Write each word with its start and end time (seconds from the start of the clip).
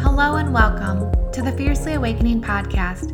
Hello 0.00 0.36
and 0.36 0.54
welcome 0.54 1.12
to 1.32 1.42
the 1.42 1.52
Fiercely 1.58 1.92
Awakening 1.92 2.40
podcast. 2.40 3.12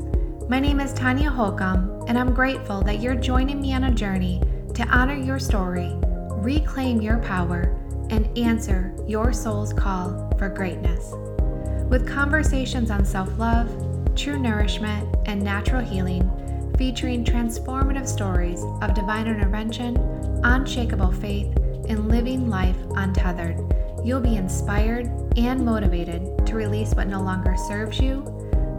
My 0.48 0.60
name 0.60 0.78
is 0.78 0.92
Tanya 0.92 1.28
Holcomb, 1.28 2.04
and 2.06 2.16
I'm 2.16 2.32
grateful 2.32 2.80
that 2.82 3.00
you're 3.00 3.16
joining 3.16 3.60
me 3.60 3.74
on 3.74 3.82
a 3.84 3.90
journey 3.90 4.40
to 4.74 4.86
honor 4.86 5.16
your 5.16 5.40
story, 5.40 5.90
reclaim 6.36 7.02
your 7.02 7.18
power, 7.18 7.76
and 8.10 8.38
answer 8.38 8.94
your 9.08 9.32
soul's 9.32 9.72
call 9.72 10.32
for 10.38 10.48
greatness. 10.48 11.12
With 11.90 12.08
conversations 12.08 12.92
on 12.92 13.04
self 13.04 13.36
love, 13.36 13.68
true 14.14 14.38
nourishment, 14.38 15.12
and 15.26 15.42
natural 15.42 15.82
healing, 15.82 16.30
featuring 16.78 17.24
transformative 17.24 18.06
stories 18.06 18.62
of 18.80 18.94
divine 18.94 19.26
intervention, 19.26 20.15
unshakable 20.46 21.12
faith, 21.12 21.54
and 21.88 22.08
living 22.08 22.48
life 22.48 22.76
untethered 22.96 23.60
you'll 24.06 24.20
be 24.20 24.36
inspired 24.36 25.10
and 25.36 25.64
motivated 25.64 26.46
to 26.46 26.54
release 26.54 26.94
what 26.94 27.08
no 27.08 27.20
longer 27.20 27.56
serves 27.56 27.98
you, 27.98 28.22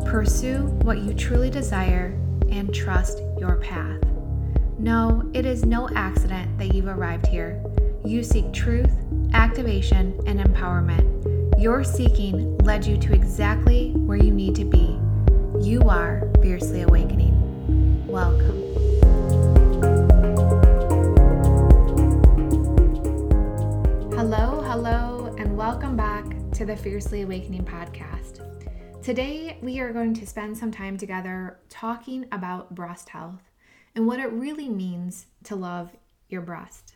pursue 0.05 0.59
what 0.83 0.99
you 0.99 1.13
truly 1.13 1.49
desire, 1.49 2.17
and 2.49 2.73
trust 2.73 3.21
your 3.37 3.57
path. 3.57 4.01
No, 4.79 5.29
it 5.33 5.45
is 5.45 5.65
no 5.65 5.89
accident 5.95 6.57
that 6.57 6.73
you've 6.73 6.87
arrived 6.87 7.27
here. 7.27 7.61
You 8.05 8.23
seek 8.23 8.53
truth, 8.53 8.93
activation, 9.33 10.17
and 10.25 10.39
empowerment. 10.39 11.61
Your 11.61 11.83
seeking 11.83 12.57
led 12.59 12.85
you 12.85 12.97
to 12.97 13.13
exactly 13.13 13.91
where 13.91 14.17
you 14.17 14.31
need 14.31 14.55
to 14.55 14.63
be. 14.63 14.97
You 15.59 15.81
are 15.89 16.23
fiercely 16.41 16.83
awakening. 16.83 18.07
Welcome. 18.07 18.86
Hello, 24.79 25.33
and 25.39 25.57
welcome 25.57 25.97
back 25.97 26.23
to 26.51 26.63
the 26.63 26.77
Fiercely 26.77 27.23
Awakening 27.23 27.65
podcast. 27.65 28.43
Today, 29.01 29.57
we 29.63 29.79
are 29.79 29.91
going 29.91 30.13
to 30.13 30.27
spend 30.27 30.55
some 30.55 30.69
time 30.69 30.99
together 30.99 31.57
talking 31.67 32.27
about 32.31 32.75
breast 32.75 33.09
health 33.09 33.41
and 33.95 34.05
what 34.05 34.19
it 34.19 34.31
really 34.31 34.69
means 34.69 35.25
to 35.45 35.55
love 35.55 35.89
your 36.29 36.41
breast. 36.41 36.93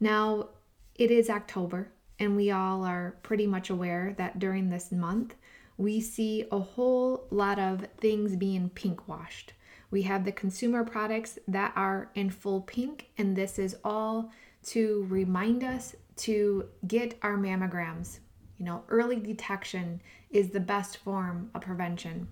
Now, 0.00 0.48
it 0.94 1.10
is 1.10 1.28
October, 1.28 1.92
and 2.18 2.36
we 2.36 2.52
all 2.52 2.84
are 2.84 3.16
pretty 3.22 3.46
much 3.46 3.68
aware 3.68 4.14
that 4.16 4.38
during 4.38 4.70
this 4.70 4.90
month, 4.90 5.34
we 5.76 6.00
see 6.00 6.46
a 6.50 6.58
whole 6.58 7.26
lot 7.30 7.58
of 7.58 7.86
things 7.98 8.34
being 8.34 8.70
pink 8.70 9.06
washed. 9.06 9.52
We 9.90 10.02
have 10.02 10.24
the 10.24 10.32
consumer 10.32 10.84
products 10.84 11.38
that 11.46 11.74
are 11.76 12.10
in 12.14 12.30
full 12.30 12.62
pink, 12.62 13.10
and 13.18 13.36
this 13.36 13.58
is 13.58 13.76
all 13.84 14.30
to 14.62 15.06
remind 15.10 15.62
us 15.64 15.94
to 16.20 16.66
get 16.86 17.18
our 17.22 17.36
mammograms. 17.36 18.18
You 18.58 18.66
know, 18.66 18.84
early 18.88 19.16
detection 19.16 20.00
is 20.30 20.50
the 20.50 20.60
best 20.60 20.98
form 20.98 21.50
of 21.54 21.62
prevention. 21.62 22.28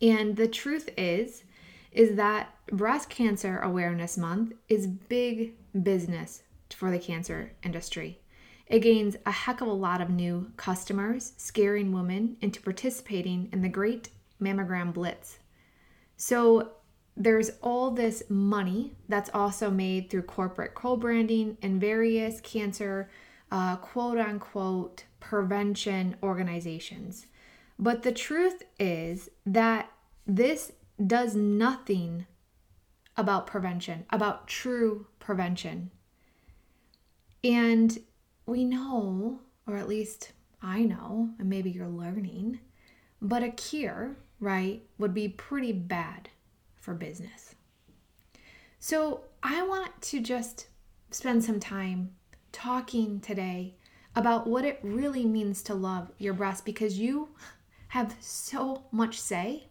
And 0.00 0.36
the 0.36 0.48
truth 0.48 0.88
is 0.96 1.44
is 1.92 2.16
that 2.16 2.54
breast 2.70 3.08
cancer 3.08 3.58
awareness 3.60 4.18
month 4.18 4.52
is 4.68 4.86
big 4.86 5.54
business 5.82 6.42
for 6.74 6.90
the 6.90 6.98
cancer 6.98 7.52
industry. 7.62 8.20
It 8.66 8.80
gains 8.80 9.16
a 9.24 9.30
heck 9.30 9.62
of 9.62 9.68
a 9.68 9.72
lot 9.72 10.02
of 10.02 10.10
new 10.10 10.50
customers, 10.56 11.32
scaring 11.38 11.92
women 11.92 12.36
into 12.42 12.60
participating 12.60 13.48
in 13.52 13.62
the 13.62 13.68
great 13.68 14.10
mammogram 14.42 14.92
blitz. 14.92 15.38
So 16.18 16.72
there's 17.16 17.50
all 17.62 17.90
this 17.90 18.22
money 18.28 18.92
that's 19.08 19.30
also 19.32 19.70
made 19.70 20.10
through 20.10 20.22
corporate 20.22 20.74
co 20.74 20.96
branding 20.96 21.56
and 21.62 21.80
various 21.80 22.40
cancer 22.40 23.08
uh, 23.50 23.76
quote 23.76 24.18
unquote 24.18 25.04
prevention 25.20 26.16
organizations. 26.22 27.26
But 27.78 28.02
the 28.02 28.12
truth 28.12 28.62
is 28.78 29.30
that 29.46 29.90
this 30.26 30.72
does 31.04 31.34
nothing 31.34 32.26
about 33.16 33.46
prevention, 33.46 34.04
about 34.10 34.46
true 34.46 35.06
prevention. 35.18 35.90
And 37.42 37.98
we 38.44 38.64
know, 38.64 39.40
or 39.66 39.76
at 39.76 39.88
least 39.88 40.32
I 40.60 40.82
know, 40.82 41.30
and 41.38 41.48
maybe 41.48 41.70
you're 41.70 41.88
learning, 41.88 42.60
but 43.22 43.42
a 43.42 43.50
cure, 43.50 44.16
right, 44.40 44.82
would 44.98 45.14
be 45.14 45.28
pretty 45.28 45.72
bad 45.72 46.28
for 46.86 46.94
business. 46.94 47.56
So, 48.78 49.24
I 49.42 49.66
want 49.66 50.00
to 50.02 50.20
just 50.20 50.68
spend 51.10 51.42
some 51.42 51.58
time 51.58 52.12
talking 52.52 53.18
today 53.18 53.74
about 54.14 54.46
what 54.46 54.64
it 54.64 54.78
really 54.84 55.26
means 55.26 55.64
to 55.64 55.74
love 55.74 56.12
your 56.18 56.32
breast 56.32 56.64
because 56.64 56.96
you 56.96 57.30
have 57.88 58.14
so 58.20 58.84
much 58.92 59.20
say 59.20 59.66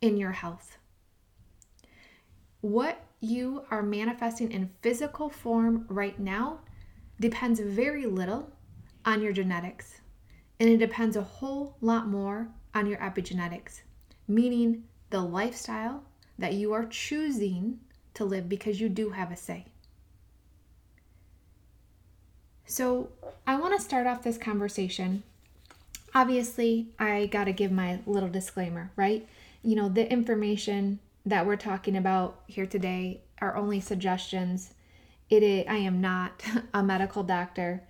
in 0.00 0.16
your 0.16 0.32
health. 0.32 0.78
What 2.60 3.04
you 3.20 3.64
are 3.70 3.82
manifesting 3.82 4.50
in 4.50 4.70
physical 4.82 5.30
form 5.30 5.86
right 5.88 6.18
now 6.18 6.58
depends 7.20 7.60
very 7.60 8.06
little 8.06 8.50
on 9.04 9.22
your 9.22 9.32
genetics, 9.32 10.00
and 10.58 10.68
it 10.68 10.78
depends 10.78 11.14
a 11.14 11.22
whole 11.22 11.76
lot 11.80 12.08
more 12.08 12.48
on 12.74 12.88
your 12.88 12.98
epigenetics, 12.98 13.82
meaning 14.26 14.82
the 15.10 15.20
lifestyle 15.20 16.02
that 16.38 16.54
you 16.54 16.72
are 16.72 16.86
choosing 16.86 17.80
to 18.14 18.24
live 18.24 18.48
because 18.48 18.80
you 18.80 18.88
do 18.88 19.10
have 19.10 19.30
a 19.30 19.36
say. 19.36 19.66
So, 22.66 23.08
I 23.46 23.56
want 23.56 23.74
to 23.76 23.82
start 23.82 24.06
off 24.06 24.22
this 24.22 24.36
conversation. 24.36 25.22
Obviously, 26.14 26.88
I 26.98 27.26
got 27.26 27.44
to 27.44 27.52
give 27.52 27.72
my 27.72 28.00
little 28.06 28.28
disclaimer, 28.28 28.90
right? 28.94 29.26
You 29.62 29.74
know, 29.74 29.88
the 29.88 30.10
information 30.10 30.98
that 31.24 31.46
we're 31.46 31.56
talking 31.56 31.96
about 31.96 32.42
here 32.46 32.66
today 32.66 33.20
are 33.40 33.56
only 33.56 33.80
suggestions. 33.80 34.74
It 35.30 35.42
is, 35.42 35.64
I 35.68 35.76
am 35.76 36.00
not 36.00 36.42
a 36.74 36.82
medical 36.82 37.22
doctor 37.22 37.82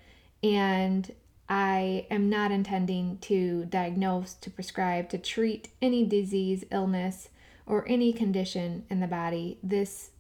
and 0.43 1.13
I 1.49 2.07
am 2.11 2.29
not 2.29 2.51
intending 2.53 3.19
to 3.23 3.65
diagnose, 3.65 4.35
to 4.35 4.51
prescribe, 4.51 5.09
to 5.11 5.19
treat 5.19 5.69
any 5.81 6.05
disease, 6.05 6.65
illness, 6.71 7.31
or 7.69 7.87
any 7.87 8.13
condition 8.13 8.85
in 8.89 8.99
the 8.99 9.07
body, 9.07 9.59
this 9.63 10.11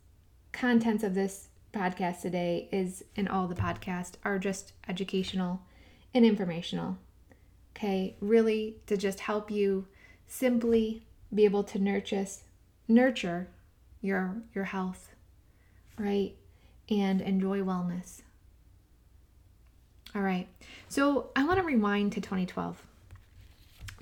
contents 0.52 1.02
of 1.02 1.14
this 1.14 1.48
podcast 1.72 2.20
today 2.20 2.68
is 2.70 3.04
and 3.16 3.28
all 3.28 3.48
the 3.48 3.54
podcast 3.54 4.12
are 4.24 4.38
just 4.38 4.72
educational 4.86 5.62
and 6.12 6.24
informational. 6.24 6.98
Okay, 7.74 8.16
really 8.20 8.76
to 8.86 8.96
just 8.96 9.20
help 9.20 9.50
you 9.50 9.86
simply 10.26 11.02
be 11.34 11.44
able 11.44 11.62
to 11.62 11.78
nurture 11.78 12.26
nurture 12.86 13.48
your 14.00 14.36
your 14.54 14.64
health, 14.64 15.14
right? 15.98 16.34
And 16.90 17.20
enjoy 17.20 17.60
wellness. 17.60 18.22
All 20.14 20.22
right. 20.22 20.48
So, 20.88 21.28
I 21.36 21.44
want 21.44 21.58
to 21.58 21.64
rewind 21.64 22.12
to 22.12 22.20
2012. 22.20 22.82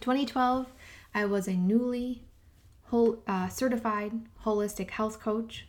2012, 0.00 0.66
I 1.14 1.24
was 1.24 1.48
a 1.48 1.54
newly 1.54 2.22
whole, 2.88 3.22
uh, 3.26 3.48
certified 3.48 4.12
holistic 4.44 4.90
health 4.90 5.20
coach. 5.20 5.66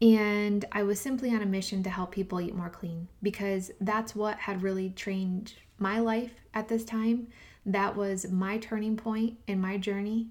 And 0.00 0.64
I 0.72 0.82
was 0.82 1.00
simply 1.00 1.34
on 1.34 1.42
a 1.42 1.46
mission 1.46 1.82
to 1.84 1.90
help 1.90 2.10
people 2.10 2.40
eat 2.40 2.54
more 2.54 2.70
clean 2.70 3.08
because 3.22 3.70
that's 3.80 4.16
what 4.16 4.36
had 4.36 4.62
really 4.62 4.90
trained 4.90 5.54
my 5.78 6.00
life 6.00 6.32
at 6.54 6.68
this 6.68 6.84
time. 6.84 7.28
That 7.64 7.96
was 7.96 8.28
my 8.30 8.58
turning 8.58 8.96
point 8.96 9.38
in 9.46 9.60
my 9.60 9.76
journey 9.76 10.28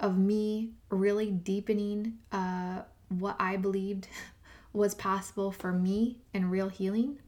of 0.00 0.18
me 0.18 0.72
really 0.90 1.30
deepening 1.30 2.18
uh, 2.32 2.82
what 3.08 3.36
I 3.40 3.56
believed 3.56 4.08
was 4.72 4.94
possible 4.94 5.50
for 5.52 5.72
me 5.72 6.18
and 6.34 6.50
real 6.50 6.68
healing. 6.68 7.18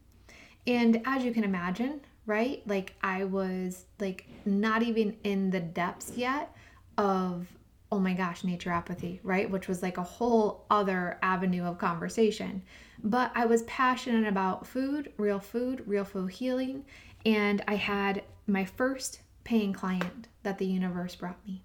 And 0.67 1.01
as 1.05 1.23
you 1.23 1.31
can 1.31 1.43
imagine, 1.43 2.01
right? 2.25 2.61
Like 2.67 2.93
I 3.01 3.23
was 3.23 3.85
like 3.99 4.27
not 4.45 4.83
even 4.83 5.15
in 5.23 5.49
the 5.49 5.61
depths 5.61 6.11
yet 6.15 6.53
of 6.97 7.47
oh 7.91 7.99
my 7.99 8.13
gosh, 8.13 8.41
naturopathy, 8.41 9.19
right? 9.23 9.49
Which 9.49 9.67
was 9.67 9.81
like 9.81 9.97
a 9.97 10.03
whole 10.03 10.65
other 10.69 11.17
avenue 11.21 11.63
of 11.63 11.77
conversation. 11.77 12.61
But 13.03 13.31
I 13.33 13.45
was 13.45 13.63
passionate 13.63 14.27
about 14.27 14.67
food, 14.67 15.13
real 15.17 15.39
food, 15.39 15.83
real 15.85 16.03
food 16.03 16.31
healing, 16.31 16.83
and 17.25 17.63
I 17.67 17.75
had 17.75 18.23
my 18.45 18.65
first 18.65 19.21
paying 19.43 19.71
client 19.71 20.27
that 20.43 20.57
the 20.57 20.65
universe 20.65 21.15
brought 21.15 21.45
me. 21.47 21.63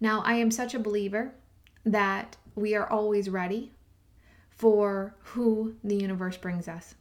Now, 0.00 0.22
I 0.24 0.34
am 0.34 0.50
such 0.50 0.74
a 0.74 0.78
believer 0.78 1.34
that 1.84 2.36
we 2.54 2.74
are 2.74 2.90
always 2.90 3.28
ready 3.28 3.72
for 4.48 5.14
who 5.20 5.74
the 5.84 5.96
universe 5.96 6.36
brings 6.38 6.68
us. 6.68 6.94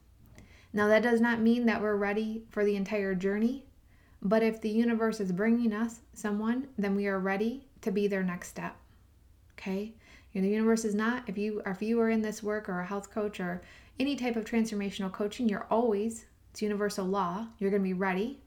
Now, 0.74 0.88
that 0.88 1.04
does 1.04 1.22
not 1.22 1.40
mean 1.40 1.66
that 1.66 1.82
we're 1.82 1.96
ready 1.96 2.44
for 2.50 2.66
the 2.66 2.76
entire 2.76 3.16
journey, 3.16 3.66
but 4.22 4.44
if 4.44 4.60
the 4.60 4.70
universe 4.70 5.22
is 5.22 5.32
bringing 5.32 5.74
us 5.74 6.02
someone, 6.14 6.68
then 6.78 6.96
we 6.96 7.08
are 7.08 7.20
ready 7.20 7.69
to 7.82 7.92
be 7.92 8.08
their 8.08 8.24
next 8.24 8.50
step. 8.50 8.76
Okay? 9.58 9.94
You 10.32 10.42
the 10.42 10.50
universe 10.50 10.86
is 10.86 10.94
not 10.94 11.28
if 11.28 11.38
you 11.38 11.62
if 11.66 11.82
you 11.82 12.00
are 12.02 12.10
in 12.10 12.22
this 12.22 12.44
work 12.44 12.70
or 12.70 12.80
a 12.80 12.86
health 12.86 13.12
coach 13.12 13.40
or 13.40 13.62
any 14.00 14.16
type 14.16 14.36
of 14.36 14.46
transformational 14.46 15.12
coaching, 15.12 15.50
you're 15.50 15.68
always 15.70 16.26
it's 16.52 16.62
universal 16.62 17.06
law. 17.06 17.48
You're 17.58 17.72
going 17.72 17.84
to 17.84 17.88
be 17.88 17.94
ready 17.94 18.40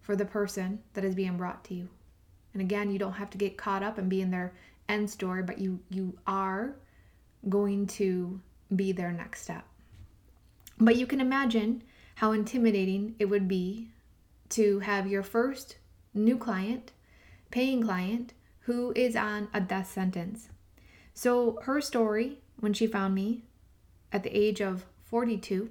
for 0.00 0.16
the 0.16 0.24
person 0.24 0.80
that 0.94 1.04
is 1.04 1.14
being 1.14 1.36
brought 1.36 1.64
to 1.64 1.74
you. 1.74 1.88
And 2.52 2.62
again, 2.62 2.90
you 2.90 2.98
don't 2.98 3.12
have 3.12 3.30
to 3.30 3.38
get 3.38 3.56
caught 3.56 3.82
up 3.82 3.98
and 3.98 4.08
be 4.08 4.20
in 4.20 4.30
their 4.30 4.54
end 4.88 5.10
story, 5.10 5.42
but 5.42 5.58
you 5.58 5.80
you 5.90 6.18
are 6.26 6.76
going 7.48 7.86
to 7.86 8.40
be 8.74 8.92
their 8.92 9.12
next 9.12 9.42
step. 9.42 9.64
But 10.78 10.96
you 10.96 11.06
can 11.06 11.20
imagine 11.20 11.82
how 12.16 12.32
intimidating 12.32 13.14
it 13.18 13.26
would 13.26 13.46
be 13.46 13.88
to 14.50 14.80
have 14.80 15.06
your 15.06 15.22
first 15.22 15.76
new 16.14 16.38
client, 16.38 16.92
paying 17.50 17.82
client, 17.82 18.32
who 18.66 18.92
is 18.96 19.14
on 19.14 19.48
a 19.54 19.60
death 19.60 19.90
sentence. 19.90 20.48
So, 21.14 21.58
her 21.62 21.80
story 21.80 22.38
when 22.58 22.72
she 22.72 22.86
found 22.86 23.14
me 23.14 23.44
at 24.12 24.22
the 24.22 24.36
age 24.36 24.60
of 24.60 24.86
42, 25.04 25.70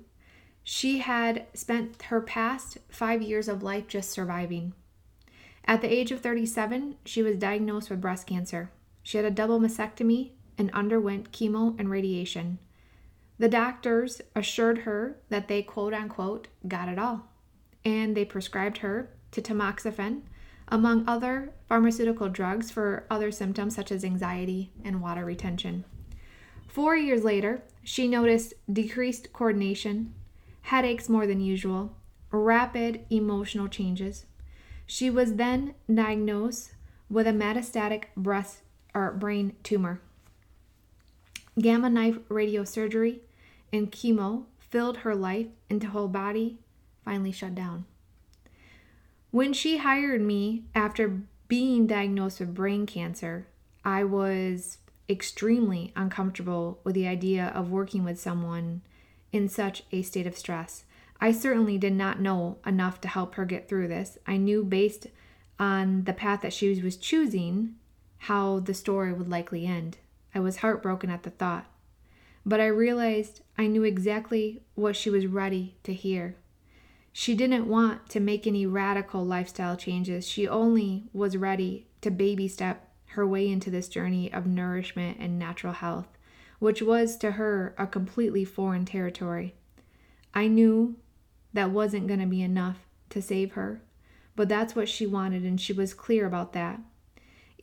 she 0.64 1.00
had 1.00 1.46
spent 1.54 2.02
her 2.04 2.22
past 2.22 2.78
five 2.90 3.22
years 3.22 3.48
of 3.48 3.62
life 3.62 3.88
just 3.88 4.12
surviving. 4.12 4.74
At 5.66 5.82
the 5.82 5.92
age 5.92 6.12
of 6.12 6.22
37, 6.22 6.96
she 7.06 7.22
was 7.22 7.38
diagnosed 7.38 7.90
with 7.90 8.02
breast 8.02 8.28
cancer. 8.28 8.72
She 9.04 9.18
had 9.18 9.26
a 9.26 9.32
double 9.32 9.60
mastectomy 9.60 10.32
and 10.58 10.72
underwent 10.72 11.32
chemo 11.32 11.78
and 11.78 11.90
radiation. 11.90 12.60
The 13.38 13.50
doctors 13.50 14.22
assured 14.36 14.80
her 14.80 15.18
that 15.30 15.50
they 15.50 15.62
quote 15.62 15.94
unquote 15.94 16.48
got 16.66 16.88
it 16.88 16.98
all, 16.98 17.28
and 17.84 18.16
they 18.16 18.24
prescribed 18.24 18.78
her 18.78 19.12
to 19.32 19.42
tamoxifen, 19.42 20.22
among 20.68 21.08
other 21.08 21.54
pharmaceutical 21.68 22.30
drugs 22.30 22.72
for 22.72 23.06
other 23.10 23.32
symptoms 23.32 23.76
such 23.76 23.92
as 23.92 24.04
anxiety 24.04 24.72
and 24.84 25.02
water 25.02 25.26
retention. 25.26 25.86
Four 26.68 26.96
years 26.96 27.24
later, 27.24 27.64
she 27.84 28.08
noticed 28.08 28.54
decreased 28.72 29.32
coordination, 29.32 30.14
headaches 30.64 31.08
more 31.08 31.28
than 31.28 31.40
usual, 31.40 31.96
rapid 32.32 33.06
emotional 33.10 33.68
changes. 33.68 34.26
She 34.86 35.10
was 35.10 35.36
then 35.36 35.76
diagnosed 35.94 36.72
with 37.10 37.28
a 37.28 37.32
metastatic 37.32 38.06
breast 38.18 38.62
or 38.94 39.12
brain 39.12 39.56
tumor. 39.64 40.02
Gamma 41.60 41.90
knife 41.90 42.18
radiosurgery 42.30 43.20
and 43.72 43.92
chemo 43.92 44.46
filled 44.60 44.98
her 44.98 45.16
life 45.16 45.48
until 45.70 45.92
her 45.92 46.08
body 46.08 46.58
finally 47.04 47.32
shut 47.32 47.56
down. 47.56 47.86
When 49.36 49.52
she 49.52 49.80
hired 49.80 50.22
me 50.22 50.64
after 50.74 51.20
being 51.50 51.88
diagnosed 51.88 52.40
with 52.40 52.56
brain 52.56 52.86
cancer, 52.86 53.48
I 53.84 54.06
was 54.06 54.78
extremely 55.10 55.92
uncomfortable 55.94 56.80
with 56.86 56.96
the 56.96 57.06
idea 57.06 57.48
of 57.48 57.70
working 57.70 58.06
with 58.06 58.18
someone 58.18 58.82
in 59.34 59.50
such 59.50 59.84
a 59.92 60.04
state 60.04 60.26
of 60.26 60.38
stress. 60.38 60.86
I 61.20 61.34
certainly 61.34 61.78
did 61.78 61.92
not 61.92 62.22
know 62.22 62.60
enough 62.66 63.02
to 63.02 63.10
help 63.10 63.36
her 63.36 63.44
get 63.44 63.68
through 63.68 63.90
this. 63.90 64.18
I 64.26 64.38
knew 64.38 64.64
based 64.64 65.08
on 65.60 66.06
the 66.06 66.14
path 66.14 66.40
that 66.40 66.54
she 66.54 66.82
was 66.82 66.96
choosing 66.96 67.76
how 68.20 68.60
the 68.60 68.74
story 68.74 69.12
would 69.12 69.28
likely 69.28 69.66
end. 69.66 69.98
I 70.34 70.40
was 70.40 70.60
heartbroken 70.60 71.10
at 71.10 71.24
the 71.24 71.32
thought. 71.32 71.66
But 72.46 72.62
I 72.62 72.68
realized 72.68 73.42
I 73.58 73.68
knew 73.68 73.84
exactly 73.84 74.62
what 74.76 74.96
she 74.96 75.10
was 75.10 75.28
ready 75.28 75.76
to 75.84 75.94
hear. 75.94 76.38
She 77.18 77.34
didn't 77.34 77.70
want 77.70 78.10
to 78.10 78.20
make 78.20 78.46
any 78.46 78.66
radical 78.66 79.26
lifestyle 79.26 79.78
changes. 79.78 80.28
She 80.28 80.50
only 80.50 81.06
was 81.14 81.38
ready 81.38 81.88
to 82.02 82.12
baby 82.12 82.50
step 82.50 82.90
her 83.12 83.26
way 83.26 83.48
into 83.48 83.72
this 83.72 83.88
journey 83.88 84.32
of 84.34 84.46
nourishment 84.46 85.18
and 85.18 85.40
natural 85.40 85.72
health, 85.72 86.10
which 86.60 86.82
was 86.82 87.16
to 87.20 87.32
her 87.32 87.74
a 87.78 87.88
completely 87.88 88.44
foreign 88.44 88.84
territory. 88.84 89.56
I 90.34 90.48
knew 90.48 90.98
that 91.54 91.72
wasn't 91.72 92.08
going 92.08 92.20
to 92.20 92.26
be 92.26 92.42
enough 92.42 92.80
to 93.12 93.22
save 93.22 93.54
her, 93.54 93.82
but 94.36 94.50
that's 94.50 94.76
what 94.76 94.90
she 94.90 95.08
wanted, 95.08 95.44
and 95.44 95.60
she 95.60 95.72
was 95.72 95.94
clear 95.94 96.26
about 96.26 96.52
that. 96.52 96.82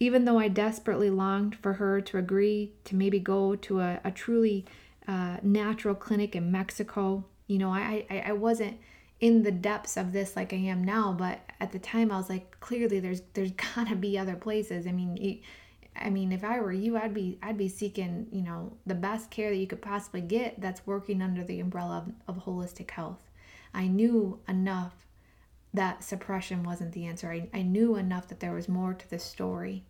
Even 0.00 0.25
though 0.25 0.38
I 0.38 0.48
desperately 0.48 1.10
longed 1.10 1.56
for 1.56 1.75
her 1.75 2.00
to 2.00 2.16
agree 2.16 2.72
to 2.84 2.96
maybe 2.96 3.20
go 3.20 3.55
to 3.56 3.81
a, 3.81 4.00
a 4.02 4.12
truly 4.12 4.64
uh, 5.06 5.37
natural 5.43 5.94
clinic 5.94 6.34
in 6.34 6.50
Mexico, 6.50 7.26
you 7.46 7.58
know, 7.58 7.70
I, 7.70 8.06
I, 8.08 8.19
I 8.28 8.32
wasn't 8.32 8.78
in 9.22 9.44
the 9.44 9.52
depths 9.52 9.96
of 9.96 10.12
this 10.12 10.34
like 10.34 10.52
I 10.52 10.56
am 10.56 10.82
now, 10.82 11.14
but 11.16 11.38
at 11.60 11.70
the 11.70 11.78
time 11.78 12.10
I 12.10 12.16
was 12.16 12.28
like, 12.28 12.58
clearly 12.58 12.98
there's 12.98 13.22
there's 13.34 13.52
gotta 13.74 13.94
be 13.94 14.19
other 14.19 14.34
places. 14.34 14.86
I 14.86 14.92
mean, 14.92 15.40
I 15.94 16.10
mean, 16.10 16.32
if 16.32 16.42
I 16.42 16.58
were 16.60 16.72
you, 16.72 16.98
I'd 16.98 17.14
be 17.14 17.38
I'd 17.40 17.56
be 17.56 17.69
seeking 17.69 18.26
you 18.32 18.42
know 18.42 18.76
the 18.84 18.96
best 18.96 19.30
care 19.30 19.50
that 19.50 19.56
you 19.56 19.69
could 19.69 19.80
possibly 19.80 20.22
get 20.22 20.60
that's 20.60 20.86
working 20.86 21.22
under 21.22 21.44
the 21.44 21.60
umbrella 21.60 22.04
of, 22.26 22.36
of 22.36 22.44
holistic 22.44 22.90
health. 22.90 23.30
I 23.72 23.86
knew 23.86 24.40
enough 24.48 25.06
that 25.72 26.02
suppression 26.02 26.64
wasn't 26.64 26.92
the 26.92 27.06
answer. 27.06 27.30
I, 27.30 27.48
I 27.54 27.62
knew 27.62 27.94
enough 27.94 28.26
that 28.28 28.40
there 28.40 28.52
was 28.52 28.69
more 28.69 28.92
to 28.92 29.08
the 29.08 29.20
story. 29.20 29.84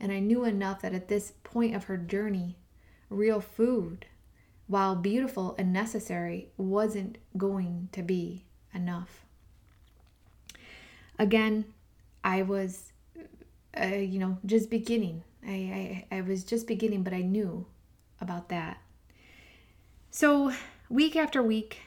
And 0.00 0.10
I 0.10 0.18
knew 0.18 0.44
enough 0.44 0.80
that 0.82 0.94
at 0.94 1.08
this 1.08 1.34
point 1.44 1.76
of 1.76 1.84
her 1.84 1.96
journey, 1.96 2.56
real 3.08 3.40
food, 3.40 4.06
while 4.66 4.96
beautiful 4.96 5.54
and 5.58 5.72
necessary, 5.72 6.48
wasn't 6.56 7.18
going 7.36 7.88
to 7.92 8.02
be 8.02 8.44
enough. 8.74 9.24
Again, 11.18 11.66
I 12.24 12.42
was, 12.42 12.92
uh, 13.80 13.86
you 13.86 14.18
know, 14.18 14.38
just 14.46 14.70
beginning. 14.70 15.22
I, 15.46 16.04
I, 16.10 16.16
I 16.18 16.20
was 16.22 16.44
just 16.44 16.66
beginning, 16.66 17.02
but 17.02 17.12
I 17.12 17.22
knew 17.22 17.66
about 18.20 18.48
that. 18.48 18.78
So, 20.10 20.52
week 20.88 21.16
after 21.16 21.42
week, 21.42 21.80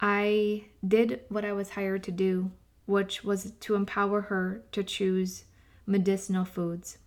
I 0.00 0.64
did 0.86 1.20
what 1.28 1.44
I 1.44 1.52
was 1.52 1.70
hired 1.70 2.02
to 2.04 2.12
do, 2.12 2.50
which 2.86 3.24
was 3.24 3.52
to 3.60 3.74
empower 3.74 4.22
her 4.22 4.62
to 4.72 4.82
choose 4.82 5.44
medicinal 5.86 6.44
foods 6.44 6.98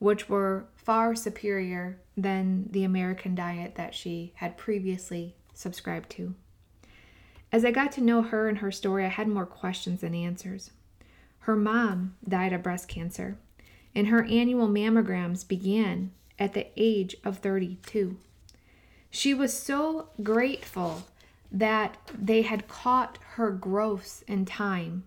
which 0.00 0.28
were 0.28 0.64
far 0.74 1.14
superior 1.14 2.00
than 2.16 2.66
the 2.70 2.82
American 2.82 3.34
diet 3.34 3.76
that 3.76 3.94
she 3.94 4.32
had 4.36 4.56
previously 4.56 5.36
subscribed 5.54 6.10
to. 6.10 6.34
As 7.52 7.64
I 7.64 7.70
got 7.72 7.90
to 7.92 8.00
know 8.00 8.22
her 8.22 8.48
and 8.48 8.58
her 8.58 8.70
story, 8.70 9.04
I 9.04 9.08
had 9.08 9.26
more 9.26 9.46
questions 9.46 10.02
than 10.02 10.14
answers. 10.14 10.70
Her 11.40 11.56
mom 11.56 12.16
died 12.28 12.52
of 12.52 12.62
breast 12.62 12.86
cancer, 12.86 13.38
and 13.94 14.06
her 14.06 14.24
annual 14.24 14.68
mammograms 14.68 15.46
began 15.46 16.12
at 16.38 16.52
the 16.52 16.68
age 16.76 17.16
of 17.24 17.38
32. 17.38 18.16
She 19.10 19.34
was 19.34 19.52
so 19.52 20.10
grateful 20.22 21.04
that 21.50 21.98
they 22.16 22.42
had 22.42 22.68
caught 22.68 23.18
her 23.32 23.50
growths 23.50 24.22
in 24.28 24.44
time. 24.44 25.02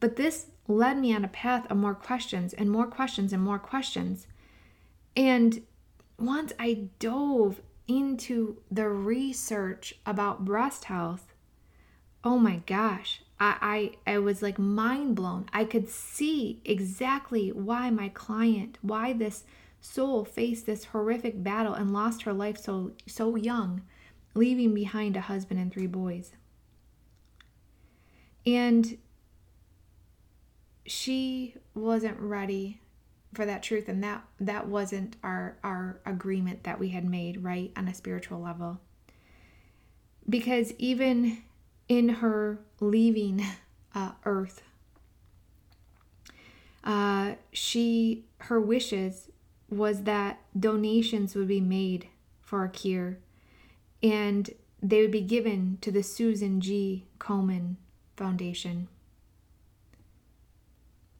But 0.00 0.16
this 0.16 0.46
led 0.66 0.98
me 0.98 1.14
on 1.14 1.24
a 1.24 1.28
path 1.28 1.70
of 1.70 1.76
more 1.76 1.94
questions 1.94 2.54
and 2.54 2.70
more 2.70 2.86
questions 2.86 3.32
and 3.32 3.42
more 3.42 3.58
questions. 3.58 4.26
And 5.14 5.62
once 6.18 6.54
I 6.58 6.88
dove 6.98 7.60
into 7.86 8.56
the 8.70 8.88
research 8.88 9.94
about 10.06 10.46
breast 10.46 10.84
health, 10.84 11.33
oh 12.24 12.38
my 12.38 12.56
gosh, 12.66 13.20
I, 13.38 13.92
I, 14.06 14.12
I 14.14 14.18
was 14.18 14.42
like 14.42 14.58
mind 14.58 15.14
blown. 15.14 15.46
I 15.52 15.64
could 15.64 15.88
see 15.88 16.60
exactly 16.64 17.52
why 17.52 17.90
my 17.90 18.08
client, 18.08 18.78
why 18.80 19.12
this 19.12 19.44
soul 19.80 20.24
faced 20.24 20.64
this 20.64 20.86
horrific 20.86 21.42
battle 21.42 21.74
and 21.74 21.92
lost 21.92 22.22
her 22.22 22.32
life 22.32 22.56
so 22.56 22.92
so 23.06 23.36
young, 23.36 23.82
leaving 24.34 24.72
behind 24.74 25.16
a 25.16 25.22
husband 25.22 25.60
and 25.60 25.70
three 25.70 25.86
boys. 25.86 26.32
And 28.46 28.96
she 30.86 31.54
wasn't 31.74 32.18
ready 32.18 32.80
for 33.34 33.44
that 33.44 33.62
truth 33.62 33.88
and 33.88 34.02
that 34.02 34.22
that 34.40 34.68
wasn't 34.68 35.16
our 35.22 35.58
our 35.64 36.00
agreement 36.06 36.62
that 36.64 36.78
we 36.78 36.90
had 36.90 37.04
made 37.04 37.42
right 37.42 37.72
on 37.76 37.88
a 37.88 37.94
spiritual 37.94 38.40
level 38.40 38.80
because 40.28 40.72
even 40.78 41.42
in 41.88 42.08
her 42.08 42.58
leaving 42.80 43.44
uh, 43.94 44.12
earth. 44.24 44.62
Uh, 46.82 47.34
she 47.52 48.24
her 48.38 48.60
wishes 48.60 49.30
was 49.70 50.02
that 50.02 50.40
donations 50.58 51.34
would 51.34 51.48
be 51.48 51.60
made 51.60 52.08
for 52.42 52.62
a 52.62 52.68
cure 52.68 53.18
and 54.02 54.50
they 54.82 55.00
would 55.00 55.10
be 55.10 55.22
given 55.22 55.78
to 55.80 55.90
the 55.90 56.02
susan 56.02 56.60
g. 56.60 57.06
Komen 57.18 57.76
foundation. 58.16 58.88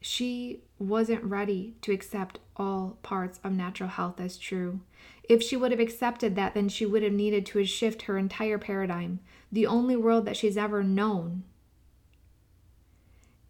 She 0.03 0.61
wasn't 0.79 1.25
ready 1.25 1.75
to 1.81 1.93
accept 1.93 2.39
all 2.57 2.99
parts 3.03 3.41
of 3.43 3.53
natural 3.53 3.89
health 3.89 4.21
as 4.21 4.37
true. 4.37 4.81
If 5.29 5.43
she 5.43 5.57
would 5.57 5.71
have 5.71 5.81
accepted 5.81 6.37
that, 6.37 6.55
then 6.55 6.69
she 6.69 6.85
would 6.85 7.03
have 7.03 7.13
needed 7.13 7.47
to 7.47 7.65
shift 7.65 8.03
her 8.03 8.19
entire 8.19 8.59
paradigm, 8.59 9.21
the 9.51 9.67
only 9.67 9.97
world 9.97 10.27
that 10.27 10.37
she's 10.37 10.57
ever 10.57 10.83
known. 10.83 11.45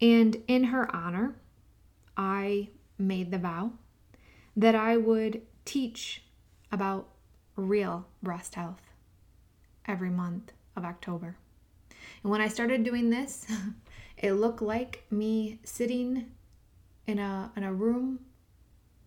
And 0.01 0.41
in 0.47 0.65
her 0.65 0.93
honor, 0.95 1.35
I 2.15 2.69
made 2.97 3.31
the 3.31 3.37
vow 3.37 3.71
that 4.55 4.75
I 4.75 4.95
would 4.95 5.41
teach 5.65 6.23
about 6.71 7.09
real 7.55 8.05
breast 8.23 8.55
health 8.55 8.81
every 9.85 10.09
month 10.09 10.51
of 10.75 10.85
October. 10.85 11.37
And 12.23 12.31
when 12.31 12.41
I 12.41 12.47
started 12.47 12.83
doing 12.83 13.09
this, 13.09 13.45
it 14.17 14.33
looked 14.33 14.61
like 14.61 15.03
me 15.11 15.59
sitting 15.63 16.31
in 17.05 17.19
a 17.19 17.51
in 17.55 17.63
a 17.63 17.73
room 17.73 18.19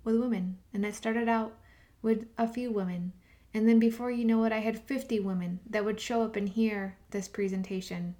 with 0.04 0.16
women. 0.16 0.58
And 0.72 0.86
I 0.86 0.90
started 0.90 1.28
out 1.28 1.57
with 2.02 2.26
a 2.36 2.46
few 2.46 2.70
women. 2.70 3.12
And 3.54 3.68
then 3.68 3.78
before 3.78 4.10
you 4.10 4.24
know 4.24 4.44
it, 4.44 4.52
I 4.52 4.58
had 4.58 4.78
50 4.78 5.20
women 5.20 5.60
that 5.68 5.84
would 5.84 6.00
show 6.00 6.22
up 6.22 6.36
and 6.36 6.48
hear 6.48 6.96
this 7.10 7.28
presentation 7.28 8.14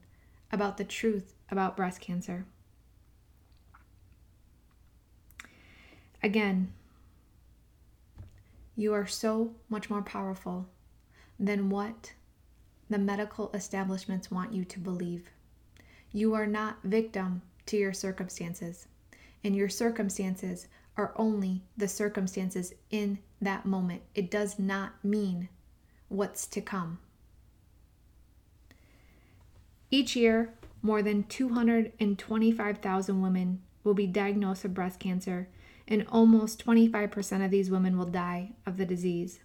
about 0.51 0.77
the 0.77 0.85
truth 0.85 1.35
about 1.51 1.77
breast 1.77 2.01
cancer. 2.01 2.47
Again, 6.23 6.73
you 8.77 8.93
are 8.95 9.07
so 9.07 9.55
much 9.69 9.91
more 9.91 10.03
powerful 10.03 10.67
than 11.39 11.71
what 11.71 12.13
the 12.91 12.99
medical 12.99 13.51
establishments 13.53 14.31
want 14.31 14.53
you 14.53 14.65
to 14.65 14.79
believe. 14.79 15.31
You 16.13 16.35
are 16.35 16.47
not 16.47 16.79
victim 16.83 17.43
to 17.67 17.77
your 17.77 17.93
circumstances, 17.93 18.89
and 19.45 19.55
your 19.55 19.69
circumstances 19.69 20.69
are 20.99 21.15
only 21.17 21.63
the 21.77 21.89
circumstances 21.89 22.75
in 22.91 23.21
that 23.41 23.65
moment. 23.65 24.03
It 24.15 24.31
does 24.31 24.59
not 24.59 24.93
mean 25.05 25.49
what's 26.09 26.47
to 26.49 26.61
come. 26.61 26.99
Each 29.91 30.17
year, 30.17 30.53
more 30.83 31.03
than 31.03 31.25
225,000 31.25 33.23
women 33.23 33.63
will 33.85 33.95
be 33.95 34.07
diagnosed 34.07 34.65
with 34.65 34.75
breast 34.75 35.01
cancer, 35.01 35.49
and 35.87 36.07
almost 36.11 36.67
25% 36.67 37.45
of 37.45 37.51
these 37.51 37.71
women 37.71 37.97
will 37.97 38.05
die 38.05 38.53
of 38.67 38.77
the 38.77 38.85
disease. 38.85 39.39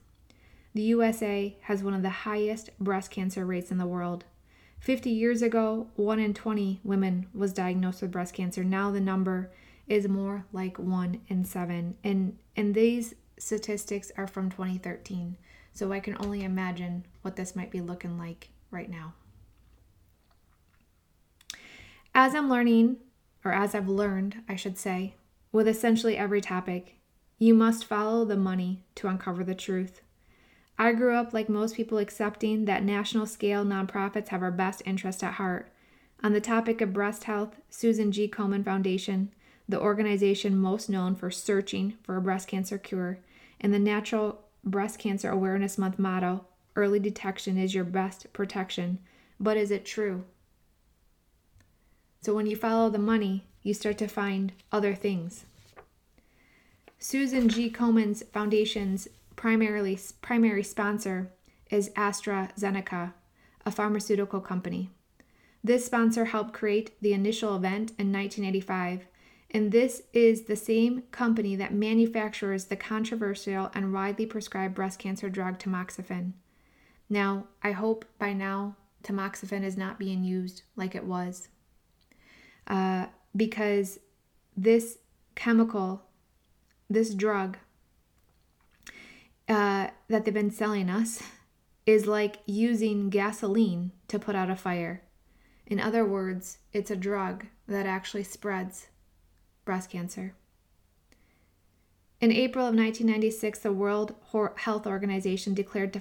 The 0.74 0.82
USA 0.82 1.56
has 1.62 1.84
one 1.84 1.94
of 1.94 2.02
the 2.02 2.10
highest 2.10 2.72
breast 2.80 3.12
cancer 3.12 3.46
rates 3.46 3.72
in 3.72 3.78
the 3.78 3.86
world. 3.86 4.26
50 4.80 5.10
years 5.10 5.42
ago, 5.42 5.88
1 5.96 6.20
in 6.20 6.34
20 6.34 6.82
women 6.84 7.28
was 7.34 7.54
diagnosed 7.54 8.02
with 8.02 8.12
breast 8.12 8.34
cancer. 8.34 8.66
Now 8.66 8.92
the 8.92 9.00
number 9.00 9.52
is 9.94 10.08
more 10.08 10.46
like 10.52 10.80
1 10.80 11.22
in 11.28 11.46
7. 11.46 11.96
And 12.04 12.38
and 12.56 12.74
these 12.74 13.14
statistics 13.38 14.12
are 14.18 14.28
from 14.28 14.50
2013. 14.50 15.38
So 15.72 15.92
I 15.92 16.00
can 16.00 16.18
only 16.20 16.44
imagine 16.44 17.06
what 17.22 17.36
this 17.36 17.56
might 17.56 17.72
be 17.72 17.82
looking 17.82 18.18
like 18.18 18.50
right 18.72 18.90
now. 18.90 19.14
As 22.16 22.34
I'm 22.36 22.50
learning, 22.50 22.98
or 23.44 23.52
as 23.52 23.76
I've 23.76 23.90
learned, 23.90 24.44
I 24.48 24.56
should 24.56 24.78
say, 24.78 25.16
with 25.52 25.68
essentially 25.68 26.18
every 26.18 26.42
topic, 26.42 26.98
you 27.38 27.54
must 27.54 27.86
follow 27.86 28.26
the 28.26 28.38
money 28.38 28.84
to 28.96 29.08
uncover 29.08 29.44
the 29.44 29.56
truth. 29.56 30.02
I 30.78 30.94
grew 30.94 31.16
up 31.16 31.34
like 31.34 31.50
most 31.50 31.76
people 31.76 31.98
accepting 32.00 32.66
that 32.66 32.84
national 32.84 33.26
scale 33.26 33.64
nonprofits 33.64 34.30
have 34.30 34.42
our 34.42 34.52
best 34.52 34.82
interest 34.86 35.24
at 35.24 35.34
heart. 35.34 35.72
On 36.24 36.34
the 36.34 36.42
topic 36.42 36.82
of 36.82 36.94
breast 36.94 37.26
health, 37.26 37.58
Susan 37.70 38.12
G. 38.12 38.28
Komen 38.28 38.64
Foundation, 38.64 39.32
the 39.68 39.80
organization 39.80 40.58
most 40.58 40.90
known 40.90 41.16
for 41.16 41.32
searching 41.32 41.96
for 42.04 42.18
a 42.18 42.22
breast 42.22 42.48
cancer 42.48 42.78
cure, 42.78 43.20
and 43.62 43.74
the 43.74 43.80
Natural 43.80 44.42
Breast 44.64 45.00
Cancer 45.00 45.30
Awareness 45.30 45.78
Month 45.78 46.00
motto, 46.00 46.46
early 46.76 47.00
detection 47.00 47.58
is 47.58 47.76
your 47.76 47.84
best 47.84 48.32
protection. 48.34 49.00
But 49.40 49.58
is 49.58 49.72
it 49.72 49.86
true? 49.86 50.24
So 52.22 52.34
when 52.34 52.48
you 52.48 52.56
follow 52.56 52.90
the 52.90 53.00
money, 53.00 53.46
you 53.62 53.74
start 53.74 53.98
to 54.00 54.08
find 54.08 54.54
other 54.72 54.96
things. 54.96 55.46
Susan 57.00 57.50
G. 57.50 57.70
Komen's 57.70 58.24
foundation's 58.24 59.10
primarily 59.36 60.00
primary 60.22 60.64
sponsor 60.64 61.32
is 61.70 61.90
AstraZeneca, 61.92 63.14
a 63.66 63.72
pharmaceutical 63.72 64.40
company. 64.40 64.90
This 65.62 65.86
sponsor 65.86 66.26
helped 66.26 66.54
create 66.54 66.92
the 67.02 67.14
initial 67.14 67.56
event 67.56 67.92
in 67.98 68.12
1985, 68.12 69.06
and 69.54 69.72
this 69.72 70.02
is 70.14 70.44
the 70.44 70.56
same 70.56 71.04
company 71.12 71.56
that 71.56 71.74
manufactures 71.74 72.66
the 72.66 72.76
controversial 72.76 73.70
and 73.76 73.94
widely 73.94 74.26
prescribed 74.26 74.74
breast 74.74 74.98
cancer 74.98 75.30
drug 75.30 75.60
tamoxifen. 75.60 76.34
Now, 77.08 77.46
I 77.62 77.72
hope 77.72 78.06
by 78.18 78.34
now 78.34 78.76
tamoxifen 79.04 79.64
is 79.64 79.78
not 79.78 80.00
being 80.00 80.24
used 80.24 80.64
like 80.76 80.96
it 80.96 81.04
was 81.04 81.50
uh, 82.66 83.08
because 83.36 84.00
this 84.58 84.98
chemical, 85.36 86.04
this 86.90 87.14
drug 87.14 87.58
uh, 89.48 89.88
that 90.08 90.26
they've 90.26 90.34
been 90.34 90.50
selling 90.50 90.90
us, 90.90 91.22
is 91.86 92.08
like 92.08 92.38
using 92.46 93.10
gasoline 93.10 93.92
to 94.08 94.18
put 94.18 94.36
out 94.36 94.50
a 94.50 94.56
fire. 94.56 95.04
In 95.68 95.80
other 95.80 96.06
words, 96.06 96.60
it's 96.72 96.90
a 96.90 96.96
drug 96.96 97.46
that 97.68 97.86
actually 97.86 98.24
spreads 98.24 98.88
breast 99.66 99.90
cancer. 99.90 100.34
In 102.24 102.32
April 102.32 102.66
of 102.66 102.74
1996, 102.74 103.60
the 103.60 103.74
World 103.74 104.16
Health 104.56 104.88
Organization 104.88 105.54
declared 105.54 105.92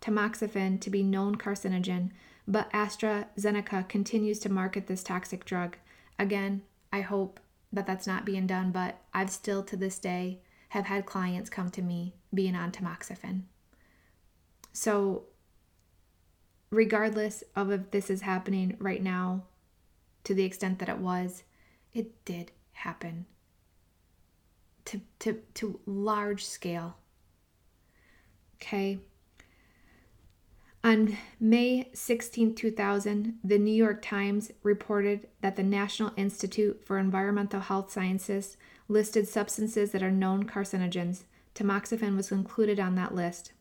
tamoxifen 0.00 0.80
to 0.80 0.90
be 0.90 1.02
known 1.02 1.34
carcinogen, 1.34 2.10
but 2.46 2.70
AstraZeneca 2.72 3.88
continues 3.88 4.38
to 4.38 4.48
market 4.48 4.86
this 4.86 5.02
toxic 5.02 5.44
drug. 5.44 5.76
Again, 6.20 6.62
I 6.92 7.00
hope 7.00 7.40
that 7.72 7.86
that's 7.86 8.06
not 8.06 8.24
being 8.24 8.46
done, 8.46 8.70
but 8.70 8.98
I've 9.12 9.30
still 9.30 9.62
to 9.64 9.76
this 9.76 9.98
day 9.98 10.38
have 10.68 10.86
had 10.86 11.04
clients 11.04 11.50
come 11.50 11.70
to 11.70 11.82
me 11.82 12.14
being 12.32 12.54
on 12.54 12.70
tamoxifen. 12.70 13.42
So, 14.72 15.24
regardless 16.70 17.42
of 17.56 17.70
if 17.70 17.90
this 17.90 18.08
is 18.08 18.22
happening 18.22 18.76
right 18.78 19.02
now 19.02 19.44
to 20.24 20.32
the 20.32 20.44
extent 20.44 20.78
that 20.78 20.88
it 20.88 20.98
was, 20.98 21.42
it 21.92 22.24
did 22.24 22.52
happen 22.72 23.26
to, 24.86 25.00
to, 25.20 25.40
to 25.54 25.80
large 25.86 26.44
scale. 26.44 26.96
Okay. 28.56 28.98
On 30.84 31.16
May 31.38 31.88
16, 31.94 32.56
2000, 32.56 33.38
the 33.44 33.58
New 33.58 33.74
York 33.74 34.02
Times 34.02 34.50
reported 34.64 35.28
that 35.40 35.54
the 35.54 35.62
National 35.62 36.12
Institute 36.16 36.82
for 36.84 36.98
Environmental 36.98 37.60
Health 37.60 37.92
Sciences 37.92 38.56
listed 38.88 39.28
substances 39.28 39.92
that 39.92 40.02
are 40.02 40.10
known 40.10 40.44
carcinogens. 40.44 41.22
Tamoxifen 41.54 42.16
was 42.16 42.32
included 42.32 42.80
on 42.80 42.96
that 42.96 43.14
list. 43.14 43.52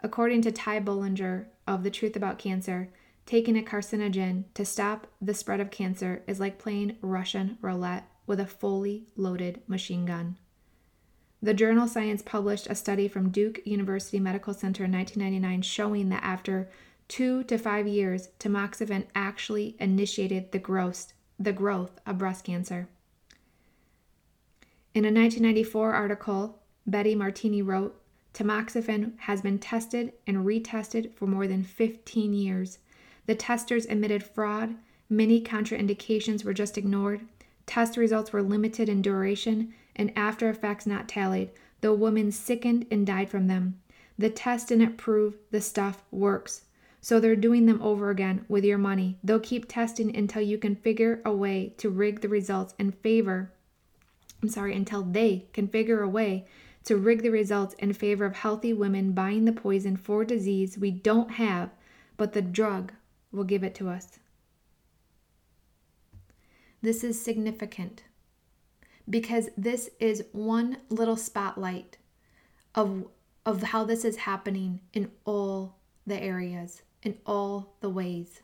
According 0.00 0.42
to 0.42 0.52
Ty 0.52 0.80
Bollinger 0.80 1.46
of 1.66 1.82
The 1.82 1.90
Truth 1.90 2.14
About 2.14 2.38
Cancer, 2.38 2.90
taking 3.26 3.56
a 3.56 3.62
carcinogen 3.62 4.44
to 4.54 4.64
stop 4.64 5.08
the 5.20 5.34
spread 5.34 5.60
of 5.60 5.70
cancer 5.70 6.22
is 6.28 6.38
like 6.38 6.58
playing 6.58 6.96
Russian 7.00 7.58
roulette 7.60 8.08
with 8.26 8.40
a 8.40 8.46
fully 8.46 9.06
loaded 9.16 9.62
machine 9.66 10.04
gun. 10.06 10.36
The 11.42 11.54
journal 11.54 11.88
Science 11.88 12.22
published 12.22 12.68
a 12.68 12.74
study 12.74 13.08
from 13.08 13.30
Duke 13.30 13.60
University 13.64 14.20
Medical 14.20 14.54
Center 14.54 14.84
in 14.84 14.92
1999 14.92 15.62
showing 15.62 16.08
that 16.10 16.22
after 16.22 16.70
two 17.08 17.42
to 17.44 17.58
five 17.58 17.86
years, 17.86 18.28
tamoxifen 18.38 19.06
actually 19.14 19.76
initiated 19.80 20.52
the 20.52 20.60
growth, 20.60 21.12
the 21.38 21.52
growth 21.52 22.00
of 22.06 22.18
breast 22.18 22.44
cancer. 22.44 22.88
In 24.94 25.04
a 25.04 25.08
1994 25.08 25.92
article, 25.92 26.60
Betty 26.86 27.14
Martini 27.14 27.60
wrote, 27.60 28.00
Tamoxifen 28.34 29.18
has 29.20 29.42
been 29.42 29.58
tested 29.58 30.12
and 30.26 30.38
retested 30.38 31.12
for 31.14 31.26
more 31.26 31.46
than 31.46 31.64
15 31.64 32.32
years. 32.32 32.78
The 33.26 33.34
testers 33.34 33.86
admitted 33.86 34.22
fraud, 34.22 34.76
many 35.08 35.42
contraindications 35.42 36.44
were 36.44 36.54
just 36.54 36.78
ignored, 36.78 37.22
test 37.72 37.96
results 37.96 38.34
were 38.34 38.42
limited 38.42 38.86
in 38.86 39.00
duration, 39.00 39.72
and 39.96 40.12
after 40.14 40.50
effects 40.50 40.86
not 40.86 41.08
tallied. 41.08 41.50
The 41.80 41.94
woman 41.94 42.30
sickened 42.30 42.84
and 42.90 43.06
died 43.06 43.30
from 43.30 43.46
them. 43.46 43.80
The 44.18 44.28
test 44.28 44.68
didn't 44.68 44.98
prove 44.98 45.38
the 45.50 45.62
stuff 45.62 46.04
works. 46.10 46.66
So 47.00 47.18
they're 47.18 47.34
doing 47.34 47.64
them 47.64 47.80
over 47.80 48.10
again 48.10 48.44
with 48.46 48.62
your 48.62 48.76
money. 48.76 49.16
They'll 49.24 49.40
keep 49.40 49.68
testing 49.68 50.14
until 50.14 50.42
you 50.42 50.58
can 50.58 50.76
figure 50.76 51.22
a 51.24 51.34
way 51.34 51.72
to 51.78 51.88
rig 51.88 52.20
the 52.20 52.28
results 52.28 52.74
in 52.78 52.92
favor. 52.92 53.50
I'm 54.42 54.50
sorry, 54.50 54.76
until 54.76 55.02
they 55.02 55.46
can 55.54 55.66
figure 55.66 56.02
a 56.02 56.08
way 56.10 56.46
to 56.84 56.98
rig 56.98 57.22
the 57.22 57.30
results 57.30 57.74
in 57.78 57.94
favor 57.94 58.26
of 58.26 58.36
healthy 58.36 58.74
women 58.74 59.12
buying 59.12 59.46
the 59.46 59.52
poison 59.52 59.96
for 59.96 60.26
disease 60.26 60.76
we 60.76 60.90
don't 60.90 61.30
have, 61.30 61.70
but 62.18 62.34
the 62.34 62.42
drug 62.42 62.92
will 63.32 63.44
give 63.44 63.64
it 63.64 63.74
to 63.76 63.88
us. 63.88 64.18
This 66.82 67.04
is 67.04 67.22
significant 67.22 68.02
because 69.08 69.50
this 69.56 69.90
is 70.00 70.24
one 70.32 70.78
little 70.88 71.16
spotlight 71.16 71.98
of 72.74 73.06
of 73.44 73.62
how 73.62 73.84
this 73.84 74.04
is 74.04 74.16
happening 74.18 74.80
in 74.92 75.10
all 75.24 75.76
the 76.06 76.20
areas, 76.20 76.82
in 77.02 77.18
all 77.26 77.74
the 77.80 77.90
ways. 77.90 78.40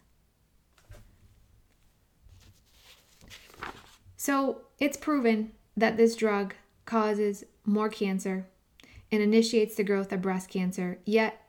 So, 4.17 4.63
it's 4.81 4.97
proven 4.97 5.53
that 5.77 5.97
this 5.97 6.17
drug 6.17 6.55
causes 6.85 7.45
more 7.65 7.89
cancer. 7.89 8.47
and 9.11 9.23
initiates 9.23 9.75
the 9.75 9.85
growth 9.85 10.13
of 10.13 10.21
breast 10.21 10.51
cancer. 10.51 10.99
Yet, 11.07 11.41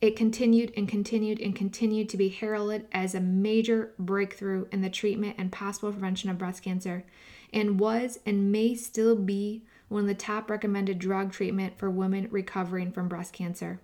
it 0.00 0.16
continued 0.16 0.72
and 0.76 0.88
continued 0.88 1.40
and 1.40 1.54
continued 1.54 2.08
to 2.08 2.16
be 2.16 2.28
heralded 2.28 2.86
as 2.90 3.14
a 3.14 3.20
major 3.20 3.92
breakthrough 3.98 4.66
in 4.72 4.80
the 4.80 4.88
treatment 4.88 5.36
and 5.38 5.52
possible 5.52 5.92
prevention 5.92 6.30
of 6.30 6.38
breast 6.38 6.62
cancer, 6.62 7.04
and 7.52 7.78
was 7.78 8.18
and 8.24 8.50
may 8.50 8.74
still 8.74 9.14
be 9.14 9.62
one 9.88 10.02
of 10.02 10.08
the 10.08 10.14
top 10.14 10.48
recommended 10.48 10.98
drug 10.98 11.32
treatment 11.32 11.76
for 11.76 11.90
women 11.90 12.28
recovering 12.30 12.92
from 12.92 13.08
breast 13.08 13.32
cancer. 13.32 13.80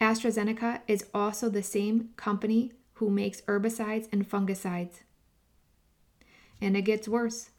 AstraZeneca 0.00 0.80
is 0.86 1.04
also 1.14 1.48
the 1.48 1.62
same 1.62 2.10
company 2.16 2.72
who 2.94 3.10
makes 3.10 3.42
herbicides 3.42 4.08
and 4.12 4.28
fungicides. 4.28 5.00
And 6.60 6.76
it 6.76 6.82
gets 6.82 7.08
worse. 7.08 7.50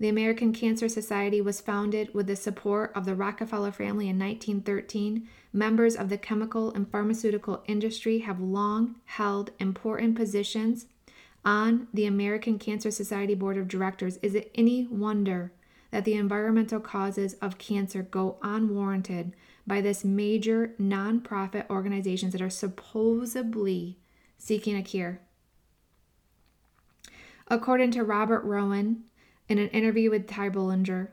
The 0.00 0.08
American 0.08 0.54
Cancer 0.54 0.88
Society 0.88 1.42
was 1.42 1.60
founded 1.60 2.14
with 2.14 2.26
the 2.26 2.34
support 2.34 2.90
of 2.94 3.04
the 3.04 3.14
Rockefeller 3.14 3.70
family 3.70 4.08
in 4.08 4.18
1913. 4.18 5.28
Members 5.52 5.94
of 5.94 6.08
the 6.08 6.16
chemical 6.16 6.72
and 6.72 6.90
pharmaceutical 6.90 7.62
industry 7.66 8.20
have 8.20 8.40
long 8.40 8.96
held 9.04 9.50
important 9.58 10.16
positions 10.16 10.86
on 11.44 11.86
the 11.92 12.06
American 12.06 12.58
Cancer 12.58 12.90
Society 12.90 13.34
Board 13.34 13.58
of 13.58 13.68
Directors. 13.68 14.16
Is 14.22 14.34
it 14.34 14.50
any 14.54 14.86
wonder 14.86 15.52
that 15.90 16.06
the 16.06 16.14
environmental 16.14 16.80
causes 16.80 17.34
of 17.34 17.58
cancer 17.58 18.02
go 18.02 18.38
unwarranted 18.40 19.34
by 19.66 19.82
this 19.82 20.02
major 20.02 20.74
nonprofit 20.80 21.68
organizations 21.68 22.32
that 22.32 22.40
are 22.40 22.48
supposedly 22.48 23.98
seeking 24.38 24.78
a 24.78 24.82
cure? 24.82 25.20
According 27.48 27.90
to 27.90 28.04
Robert 28.04 28.46
Rowen, 28.46 29.02
in 29.50 29.58
an 29.58 29.68
interview 29.68 30.10
with 30.10 30.28
Ty 30.28 30.50
Bollinger, 30.50 31.08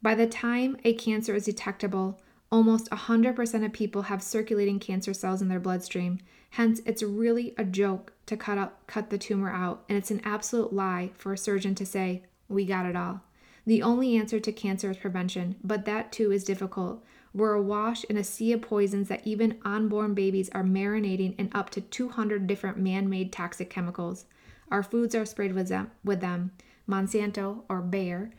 by 0.00 0.14
the 0.14 0.26
time 0.26 0.78
a 0.82 0.94
cancer 0.94 1.34
is 1.34 1.44
detectable, 1.44 2.18
almost 2.50 2.90
100% 2.90 3.64
of 3.64 3.72
people 3.72 4.02
have 4.02 4.22
circulating 4.22 4.80
cancer 4.80 5.12
cells 5.12 5.42
in 5.42 5.48
their 5.48 5.60
bloodstream. 5.60 6.18
Hence, 6.50 6.80
it's 6.86 7.02
really 7.02 7.54
a 7.58 7.64
joke 7.64 8.14
to 8.26 8.36
cut 8.36 8.56
out 8.56 8.86
cut 8.86 9.10
the 9.10 9.18
tumor 9.18 9.50
out, 9.50 9.84
and 9.88 9.98
it's 9.98 10.10
an 10.10 10.22
absolute 10.24 10.72
lie 10.72 11.10
for 11.14 11.34
a 11.34 11.38
surgeon 11.38 11.74
to 11.74 11.86
say, 11.86 12.22
"We 12.48 12.64
got 12.64 12.86
it 12.86 12.96
all." 12.96 13.22
The 13.66 13.82
only 13.82 14.16
answer 14.16 14.40
to 14.40 14.52
cancer 14.52 14.90
is 14.90 14.96
prevention, 14.96 15.56
but 15.62 15.84
that 15.84 16.12
too 16.12 16.32
is 16.32 16.44
difficult. 16.44 17.04
We're 17.34 17.54
awash 17.54 18.04
in 18.04 18.16
a 18.16 18.24
sea 18.24 18.52
of 18.52 18.62
poisons 18.62 19.08
that 19.08 19.26
even 19.26 19.58
unborn 19.64 20.14
babies 20.14 20.50
are 20.50 20.64
marinating 20.64 21.34
in 21.38 21.50
up 21.52 21.70
to 21.70 21.80
200 21.80 22.46
different 22.46 22.78
man-made 22.78 23.32
toxic 23.32 23.70
chemicals. 23.70 24.24
Our 24.70 24.82
foods 24.82 25.14
are 25.14 25.26
sprayed 25.26 25.54
with 25.54 25.68
them. 25.68 25.90
With 26.02 26.20
them. 26.20 26.52
Monsanto, 26.92 27.62
or 27.68 27.80
Bayer, 27.80 28.30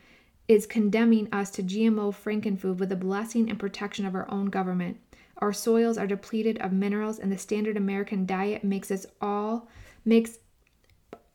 is 0.48 0.66
condemning 0.66 1.28
us 1.32 1.50
to 1.52 1.64
GMO 1.64 2.14
frankenfood 2.14 2.78
with 2.78 2.90
the 2.90 2.96
blessing 2.96 3.50
and 3.50 3.60
protection 3.60 4.06
of 4.06 4.14
our 4.14 4.30
own 4.30 4.46
government. 4.48 5.00
Our 5.38 5.54
soils 5.54 5.98
are 5.98 6.08
depleted 6.08 6.60
of 6.60 6.72
minerals, 6.72 7.18
and 7.18 7.32
the 7.32 7.38
standard 7.38 7.78
American 7.78 8.26
diet 8.26 8.64
makes 8.64 8.92
us 8.92 9.06
all 9.20 9.68
makes 10.06 10.38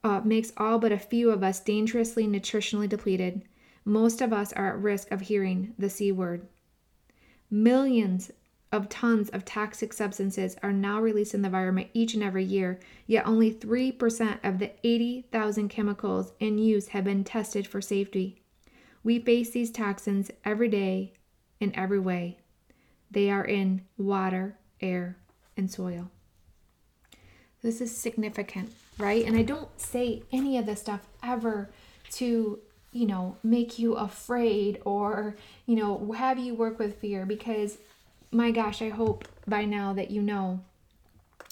uh, 0.05 0.21
makes 0.25 0.53
all 0.57 0.79
but 0.79 0.93
a 0.93 0.99
few 0.99 1.31
of 1.31 1.43
us 1.43 1.59
dangerously 1.59 2.27
nutritionally 2.27 2.89
depleted. 2.89 3.43
Most 3.85 4.21
of 4.21 4.33
us 4.33 4.53
are 4.53 4.69
at 4.69 4.79
risk 4.79 5.11
of 5.11 5.23
hearing 5.23 5.75
the 5.77 5.91
C 5.91 6.13
word. 6.13 6.47
Millions 7.51 8.31
of 8.71 8.89
tons 8.89 9.31
of 9.31 9.45
toxic 9.45 9.93
substances 9.93 10.57
are 10.63 10.73
now 10.73 11.01
released 11.01 11.35
in 11.35 11.43
the 11.43 11.47
environment 11.47 11.89
each 11.95 12.15
and 12.15 12.23
every 12.23 12.45
year, 12.45 12.79
yet 13.07 13.27
only 13.27 13.53
3% 13.53 14.39
of 14.45 14.59
the 14.59 14.73
80,000 14.85 15.69
chemicals 15.69 16.33
in 16.39 16.59
use 16.59 16.89
have 16.89 17.05
been 17.05 17.25
tested 17.25 17.67
for 17.67 17.81
safety. 17.81 18.43
We 19.03 19.19
face 19.21 19.51
these 19.51 19.71
toxins 19.71 20.31
every 20.45 20.69
day 20.69 21.15
in 21.61 21.75
every 21.75 21.99
way. 21.99 22.39
They 23.11 23.31
are 23.31 23.45
in 23.45 23.83
water, 23.97 24.59
air, 24.81 25.17
and 25.57 25.71
soil. 25.71 26.11
This 27.63 27.81
is 27.81 27.97
significant, 27.97 28.71
right? 28.99 29.25
And 29.25 29.37
I 29.37 29.43
don't 29.43 29.81
say 29.81 30.23
any 30.31 30.59
of 30.59 30.67
this 30.67 30.81
stuff 30.81 31.01
ever 31.23 31.71
to, 32.13 32.59
you 32.93 33.07
know, 33.07 33.37
make 33.43 33.79
you 33.79 33.95
afraid 33.95 34.81
or, 34.85 35.37
you 35.67 35.75
know, 35.75 36.13
have 36.13 36.39
you 36.39 36.55
work 36.55 36.79
with 36.79 37.01
fear 37.01 37.25
because 37.25 37.79
my 38.31 38.51
gosh, 38.51 38.83
I 38.83 38.91
hope 38.91 39.27
by 39.47 39.65
now 39.65 39.93
that 39.95 40.11
you 40.11 40.23
know 40.23 40.61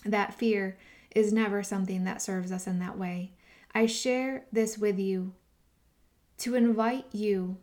that 0.04 0.34
fear 0.34 0.78
is 1.14 1.32
never 1.32 1.62
something 1.62 2.04
that 2.04 2.22
serves 2.22 2.52
us 2.52 2.66
in 2.66 2.78
that 2.80 2.98
way. 2.98 3.32
I 3.74 3.86
share 3.86 4.44
this 4.52 4.78
with 4.78 4.98
you 4.98 5.32
to 6.38 6.54
invite 6.54 7.06
you 7.12 7.56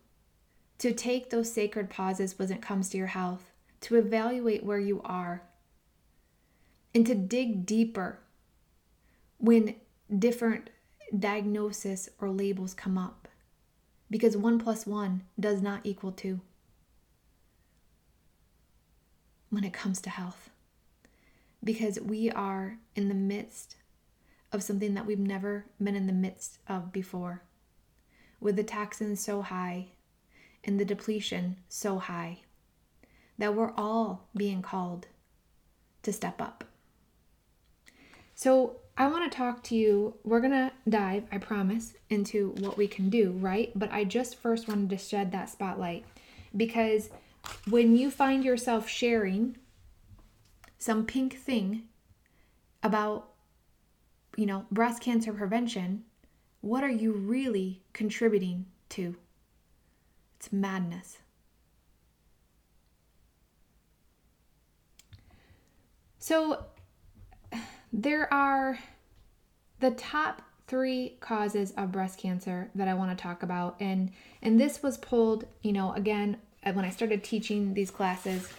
to 0.80 0.92
take 0.94 1.30
those 1.30 1.52
sacred 1.52 1.90
pauses 1.90 2.38
when 2.38 2.52
it 2.52 2.62
comes 2.62 2.90
to 2.90 2.98
your 2.98 3.08
health, 3.08 3.52
to 3.82 3.96
evaluate 3.96 4.64
where 4.64 4.80
you 4.80 5.02
are, 5.04 5.44
and 6.94 7.06
to 7.06 7.16
dig 7.16 7.66
deeper 7.66 8.20
when 9.38 9.76
different 10.18 10.70
diagnosis 11.18 12.10
or 12.20 12.30
labels 12.30 12.74
come 12.74 12.98
up. 12.98 13.28
Because 14.10 14.36
one 14.36 14.60
plus 14.60 14.86
one 14.86 15.24
does 15.40 15.62
not 15.62 15.82
equal 15.84 16.12
two. 16.12 16.42
When 19.54 19.64
it 19.64 19.72
comes 19.72 20.02
to 20.02 20.10
health 20.10 20.50
because 21.64 22.00
we 22.00 22.32
are 22.32 22.78
in 22.96 23.08
the 23.08 23.16
midst 23.16 23.76
of 24.52 24.64
something 24.64 24.96
that 24.96 25.06
we've 25.06 25.20
never 25.20 25.66
been 25.82 25.96
in 25.96 26.08
the 26.08 26.14
midst 26.14 26.58
of 26.68 26.92
before. 26.92 27.44
With 28.42 28.56
the 28.56 28.64
toxins 28.64 29.24
so 29.24 29.44
high 29.44 29.90
and 30.64 30.80
the 30.80 30.86
depletion 30.86 31.58
so 31.70 32.00
high 32.00 32.40
that 33.38 33.56
we're 33.56 33.74
all 33.78 34.28
being 34.36 34.62
called 34.62 35.08
to 36.02 36.12
step 36.12 36.42
up. 36.42 36.64
So, 38.36 38.78
I 38.96 39.08
want 39.08 39.32
to 39.32 39.36
talk 39.36 39.64
to 39.64 39.76
you. 39.76 40.16
We're 40.24 40.40
going 40.40 40.52
to 40.52 40.72
dive, 40.88 41.24
I 41.32 41.40
promise, 41.40 41.94
into 42.10 42.50
what 42.60 42.78
we 42.78 42.88
can 42.88 43.10
do, 43.10 43.32
right? 43.32 43.72
But 43.74 43.92
I 43.92 44.04
just 44.04 44.36
first 44.36 44.68
wanted 44.68 44.90
to 44.92 44.98
shed 44.98 45.32
that 45.32 45.50
spotlight 45.50 46.06
because 46.56 47.10
when 47.70 47.96
you 47.96 48.10
find 48.10 48.44
yourself 48.44 48.88
sharing 48.88 49.58
some 50.78 51.06
pink 51.06 51.38
thing 51.38 51.84
about 52.82 53.30
you 54.36 54.46
know 54.46 54.66
breast 54.72 55.02
cancer 55.02 55.32
prevention 55.32 56.04
what 56.64 56.82
are 56.82 56.90
you 56.90 57.12
really 57.12 57.82
contributing 57.92 58.66
to? 58.88 59.18
It's 60.38 60.54
madness. 60.54 61.18
So 66.20 66.64
there 67.92 68.34
are 68.34 68.80
the 69.82 69.92
top 69.92 70.42
three 70.68 71.18
causes 71.20 71.72
of 71.76 71.92
breast 71.92 72.18
cancer 72.18 72.70
that 72.76 72.88
I 72.88 72.94
want 72.94 73.16
to 73.16 73.22
talk 73.22 73.44
about 73.44 73.76
and 73.82 74.12
and 74.42 74.58
this 74.58 74.82
was 74.82 74.98
pulled, 74.98 75.46
you 75.64 75.74
know, 75.74 75.92
again 75.92 76.38
when 76.72 76.86
I 76.86 76.90
started 76.90 77.24
teaching 77.24 77.74
these 77.74 77.92
classes 77.92 78.50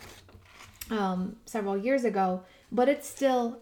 um, 0.90 1.36
several 1.46 1.76
years 1.76 2.04
ago, 2.04 2.42
but 2.70 2.88
it's 2.88 3.08
still 3.08 3.58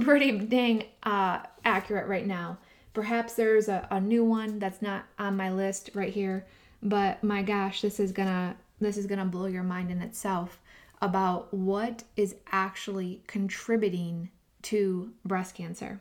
pretty 0.00 0.38
dang 0.38 0.84
uh, 1.02 1.40
accurate 1.64 2.08
right 2.08 2.26
now. 2.26 2.58
Perhaps 2.94 3.34
there's 3.34 3.68
a, 3.68 3.86
a 3.90 4.00
new 4.00 4.24
one 4.24 4.58
that's 4.58 4.82
not 4.82 5.04
on 5.18 5.36
my 5.36 5.50
list 5.50 5.90
right 5.94 6.12
here, 6.12 6.46
but 6.82 7.22
my 7.22 7.42
gosh, 7.42 7.80
this 7.80 8.00
is 8.00 8.12
gonna 8.12 8.56
this 8.80 8.96
is 8.96 9.06
gonna 9.06 9.24
blow 9.24 9.46
your 9.46 9.62
mind 9.62 9.90
in 9.90 10.02
itself 10.02 10.58
about 11.00 11.52
what 11.52 12.04
is 12.16 12.36
actually 12.50 13.22
contributing 13.26 14.30
to 14.62 15.12
breast 15.24 15.54
cancer. 15.54 16.00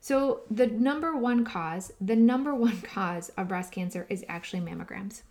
So, 0.00 0.42
the 0.50 0.66
number 0.66 1.16
one 1.16 1.44
cause, 1.44 1.92
the 2.00 2.14
number 2.14 2.54
one 2.54 2.80
cause 2.82 3.30
of 3.30 3.48
breast 3.48 3.72
cancer 3.72 4.06
is 4.08 4.24
actually 4.28 4.60
mammograms. 4.60 5.22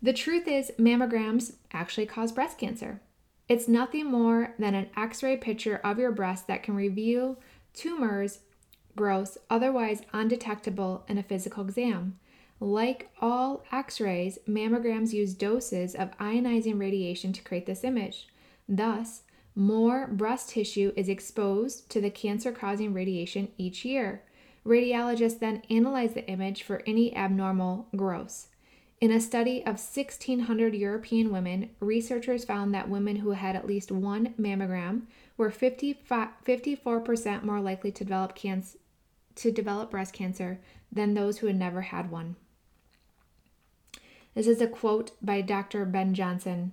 The 0.00 0.12
truth 0.12 0.46
is, 0.46 0.70
mammograms 0.78 1.54
actually 1.72 2.06
cause 2.06 2.32
breast 2.32 2.58
cancer. 2.58 3.00
It's 3.48 3.66
nothing 3.66 4.06
more 4.06 4.54
than 4.58 4.74
an 4.74 4.90
x 4.96 5.22
ray 5.22 5.36
picture 5.36 5.80
of 5.82 5.98
your 5.98 6.12
breast 6.12 6.46
that 6.46 6.62
can 6.62 6.76
reveal 6.76 7.38
tumors, 7.74 8.40
growths, 8.94 9.38
otherwise 9.50 10.02
undetectable 10.12 11.04
in 11.08 11.18
a 11.18 11.22
physical 11.22 11.64
exam. 11.64 12.18
Like 12.60 13.10
all 13.20 13.64
x 13.72 14.00
rays, 14.00 14.38
mammograms 14.48 15.12
use 15.12 15.34
doses 15.34 15.94
of 15.94 16.16
ionizing 16.18 16.78
radiation 16.78 17.32
to 17.32 17.42
create 17.42 17.66
this 17.66 17.84
image. 17.84 18.28
Thus, 18.68 19.22
more 19.54 20.06
breast 20.06 20.50
tissue 20.50 20.92
is 20.94 21.08
exposed 21.08 21.90
to 21.90 22.00
the 22.00 22.10
cancer 22.10 22.52
causing 22.52 22.92
radiation 22.92 23.48
each 23.58 23.84
year. 23.84 24.22
Radiologists 24.64 25.40
then 25.40 25.62
analyze 25.70 26.14
the 26.14 26.26
image 26.28 26.62
for 26.62 26.82
any 26.86 27.16
abnormal 27.16 27.88
growths. 27.96 28.48
In 29.00 29.12
a 29.12 29.20
study 29.20 29.60
of 29.60 29.78
1,600 29.78 30.74
European 30.74 31.30
women, 31.30 31.70
researchers 31.78 32.44
found 32.44 32.74
that 32.74 32.88
women 32.88 33.16
who 33.16 33.30
had 33.30 33.54
at 33.54 33.66
least 33.66 33.92
one 33.92 34.34
mammogram 34.40 35.02
were 35.36 35.50
54% 35.50 37.44
more 37.44 37.60
likely 37.60 37.92
to 37.92 38.04
develop, 38.04 38.36
to 38.36 39.52
develop 39.52 39.92
breast 39.92 40.12
cancer 40.12 40.58
than 40.90 41.14
those 41.14 41.38
who 41.38 41.46
had 41.46 41.56
never 41.56 41.82
had 41.82 42.10
one. 42.10 42.34
This 44.34 44.48
is 44.48 44.60
a 44.60 44.66
quote 44.66 45.12
by 45.22 45.42
Dr. 45.42 45.84
Ben 45.84 46.12
Johnson. 46.12 46.72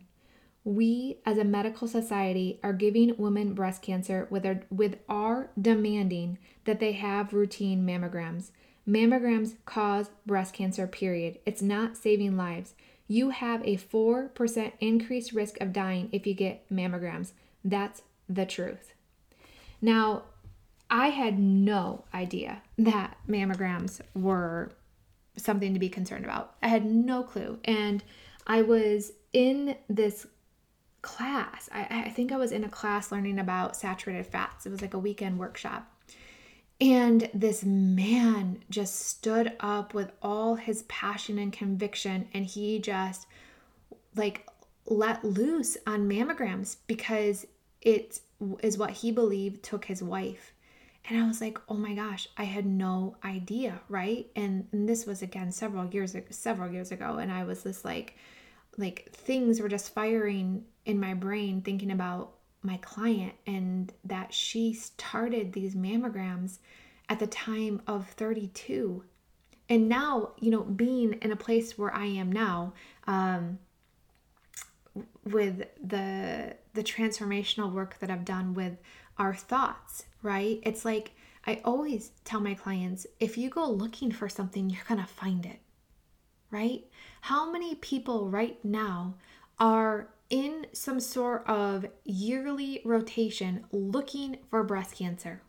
We 0.63 1.17
as 1.27 1.38
a 1.38 1.43
medical 1.43 1.88
society 1.88 2.59
are 2.63 2.73
giving 2.73 3.15
women 3.17 3.53
breast 3.53 3.83
cancer 3.83 4.27
with 4.31 4.47
our, 4.47 4.61
with 4.71 4.97
our 5.07 5.51
demanding 5.61 6.39
that 6.63 6.79
they 6.79 6.93
have 6.93 7.33
routine 7.33 7.85
mammograms. 7.85 8.49
Mammograms 8.88 9.56
cause 9.65 10.10
breast 10.26 10.54
cancer, 10.54 10.88
period. 10.88 11.39
It's 11.45 11.62
not 11.62 11.98
saving 11.98 12.38
lives. 12.38 12.74
You 13.08 13.30
have 13.30 13.62
a 13.63 13.78
4% 13.78 14.71
increased 14.80 15.32
risk 15.32 15.60
of 15.62 15.74
dying 15.74 16.10
if 16.12 16.26
you 16.26 16.34
get 16.34 16.69
mammograms. 16.69 17.32
That's 17.63 18.02
the 18.28 18.45
truth. 18.45 18.93
Now, 19.82 20.24
I 20.89 21.08
had 21.08 21.39
no 21.39 22.06
idea 22.13 22.62
that 22.78 23.17
mammograms 23.28 24.02
were 24.13 24.71
something 25.38 25.74
to 25.74 25.80
be 25.80 25.89
concerned 25.89 26.26
about. 26.26 26.56
I 26.62 26.67
had 26.67 26.86
no 26.86 27.24
clue. 27.24 27.60
And 27.65 28.04
I 28.48 28.62
was 28.62 29.12
in 29.34 29.76
this 29.89 30.28
class. 31.02 31.69
I, 31.71 32.04
I, 32.06 32.10
think 32.10 32.32
I 32.32 32.38
was 32.38 32.52
in 32.52 32.63
a 32.63 32.69
class 32.69 33.12
learning 33.12 33.39
about 33.39 33.76
saturated 33.76 34.26
fats. 34.26 34.65
It 34.65 34.71
was 34.71 34.82
like 34.82 34.93
a 34.93 35.00
weekend 35.00 35.38
workshop. 35.38 35.91
And 36.81 37.29
this 37.33 37.63
man 37.63 38.63
just 38.69 38.99
stood 38.99 39.53
up 39.61 39.93
with 39.93 40.11
all 40.21 40.55
his 40.55 40.83
passion 40.83 41.39
and 41.39 41.53
conviction, 41.53 42.27
and 42.33 42.45
he 42.45 42.79
just 42.79 43.27
like 44.15 44.47
let 44.85 45.23
loose 45.23 45.77
on 45.88 46.09
mammograms 46.09 46.77
because 46.88 47.45
it 47.81 48.19
is 48.61 48.77
what 48.77 48.91
he 48.91 49.11
believed 49.11 49.63
took 49.63 49.85
his 49.85 50.03
wife. 50.03 50.53
And 51.07 51.21
I 51.21 51.27
was 51.27 51.39
like, 51.39 51.59
"Oh 51.69 51.75
my 51.75 51.93
gosh, 51.93 52.27
I 52.35 52.43
had 52.45 52.65
no 52.65 53.15
idea, 53.23 53.79
right?" 53.88 54.27
And, 54.35 54.67
and 54.71 54.89
this 54.89 55.05
was 55.05 55.21
again 55.21 55.51
several 55.51 55.85
years 55.85 56.15
several 56.31 56.71
years 56.71 56.91
ago, 56.91 57.17
and 57.17 57.31
I 57.31 57.45
was 57.45 57.63
just 57.63 57.85
like, 57.85 58.15
like 58.77 59.09
things 59.13 59.61
were 59.61 59.69
just 59.69 59.93
firing 59.93 60.65
in 60.85 60.99
my 60.99 61.13
brain 61.13 61.61
thinking 61.61 61.91
about 61.91 62.33
my 62.65 62.78
client 62.78 63.34
and 63.45 63.93
that 64.04 64.34
she 64.34 64.73
started 64.73 65.54
these 65.54 65.75
mammograms 65.75 66.58
at 67.10 67.19
the 67.19 67.28
time 67.28 67.82
of 67.88 68.08
32 68.10 69.04
and 69.69 69.88
now 69.88 70.32
you 70.39 70.51
know 70.51 70.62
being 70.62 71.13
in 71.21 71.32
a 71.32 71.36
place 71.36 71.78
where 71.78 71.93
i 71.93 72.06
am 72.06 72.32
now 72.32 72.73
um, 73.08 73.60
with 75.23 75.63
the 75.84 76.56
the 76.73 76.84
transformational 76.84 77.71
work 77.71 77.97
that 77.99 78.10
i've 78.10 78.25
done 78.25 78.54
with 78.54 78.78
our 79.17 79.34
thoughts 79.34 80.06
right? 80.23 80.60
It's 80.63 80.84
like 80.84 81.12
i 81.45 81.62
always 81.63 82.12
tell 82.23 82.39
my 82.39 82.56
clients 82.56 83.06
if 83.19 83.38
you 83.38 83.49
go 83.49 83.69
looking 83.69 84.12
for 84.12 84.28
something 84.28 84.69
you're 84.69 84.84
gonna 84.88 85.06
find 85.06 85.45
it 85.45 85.60
right? 86.51 86.86
How 87.21 87.51
many 87.51 87.75
people 87.75 88.30
right 88.30 88.63
now 88.63 89.15
are 89.60 90.10
in 90.29 90.67
some 90.73 90.99
sort 90.99 91.43
of 91.47 91.85
yearly 92.03 92.81
rotation 92.83 93.65
looking 93.71 94.38
for 94.49 94.63
breast 94.63 94.95
cancer. 94.95 95.41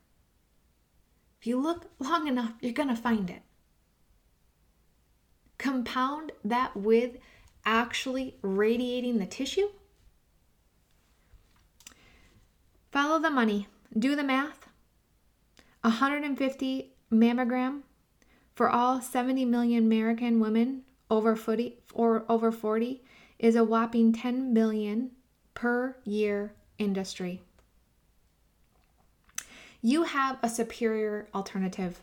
If 1.41 1.47
you 1.47 1.61
look 1.61 1.91
long 1.99 2.27
enough, 2.27 2.53
you're 2.61 2.73
going 2.73 2.89
to 2.89 2.97
find 2.97 3.31
it. 3.31 3.43
Compound 5.59 6.33
that 6.45 6.77
with 6.77 7.17
actually 7.65 8.37
radiating 8.43 9.19
the 9.19 9.27
tissue. 9.27 9.69
Follow 12.93 13.19
the 13.19 13.31
money. 13.31 13.69
Do 13.99 14.17
the 14.17 14.25
math. 14.25 14.69
150 15.83 16.93
mammogram 17.13 17.83
for 18.55 18.69
all 18.69 19.01
70 19.01 19.45
million 19.45 19.85
American 19.85 20.41
women 20.41 20.83
over 21.11 21.37
40 21.37 21.79
or 21.95 22.25
over 22.29 22.51
40 22.51 23.05
is 23.39 23.57
a 23.57 23.65
whopping 23.65 24.13
10 24.13 24.55
billion 24.55 25.11
per 25.55 25.97
year 26.05 26.55
industry. 26.79 27.43
You 29.83 30.05
have 30.05 30.39
a 30.43 30.49
superior 30.49 31.29
alternative. 31.35 32.01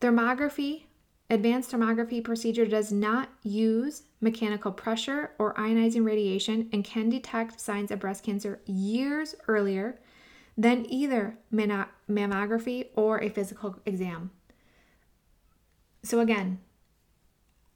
Thermography, 0.00 0.84
advanced 1.30 1.70
thermography 1.70 2.22
procedure 2.22 2.66
does 2.66 2.92
not 2.92 3.30
use 3.42 4.02
mechanical 4.20 4.72
pressure 4.72 5.30
or 5.38 5.54
ionizing 5.54 6.04
radiation 6.04 6.68
and 6.72 6.84
can 6.84 7.08
detect 7.08 7.60
signs 7.60 7.90
of 7.90 8.00
breast 8.00 8.24
cancer 8.24 8.60
years 8.66 9.34
earlier 9.48 9.98
than 10.58 10.84
either 10.92 11.38
mammography 11.52 12.88
or 12.94 13.22
a 13.22 13.30
physical 13.30 13.78
exam. 13.86 14.30
So, 16.02 16.20
again, 16.20 16.58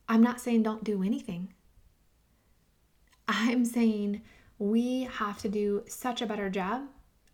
I'm 0.08 0.22
not 0.22 0.40
saying 0.40 0.62
don't 0.62 0.84
do 0.84 1.02
anything. 1.02 1.54
I'm 3.28 3.64
saying 3.64 4.22
we 4.58 5.04
have 5.04 5.38
to 5.38 5.48
do 5.48 5.84
such 5.88 6.22
a 6.22 6.26
better 6.26 6.48
job 6.48 6.84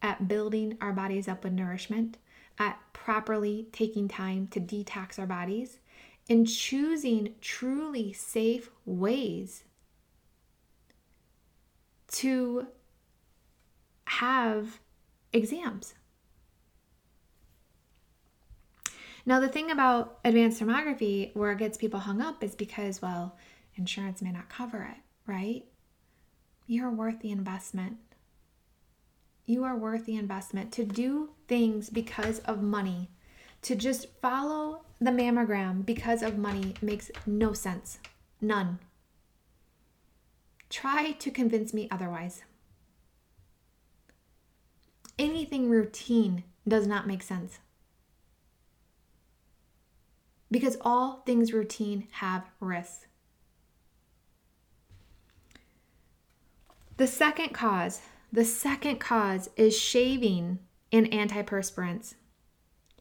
at 0.00 0.26
building 0.26 0.76
our 0.81 0.92
bodies 0.92 1.28
up 1.28 1.44
with 1.44 1.52
nourishment, 1.52 2.18
at 2.59 2.78
properly 2.92 3.68
taking 3.72 4.09
time 4.09 4.46
to 4.48 4.61
detox 4.61 5.18
our 5.18 5.26
bodies, 5.26 5.78
and 6.28 6.48
choosing 6.48 7.35
truly 7.40 8.12
safe 8.12 8.70
ways 8.85 9.64
to 12.09 12.66
have 14.07 14.81
exams. 15.33 15.94
Now, 19.24 19.38
the 19.38 19.48
thing 19.48 19.70
about 19.70 20.18
advanced 20.24 20.61
thermography 20.61 21.35
where 21.35 21.52
it 21.52 21.59
gets 21.59 21.78
people 21.78 22.00
hung 22.00 22.20
up 22.20 22.42
is 22.42 22.55
because, 22.57 23.00
well, 23.00 23.37
insurance 23.76 24.20
may 24.20 24.33
not 24.33 24.48
cover 24.48 24.83
it, 24.83 25.00
right? 25.26 25.64
You're 26.66 26.90
worth 26.90 27.20
the 27.20 27.31
investment. 27.31 27.98
You 29.46 29.64
are 29.64 29.77
worth 29.77 30.07
the 30.07 30.16
investment 30.16 30.72
to 30.72 30.85
do 30.85 31.31
things 31.48 31.90
because 31.90 32.38
of 32.40 32.62
money. 32.62 33.11
To 33.62 33.75
just 33.75 34.09
follow 34.20 34.85
the 35.01 35.11
mammogram 35.11 35.85
because 35.85 36.22
of 36.22 36.38
money 36.38 36.75
makes 36.81 37.11
no 37.27 37.53
sense. 37.53 37.98
None. 38.40 38.79
Try 40.70 41.12
to 41.12 41.31
convince 41.31 41.75
me 41.75 41.88
otherwise. 41.90 42.42
Anything 45.18 45.68
routine 45.68 46.44
does 46.66 46.87
not 46.87 47.07
make 47.07 47.22
sense. 47.22 47.59
Because 50.51 50.77
all 50.81 51.22
things 51.27 51.53
routine 51.53 52.09
have 52.12 52.44
risks. 52.61 53.07
The 56.98 57.07
second 57.07 57.55
cause, 57.55 58.02
the 58.31 58.44
second 58.44 58.98
cause 58.98 59.48
is 59.57 59.76
shaving 59.76 60.59
and 60.92 61.11
antiperspirants. 61.11 62.14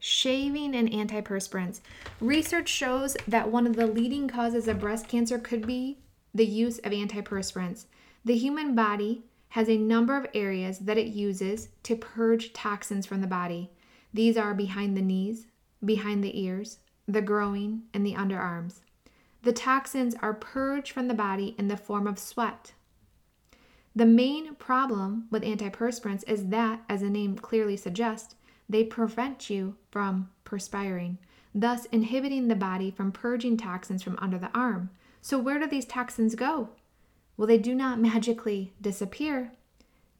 Shaving 0.00 0.74
and 0.74 0.90
antiperspirants. 0.90 1.80
Research 2.18 2.68
shows 2.70 3.16
that 3.28 3.50
one 3.50 3.66
of 3.66 3.76
the 3.76 3.86
leading 3.86 4.28
causes 4.28 4.66
of 4.66 4.80
breast 4.80 5.08
cancer 5.08 5.38
could 5.38 5.66
be 5.66 5.98
the 6.34 6.46
use 6.46 6.78
of 6.78 6.92
antiperspirants. 6.92 7.84
The 8.24 8.36
human 8.36 8.74
body 8.74 9.24
has 9.50 9.68
a 9.68 9.76
number 9.76 10.16
of 10.16 10.26
areas 10.32 10.78
that 10.78 10.96
it 10.96 11.08
uses 11.08 11.68
to 11.82 11.94
purge 11.94 12.54
toxins 12.54 13.04
from 13.04 13.20
the 13.20 13.26
body. 13.26 13.70
These 14.14 14.38
are 14.38 14.54
behind 14.54 14.96
the 14.96 15.02
knees, 15.02 15.46
behind 15.84 16.24
the 16.24 16.40
ears, 16.40 16.78
the 17.06 17.20
groin, 17.20 17.82
and 17.92 18.06
the 18.06 18.14
underarms. 18.14 18.80
The 19.42 19.52
toxins 19.52 20.14
are 20.22 20.32
purged 20.32 20.92
from 20.92 21.08
the 21.08 21.14
body 21.14 21.54
in 21.58 21.68
the 21.68 21.76
form 21.76 22.06
of 22.06 22.18
sweat, 22.18 22.72
the 23.94 24.06
main 24.06 24.54
problem 24.54 25.26
with 25.30 25.42
antiperspirants 25.42 26.26
is 26.26 26.46
that, 26.46 26.82
as 26.88 27.02
the 27.02 27.10
name 27.10 27.36
clearly 27.36 27.76
suggests, 27.76 28.34
they 28.68 28.84
prevent 28.84 29.50
you 29.50 29.76
from 29.90 30.30
perspiring, 30.44 31.18
thus 31.54 31.84
inhibiting 31.86 32.48
the 32.48 32.54
body 32.54 32.90
from 32.90 33.12
purging 33.12 33.56
toxins 33.56 34.02
from 34.02 34.18
under 34.20 34.38
the 34.38 34.50
arm. 34.54 34.90
So, 35.20 35.38
where 35.38 35.58
do 35.58 35.66
these 35.66 35.84
toxins 35.84 36.34
go? 36.34 36.70
Well, 37.36 37.46
they 37.46 37.58
do 37.58 37.74
not 37.74 38.00
magically 38.00 38.72
disappear. 38.80 39.52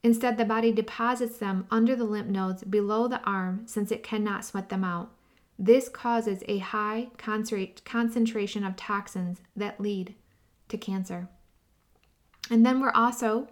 Instead, 0.02 0.36
the 0.36 0.44
body 0.44 0.72
deposits 0.72 1.38
them 1.38 1.66
under 1.70 1.96
the 1.96 2.04
lymph 2.04 2.28
nodes 2.28 2.64
below 2.64 3.08
the 3.08 3.22
arm 3.22 3.62
since 3.66 3.90
it 3.90 4.02
cannot 4.02 4.44
sweat 4.44 4.68
them 4.68 4.84
out. 4.84 5.12
This 5.58 5.88
causes 5.88 6.42
a 6.48 6.58
high 6.58 7.08
concentration 7.16 8.64
of 8.64 8.76
toxins 8.76 9.40
that 9.54 9.80
lead 9.80 10.14
to 10.68 10.76
cancer. 10.76 11.28
And 12.50 12.66
then 12.66 12.80
we're 12.80 12.90
also 12.90 13.48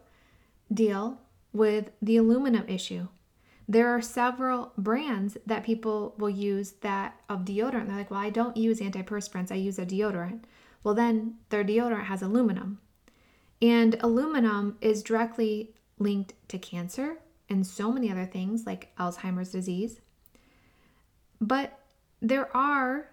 deal 0.72 1.20
with 1.52 1.90
the 2.00 2.16
aluminum 2.16 2.68
issue. 2.68 3.08
There 3.68 3.88
are 3.88 4.02
several 4.02 4.72
brands 4.76 5.36
that 5.46 5.64
people 5.64 6.14
will 6.18 6.30
use 6.30 6.72
that 6.80 7.20
of 7.28 7.44
deodorant. 7.44 7.86
They're 7.86 7.96
like, 7.96 8.10
well, 8.10 8.20
I 8.20 8.30
don't 8.30 8.56
use 8.56 8.80
antiperspirants, 8.80 9.52
I 9.52 9.56
use 9.56 9.78
a 9.78 9.86
deodorant. 9.86 10.40
Well, 10.82 10.94
then 10.94 11.36
their 11.50 11.64
deodorant 11.64 12.04
has 12.04 12.22
aluminum. 12.22 12.80
And 13.62 13.96
aluminum 14.00 14.76
is 14.80 15.02
directly 15.02 15.74
linked 15.98 16.32
to 16.48 16.58
cancer 16.58 17.18
and 17.48 17.66
so 17.66 17.92
many 17.92 18.10
other 18.10 18.24
things 18.24 18.66
like 18.66 18.94
Alzheimer's 18.96 19.52
disease. 19.52 20.00
But 21.40 21.78
there 22.20 22.54
are 22.56 23.10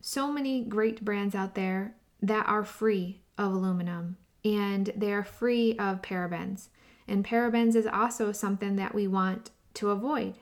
so 0.00 0.30
many 0.30 0.62
great 0.62 1.04
brands 1.04 1.34
out 1.34 1.54
there 1.54 1.94
that 2.22 2.46
are 2.46 2.64
free 2.64 3.20
of 3.38 3.52
aluminum 3.52 4.16
and 4.44 4.92
they're 4.96 5.24
free 5.24 5.76
of 5.78 6.02
parabens. 6.02 6.68
And 7.08 7.24
parabens 7.24 7.74
is 7.74 7.86
also 7.86 8.32
something 8.32 8.76
that 8.76 8.94
we 8.94 9.06
want 9.06 9.50
to 9.74 9.90
avoid. 9.90 10.34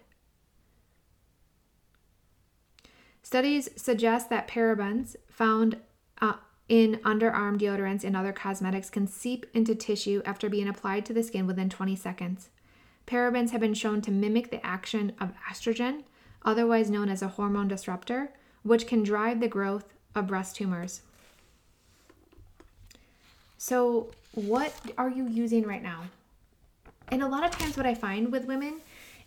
Studies 3.23 3.69
suggest 3.77 4.31
that 4.31 4.49
parabens 4.49 5.17
found 5.31 5.79
uh, 6.21 6.35
in 6.69 6.97
underarm 7.05 7.59
deodorants 7.59 8.05
and 8.05 8.17
other 8.17 8.33
cosmetics 8.33 8.91
can 8.91 9.07
seep 9.07 9.47
into 9.55 9.75
tissue 9.75 10.23
after 10.25 10.49
being 10.49 10.69
applied 10.69 11.05
to 11.07 11.13
the 11.13 11.23
skin 11.23 11.47
within 11.47 11.69
20 11.69 11.97
seconds. 11.97 12.51
Parabens 13.07 13.51
have 13.51 13.61
been 13.61 13.75
shown 13.75 14.01
to 14.03 14.11
mimic 14.11 14.51
the 14.51 14.65
action 14.65 15.13
of 15.21 15.33
estrogen, 15.51 16.05
otherwise 16.45 16.91
known 16.91 17.09
as 17.09 17.23
a 17.23 17.29
hormone 17.29 17.69
disruptor, 17.69 18.33
which 18.63 18.87
can 18.87 19.03
drive 19.03 19.41
the 19.41 19.49
growth 19.49 19.93
of 20.15 20.27
breast 20.27 20.57
tumors. 20.57 21.03
So, 23.59 24.11
what 24.33 24.75
are 24.99 25.11
you 25.11 25.27
using 25.27 25.67
right 25.67 25.83
now? 25.83 26.05
And 27.09 27.23
a 27.23 27.29
lot 27.29 27.45
of 27.45 27.51
times, 27.51 27.77
what 27.77 27.87
I 27.87 27.95
find 27.95 28.33
with 28.33 28.47
women 28.47 28.81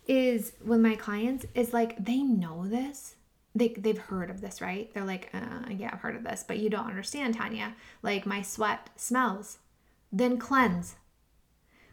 is 0.07 0.53
with 0.63 0.79
my 0.79 0.95
clients 0.95 1.45
is 1.53 1.73
like 1.73 2.03
they 2.03 2.17
know 2.17 2.67
this. 2.67 3.15
They, 3.55 3.69
they've 3.69 3.97
heard 3.97 4.29
of 4.29 4.41
this, 4.41 4.61
right? 4.61 4.93
They're 4.93 5.03
like, 5.03 5.29
uh, 5.33 5.69
yeah, 5.69 5.89
I've 5.91 6.01
heard 6.01 6.15
of 6.15 6.23
this, 6.23 6.43
but 6.47 6.59
you 6.59 6.69
don't 6.69 6.85
understand, 6.85 7.35
Tanya. 7.35 7.75
Like, 8.03 8.25
my 8.25 8.41
sweat 8.41 8.89
smells. 8.95 9.57
Then 10.11 10.37
cleanse. 10.37 10.95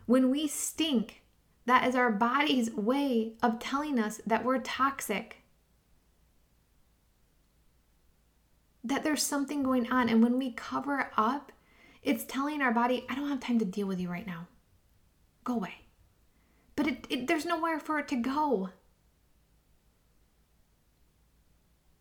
When 0.06 0.30
we 0.30 0.46
stink, 0.46 1.22
that 1.66 1.88
is 1.88 1.94
our 1.94 2.12
body's 2.12 2.70
way 2.72 3.32
of 3.42 3.58
telling 3.58 3.98
us 3.98 4.20
that 4.26 4.44
we're 4.44 4.58
toxic, 4.58 5.38
that 8.82 9.02
there's 9.02 9.22
something 9.22 9.62
going 9.62 9.90
on. 9.90 10.10
And 10.10 10.22
when 10.22 10.38
we 10.38 10.52
cover 10.52 11.10
up, 11.16 11.50
it's 12.02 12.24
telling 12.24 12.60
our 12.60 12.72
body, 12.72 13.06
I 13.08 13.14
don't 13.14 13.30
have 13.30 13.40
time 13.40 13.58
to 13.60 13.64
deal 13.64 13.86
with 13.86 13.98
you 13.98 14.10
right 14.10 14.26
now. 14.26 14.46
Go 15.44 15.54
away. 15.54 15.74
But 16.76 16.86
it, 16.86 17.06
it, 17.08 17.26
there's 17.26 17.46
nowhere 17.46 17.78
for 17.78 17.98
it 17.98 18.08
to 18.08 18.16
go. 18.16 18.70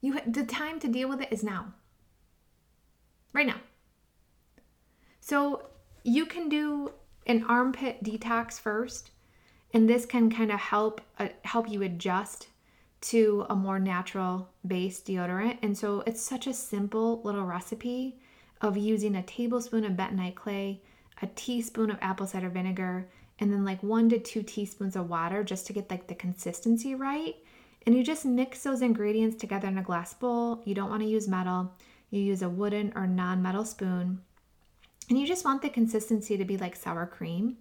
You, 0.01 0.19
the 0.27 0.43
time 0.43 0.79
to 0.79 0.87
deal 0.87 1.07
with 1.07 1.21
it 1.21 1.31
is 1.31 1.43
now. 1.43 1.73
Right 3.31 3.47
now. 3.47 3.61
So 5.21 5.67
you 6.03 6.25
can 6.25 6.49
do 6.49 6.91
an 7.25 7.45
armpit 7.47 8.03
detox 8.03 8.59
first 8.59 9.11
and 9.73 9.89
this 9.89 10.05
can 10.05 10.29
kind 10.29 10.51
of 10.51 10.59
help 10.59 11.01
uh, 11.19 11.29
help 11.43 11.69
you 11.69 11.81
adjust 11.81 12.47
to 13.01 13.45
a 13.49 13.55
more 13.55 13.79
natural 13.79 14.49
based 14.67 15.07
deodorant 15.07 15.57
and 15.61 15.77
so 15.77 16.03
it's 16.05 16.21
such 16.21 16.47
a 16.47 16.53
simple 16.53 17.21
little 17.23 17.45
recipe 17.45 18.19
of 18.61 18.77
using 18.77 19.15
a 19.15 19.23
tablespoon 19.23 19.85
of 19.85 19.93
bentonite 19.93 20.35
clay 20.35 20.81
a 21.21 21.27
teaspoon 21.27 21.89
of 21.89 21.97
apple 22.01 22.27
cider 22.27 22.49
vinegar 22.49 23.07
and 23.39 23.51
then 23.51 23.65
like 23.65 23.81
one 23.83 24.09
to 24.09 24.19
two 24.19 24.43
teaspoons 24.43 24.95
of 24.95 25.09
water 25.09 25.43
just 25.43 25.67
to 25.67 25.73
get 25.73 25.89
like 25.89 26.07
the 26.07 26.15
consistency 26.15 26.95
right 26.95 27.35
and 27.85 27.95
you 27.95 28.03
just 28.03 28.25
mix 28.25 28.63
those 28.63 28.81
ingredients 28.81 29.35
together 29.35 29.67
in 29.67 29.77
a 29.77 29.83
glass 29.83 30.13
bowl 30.13 30.61
you 30.65 30.73
don't 30.73 30.89
want 30.89 31.01
to 31.01 31.09
use 31.09 31.27
metal 31.27 31.71
you 32.09 32.21
use 32.21 32.41
a 32.41 32.49
wooden 32.49 32.91
or 32.95 33.07
non-metal 33.07 33.65
spoon 33.65 34.21
and 35.09 35.19
you 35.19 35.27
just 35.27 35.45
want 35.45 35.61
the 35.61 35.69
consistency 35.69 36.37
to 36.37 36.45
be 36.45 36.57
like 36.57 36.75
sour 36.75 37.05
cream 37.05 37.57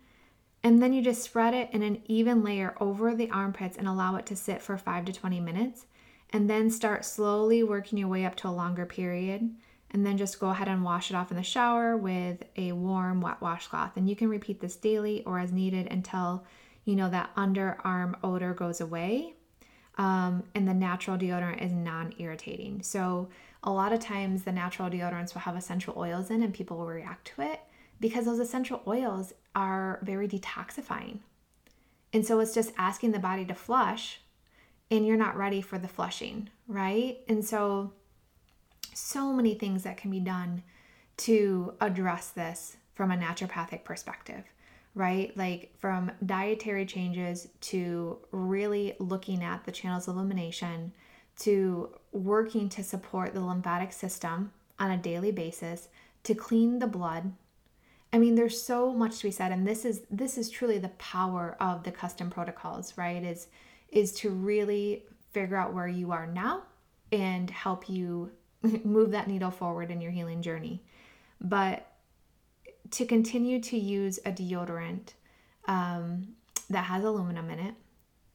and 0.65 0.81
then 0.81 0.93
you 0.93 1.03
just 1.03 1.23
spread 1.23 1.55
it 1.55 1.71
in 1.73 1.83
an 1.83 2.03
even 2.07 2.45
layer 2.45 2.77
over 2.81 3.15
the 3.15 3.31
armpits 3.31 3.77
and 3.77 3.89
allow 3.89 4.17
it 4.17 4.27
to 4.27 4.37
sit 4.37 4.63
for 4.63 4.77
5 4.77 5.07
to 5.07 5.13
20 5.13 5.41
minutes. 5.41 5.87
And 6.31 6.49
then 6.49 6.71
start 6.71 7.05
slowly 7.05 7.63
working 7.63 7.99
your 7.99 8.09
way 8.09 8.25
up 8.25 8.37
to 8.37 8.49
a 8.49 8.51
longer 8.51 8.87
period. 8.87 9.55
And 9.93 10.07
then 10.07 10.17
just 10.17 10.41
go 10.41 10.49
ahead 10.49 10.69
and 10.69 10.83
wash 10.83 11.11
it 11.11 11.15
off 11.15 11.31
in 11.31 11.37
the 11.37 11.43
shower 11.43 11.97
with 11.97 12.43
a 12.57 12.73
warm 12.73 13.21
wet 13.21 13.41
washcloth. 13.41 13.97
And 13.97 14.09
you 14.09 14.17
can 14.17 14.29
repeat 14.29 14.61
this 14.61 14.77
daily 14.77 15.23
or 15.25 15.39
as 15.39 15.53
needed 15.53 15.87
until 15.91 16.45
you 16.85 16.97
know 16.97 17.11
that 17.11 17.35
underarm 17.37 18.15
odor 18.25 18.55
goes 18.55 18.81
away. 18.81 19.35
Um, 19.99 20.45
and 20.55 20.67
the 20.67 20.73
natural 20.73 21.19
deodorant 21.19 21.63
is 21.63 21.73
non 21.73 22.15
irritating. 22.19 22.83
So, 22.83 23.29
a 23.63 23.71
lot 23.71 23.93
of 23.93 24.01
times 24.01 24.43
the 24.43 24.53
natural 24.53 24.91
deodorants 24.91 25.35
will 25.35 25.43
have 25.43 25.57
essential 25.57 25.95
oils 25.97 26.31
in 26.31 26.43
and 26.43 26.53
people 26.53 26.79
will 26.79 26.87
react 26.87 27.27
to 27.37 27.43
it 27.43 27.61
because 28.01 28.25
those 28.25 28.41
essential 28.41 28.83
oils 28.87 29.33
are 29.55 30.01
very 30.03 30.27
detoxifying. 30.27 31.19
And 32.13 32.27
so 32.27 32.41
it's 32.41 32.55
just 32.55 32.73
asking 32.77 33.13
the 33.13 33.19
body 33.19 33.45
to 33.47 33.55
flush 33.55 34.21
and 34.91 35.07
you're 35.07 35.17
not 35.17 35.37
ready 35.37 35.63
for 35.63 35.79
the 35.79 35.89
flushing, 35.89 36.51
right? 36.67 37.19
And 37.29 37.45
so 37.45 37.93
so 38.93 39.33
many 39.33 39.55
things 39.55 39.83
that 39.85 39.97
can 39.97 40.11
be 40.11 40.21
done 40.21 40.63
to 41.19 41.75
address 41.81 42.31
this 42.31 42.77
from 42.95 43.11
a 43.11 43.17
naturopathic 43.17 43.85
perspective, 43.85 44.45
right? 44.95 45.37
Like 45.37 45.73
from 45.79 46.13
dietary 46.25 46.87
changes 46.87 47.49
to 47.63 48.19
really 48.31 48.95
looking 48.99 49.43
at 49.43 49.65
the 49.65 49.73
channels 49.73 50.09
of 50.09 50.17
elimination 50.17 50.93
to 51.39 51.95
working 52.13 52.69
to 52.69 52.85
support 52.85 53.33
the 53.33 53.41
lymphatic 53.41 53.93
system 53.93 54.53
on 54.79 54.91
a 54.91 54.99
daily 54.99 55.33
basis 55.33 55.89
to 56.25 56.35
clean 56.35 56.79
the 56.79 56.87
blood 56.87 57.33
I 58.13 58.19
mean, 58.19 58.35
there's 58.35 58.61
so 58.61 58.93
much 58.93 59.19
to 59.19 59.25
be 59.25 59.31
said, 59.31 59.53
and 59.53 59.67
this 59.67 59.85
is 59.85 60.03
this 60.11 60.37
is 60.37 60.51
truly 60.51 60.79
the 60.79 60.91
power 60.91 61.57
of 61.61 61.83
the 61.83 61.91
custom 61.91 62.29
protocols, 62.29 62.93
right? 62.99 63.23
Is 63.23 63.47
is 63.91 64.13
to 64.17 64.31
really 64.31 65.05
figure 65.33 65.57
out 65.57 65.73
where 65.73 65.89
you 65.89 66.13
are 66.13 66.27
now 66.27 66.65
and 67.11 67.49
help 67.49 67.89
you 67.89 68.31
move 68.85 69.11
that 69.13 69.29
needle 69.29 69.51
forward 69.51 69.91
in 69.91 70.01
your 70.01 70.13
healing 70.13 70.43
journey. 70.43 70.83
But 71.41 71.87
to 72.93 73.07
continue 73.07 73.61
to 73.61 73.79
use 73.79 74.19
a 74.25 74.33
deodorant 74.33 75.15
um, 75.67 76.29
that 76.71 76.85
has 76.85 77.05
aluminum 77.05 77.51
in 77.51 77.59
it, 77.59 77.75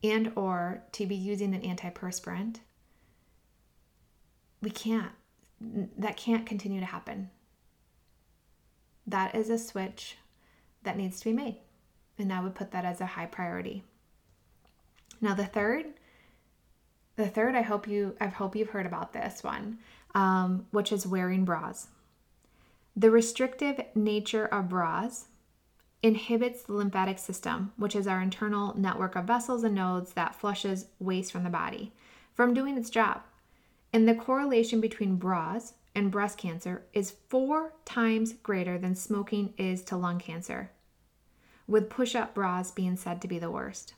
and 0.04 0.32
or 0.36 0.84
to 0.94 1.06
be 1.06 1.16
using 1.16 1.54
an 1.54 1.62
antiperspirant, 1.62 2.58
we 4.62 4.70
can't. 4.70 5.12
That 5.60 6.18
can't 6.18 6.46
continue 6.46 6.80
to 6.80 6.86
happen 6.86 7.32
that 9.08 9.34
is 9.34 9.50
a 9.50 9.58
switch 9.58 10.18
that 10.84 10.98
needs 10.98 11.20
to 11.20 11.26
be 11.26 11.34
made. 11.34 11.56
And 12.20 12.32
I 12.32 12.42
would 12.42 12.56
put 12.56 12.72
that 12.72 12.86
as 12.86 13.00
a 13.00 13.06
high 13.06 13.26
priority. 13.26 13.84
Now 15.22 15.34
the 15.34 15.46
third, 15.46 15.86
the 17.16 17.28
third, 17.28 17.56
I 17.56 17.62
hope 17.62 17.88
you, 17.88 18.16
I 18.20 18.28
hope 18.28 18.56
you've 18.56 18.70
heard 18.70 18.86
about 18.86 19.14
this 19.14 19.44
one, 19.44 19.80
um, 20.18 20.66
which 20.72 20.92
is 20.92 21.06
wearing 21.06 21.46
bras. 21.46 21.90
The 22.96 23.12
restrictive 23.12 23.80
nature 23.94 24.48
of 24.48 24.68
bras 24.68 25.26
inhibits 26.02 26.64
the 26.64 26.74
lymphatic 26.74 27.20
system, 27.20 27.72
which 27.78 27.96
is 27.96 28.08
our 28.08 28.20
internal 28.20 28.76
network 28.76 29.16
of 29.16 29.26
vessels 29.26 29.64
and 29.64 29.76
nodes 29.76 30.14
that 30.14 30.34
flushes 30.34 30.88
waste 31.00 31.32
from 31.32 31.44
the 31.44 31.52
body, 31.52 31.94
from 32.34 32.56
doing 32.56 32.80
its 32.80 32.90
job. 32.90 33.22
And 33.94 34.08
the 34.08 34.16
correlation 34.16 34.82
between 34.82 35.18
bras 35.18 35.76
and 35.94 36.10
breast 36.10 36.40
cancer 36.40 36.82
is 36.94 37.14
four 37.30 37.74
times 37.86 38.34
greater 38.34 38.80
than 38.80 38.96
smoking 38.96 39.54
is 39.56 39.84
to 39.84 39.98
lung 39.98 40.18
cancer, 40.18 40.72
with 41.68 41.92
push 41.92 42.16
up 42.16 42.34
bras 42.34 42.72
being 42.72 42.96
said 42.98 43.22
to 43.22 43.28
be 43.28 43.38
the 43.38 43.52
worst. 43.52 43.94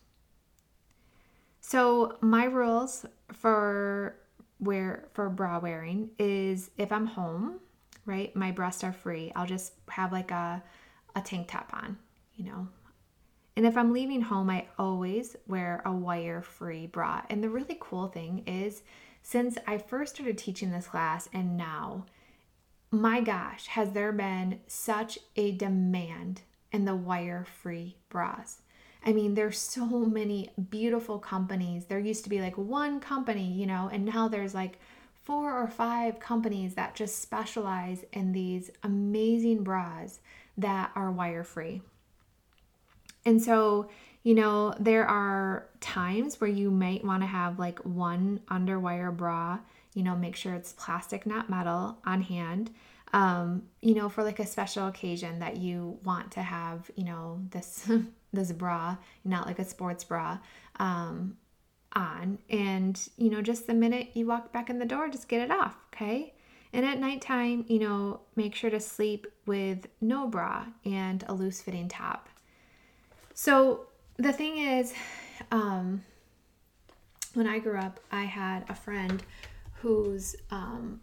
So, 1.62 2.18
my 2.20 2.44
rules 2.44 3.06
for 3.32 4.16
wear 4.60 5.06
for 5.14 5.30
bra 5.30 5.60
wearing 5.60 6.10
is 6.20 6.72
if 6.78 6.92
I'm 6.92 7.06
home, 7.06 7.60
right, 8.06 8.36
my 8.36 8.52
breasts 8.52 8.84
are 8.84 8.94
free. 8.94 9.32
I'll 9.36 9.46
just 9.46 9.74
have 9.90 10.12
like 10.12 10.32
a, 10.32 10.62
a 11.16 11.22
tank 11.22 11.48
top 11.48 11.70
on, 11.74 11.98
you 12.36 12.46
know. 12.46 12.68
And 13.56 13.66
if 13.66 13.76
I'm 13.76 13.92
leaving 13.92 14.22
home, 14.22 14.50
I 14.50 14.68
always 14.78 15.36
wear 15.48 15.82
a 15.86 15.92
wire 15.92 16.42
free 16.42 16.88
bra. 16.88 17.24
And 17.30 17.44
the 17.44 17.50
really 17.50 17.78
cool 17.80 18.08
thing 18.08 18.44
is 18.48 18.84
since 19.22 19.58
I 19.68 19.78
first 19.78 20.16
started 20.16 20.38
teaching 20.38 20.72
this 20.72 20.88
class 20.88 21.28
and 21.34 21.58
now, 21.58 22.06
my 22.92 23.22
gosh, 23.22 23.68
has 23.68 23.92
there 23.92 24.12
been 24.12 24.62
such 24.68 25.20
a 25.36 25.52
demand 25.52 26.42
in 26.72 26.86
the 26.86 26.96
wire 26.96 27.46
free 27.46 27.98
bras? 28.10 28.62
I 29.06 29.14
mean, 29.14 29.34
there's 29.34 29.58
so 29.58 29.86
many 29.86 30.50
beautiful 30.70 31.20
companies. 31.20 31.86
There 31.86 32.00
used 32.00 32.24
to 32.26 32.30
be 32.30 32.42
like 32.42 32.58
one 32.58 33.00
company, 33.00 33.52
you 33.52 33.66
know, 33.66 33.90
and 33.92 34.06
now 34.06 34.28
there's 34.28 34.54
like 34.54 34.78
four 35.24 35.58
or 35.58 35.68
five 35.68 36.20
companies 36.20 36.76
that 36.76 36.96
just 36.96 37.22
specialize 37.22 38.04
in 38.12 38.32
these 38.34 38.72
amazing 38.84 39.64
bras 39.64 40.20
that 40.58 40.92
are 40.96 41.12
wire 41.12 41.44
free. 41.44 41.82
And 43.26 43.42
so 43.42 43.90
you 44.24 44.36
know, 44.36 44.74
there 44.80 45.06
are 45.08 45.68
times 45.80 46.42
where 46.42 46.50
you 46.50 46.70
might 46.70 47.06
want 47.06 47.24
to 47.24 47.28
have 47.28 47.58
like 47.58 47.80
one 47.80 48.42
underwire 48.48 49.16
bra, 49.16 49.60
you 49.94 50.04
know, 50.04 50.16
make 50.16 50.36
sure 50.36 50.54
it's 50.54 50.74
plastic, 50.74 51.26
not 51.26 51.50
metal, 51.50 51.98
on 52.06 52.22
hand. 52.22 52.72
Um, 53.14 53.64
you 53.82 53.96
know, 53.96 54.10
for 54.10 54.24
like 54.24 54.40
a 54.40 54.46
special 54.46 54.88
occasion 54.88 55.40
that 55.40 55.58
you 55.58 55.98
want 56.04 56.32
to 56.34 56.42
have, 56.42 56.92
you 56.96 57.06
know, 57.06 57.42
this 57.50 57.90
this 58.34 58.52
bra, 58.52 58.98
not 59.24 59.46
like 59.46 59.60
a 59.60 59.66
sports 59.66 60.04
bra, 60.04 60.40
um, 60.80 61.38
on. 61.94 62.40
And, 62.50 63.02
you 63.18 63.30
know, 63.30 63.42
just 63.42 63.68
the 63.68 63.74
minute 63.74 64.10
you 64.14 64.28
walk 64.28 64.54
back 64.54 64.70
in 64.70 64.80
the 64.80 64.86
door, 64.86 65.10
just 65.10 65.28
get 65.28 65.42
it 65.42 65.52
off, 65.52 65.76
okay? 65.94 66.34
And 66.72 66.86
at 66.86 67.00
nighttime, 67.00 67.66
you 67.68 67.80
know, 67.80 68.22
make 68.36 68.54
sure 68.54 68.70
to 68.70 68.80
sleep 68.80 69.26
with 69.46 69.88
no 70.02 70.28
bra 70.28 70.66
and 70.86 71.24
a 71.28 71.34
loose 71.34 71.62
fitting 71.62 71.88
top. 71.88 72.30
So 73.34 73.88
the 74.18 74.32
thing 74.34 74.60
is, 74.60 74.94
um, 75.52 76.04
when 77.34 77.48
I 77.48 77.60
grew 77.60 77.78
up, 77.78 78.00
I 78.12 78.24
had 78.24 78.70
a 78.70 78.76
friend 78.76 79.24
whose 79.82 80.36
um, 80.52 81.00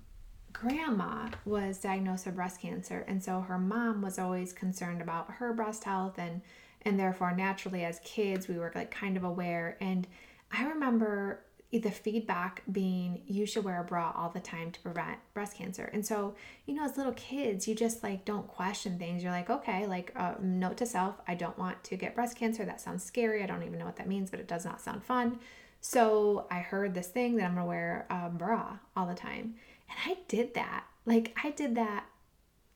grandma 0.52 1.28
was 1.44 1.78
diagnosed 1.78 2.26
with 2.26 2.36
breast 2.36 2.60
cancer, 2.60 3.04
and 3.08 3.22
so 3.22 3.40
her 3.40 3.58
mom 3.58 4.02
was 4.02 4.18
always 4.18 4.52
concerned 4.52 5.00
about 5.00 5.30
her 5.32 5.52
breast 5.52 5.84
health, 5.84 6.18
and 6.18 6.42
and 6.86 6.98
therefore 6.98 7.34
naturally 7.34 7.84
as 7.84 7.98
kids 8.04 8.46
we 8.46 8.56
were 8.56 8.72
like 8.74 8.90
kind 8.92 9.16
of 9.16 9.24
aware. 9.24 9.76
And 9.80 10.06
I 10.52 10.64
remember 10.64 11.42
the 11.72 11.90
feedback 11.90 12.62
being 12.70 13.20
you 13.26 13.44
should 13.44 13.64
wear 13.64 13.80
a 13.80 13.84
bra 13.84 14.12
all 14.16 14.30
the 14.30 14.40
time 14.40 14.70
to 14.70 14.80
prevent 14.80 15.18
breast 15.34 15.56
cancer. 15.56 15.90
And 15.92 16.06
so 16.06 16.36
you 16.64 16.74
know 16.74 16.84
as 16.84 16.96
little 16.96 17.12
kids 17.12 17.66
you 17.66 17.74
just 17.74 18.04
like 18.04 18.24
don't 18.24 18.46
question 18.46 18.98
things. 18.98 19.22
You're 19.22 19.32
like 19.32 19.50
okay 19.50 19.84
like 19.86 20.12
uh, 20.14 20.34
note 20.40 20.78
to 20.78 20.86
self 20.86 21.16
i 21.26 21.34
don't 21.34 21.58
want 21.58 21.82
to 21.84 21.96
get 21.96 22.14
breast 22.14 22.38
cancer. 22.38 22.64
That 22.64 22.80
sounds 22.80 23.02
scary. 23.04 23.42
I 23.42 23.46
don't 23.46 23.64
even 23.64 23.78
know 23.80 23.84
what 23.84 23.96
that 23.96 24.08
means 24.08 24.30
but 24.30 24.40
it 24.40 24.48
does 24.48 24.64
not 24.64 24.80
sound 24.80 25.02
fun. 25.02 25.40
So 25.80 26.46
i 26.52 26.60
heard 26.60 26.94
this 26.94 27.08
thing 27.08 27.36
that 27.36 27.46
i'm 27.46 27.56
gonna 27.56 27.66
wear 27.66 28.06
a 28.08 28.30
bra 28.30 28.78
all 28.96 29.06
the 29.06 29.14
time. 29.14 29.56
And 29.90 29.98
i 30.06 30.18
did 30.28 30.54
that. 30.54 30.84
Like 31.04 31.36
i 31.42 31.50
did 31.50 31.74
that 31.74 32.06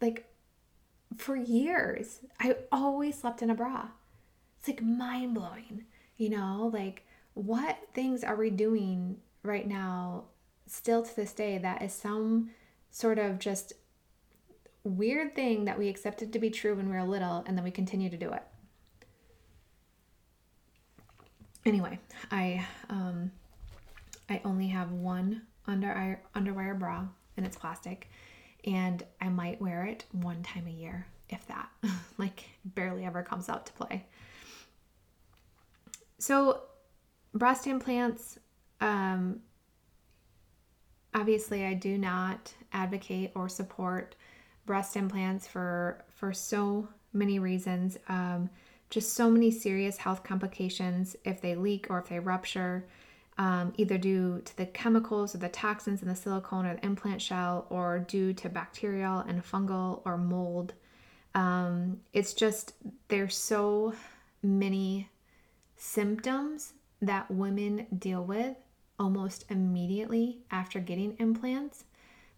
like 0.03 0.27
for 1.17 1.37
years. 1.37 2.21
I 2.41 2.57
always 2.73 3.19
slept 3.19 3.41
in 3.41 3.51
a 3.51 3.55
bra 3.55 3.89
it's 4.61 4.69
like 4.69 4.83
mind 4.83 5.35
blowing 5.35 5.85
you 6.17 6.31
know 6.31 6.71
like 6.73 7.05
what 7.35 7.79
things 7.95 8.23
are 8.23 8.37
we 8.37 8.51
doing 8.51 9.17
right 9.43 9.67
now, 9.67 10.25
still 10.67 11.03
to 11.03 11.17
this 11.17 11.33
day, 11.33 11.59
that 11.59 11.83
is 11.83 11.93
some 11.93 12.51
sort 12.91 13.19
of 13.19 13.39
just 13.39 13.73
weird 14.83 15.35
thing 15.35 15.67
that 15.67 15.79
we 15.79 15.89
accepted 15.89 16.33
to 16.33 16.39
be 16.39 16.51
true 16.51 16.75
when 16.75 16.89
we 16.89 16.97
were 16.97 17.05
little 17.05 17.45
and 17.47 17.57
then 17.57 17.65
we 17.65 17.71
continue 17.71 18.11
to 18.11 18.17
do 18.17 18.33
it? 18.33 18.43
Anyway, 21.67 21.99
I 22.31 22.67
um, 22.89 23.31
I 24.29 24.41
only 24.45 24.69
have 24.69 24.93
one 24.93 25.43
under 25.67 26.19
underwire 26.35 26.79
bra 26.79 27.05
and 27.37 27.47
it's 27.47 27.57
plastic, 27.57 28.11
and 28.65 29.03
I 29.21 29.29
might 29.29 29.61
wear 29.61 29.85
it 29.85 30.05
one 30.13 30.43
time 30.43 30.67
a 30.67 30.71
year, 30.71 31.07
if 31.29 31.47
that. 31.49 31.69
like 32.19 32.45
barely 32.65 33.05
ever 33.05 33.23
comes 33.23 33.49
out 33.49 33.67
to 33.67 33.73
play. 33.75 34.07
So 36.21 36.61
breast 37.33 37.67
implants, 37.67 38.39
um, 38.81 39.41
obviously, 41.15 41.65
I 41.65 41.73
do 41.73 41.97
not 41.97 42.53
advocate 42.73 43.33
or 43.35 43.49
support 43.49 44.15
breast 44.67 44.97
implants 44.97 45.47
for 45.47 46.05
for 46.15 46.33
so 46.35 46.89
many 47.15 47.39
reasons. 47.39 47.97
Um, 48.09 48.51
just 48.91 49.15
so 49.15 49.31
many 49.31 49.51
serious 49.51 49.97
health 49.97 50.23
complications 50.23 51.17
if 51.25 51.41
they 51.41 51.55
leak 51.55 51.87
or 51.89 52.01
if 52.01 52.09
they 52.09 52.19
rupture, 52.19 52.87
um, 53.39 53.73
either 53.79 53.97
due 53.97 54.43
to 54.45 54.57
the 54.59 54.67
chemicals 54.67 55.35
or 55.35 55.39
the 55.39 55.49
toxins 55.49 56.03
in 56.03 56.09
the 56.09 56.15
silicone 56.15 56.67
or 56.67 56.75
the 56.75 56.85
implant 56.85 57.23
shell, 57.23 57.67
or 57.71 58.01
due 58.01 58.35
to 58.35 58.51
bacterial 58.51 59.21
and 59.21 59.43
fungal 59.43 60.03
or 60.05 60.19
mold. 60.19 60.75
Um, 61.35 62.01
it's 62.13 62.35
just 62.35 62.75
there's 63.09 63.37
so 63.37 63.95
many 64.43 65.09
symptoms 65.81 66.75
that 67.01 67.31
women 67.31 67.87
deal 67.99 68.23
with 68.23 68.55
almost 68.99 69.47
immediately 69.49 70.41
after 70.51 70.79
getting 70.79 71.17
implants 71.19 71.85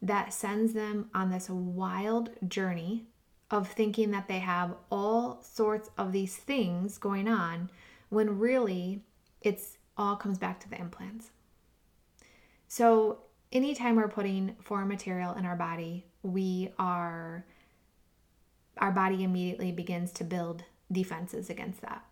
that 0.00 0.32
sends 0.32 0.72
them 0.72 1.10
on 1.12 1.28
this 1.28 1.50
wild 1.50 2.30
journey 2.48 3.04
of 3.50 3.68
thinking 3.68 4.12
that 4.12 4.28
they 4.28 4.38
have 4.38 4.76
all 4.92 5.42
sorts 5.42 5.90
of 5.98 6.12
these 6.12 6.36
things 6.36 6.98
going 6.98 7.26
on 7.26 7.68
when 8.10 8.38
really 8.38 9.02
it's 9.40 9.76
all 9.96 10.14
comes 10.14 10.38
back 10.38 10.60
to 10.60 10.70
the 10.70 10.80
implants. 10.80 11.30
So, 12.68 13.24
anytime 13.50 13.96
we're 13.96 14.08
putting 14.08 14.54
foreign 14.62 14.88
material 14.88 15.34
in 15.34 15.44
our 15.44 15.56
body, 15.56 16.06
we 16.22 16.72
are 16.78 17.44
our 18.78 18.92
body 18.92 19.24
immediately 19.24 19.72
begins 19.72 20.12
to 20.12 20.24
build 20.24 20.64
defenses 20.90 21.50
against 21.50 21.82
that. 21.82 22.04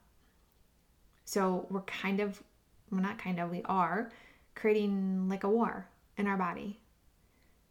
So 1.30 1.64
we're 1.70 1.82
kind 1.82 2.18
of, 2.18 2.42
well, 2.90 3.00
not 3.00 3.16
kind 3.16 3.38
of, 3.38 3.52
we 3.52 3.62
are 3.66 4.10
creating 4.56 5.28
like 5.28 5.44
a 5.44 5.48
war 5.48 5.86
in 6.16 6.26
our 6.26 6.36
body. 6.36 6.80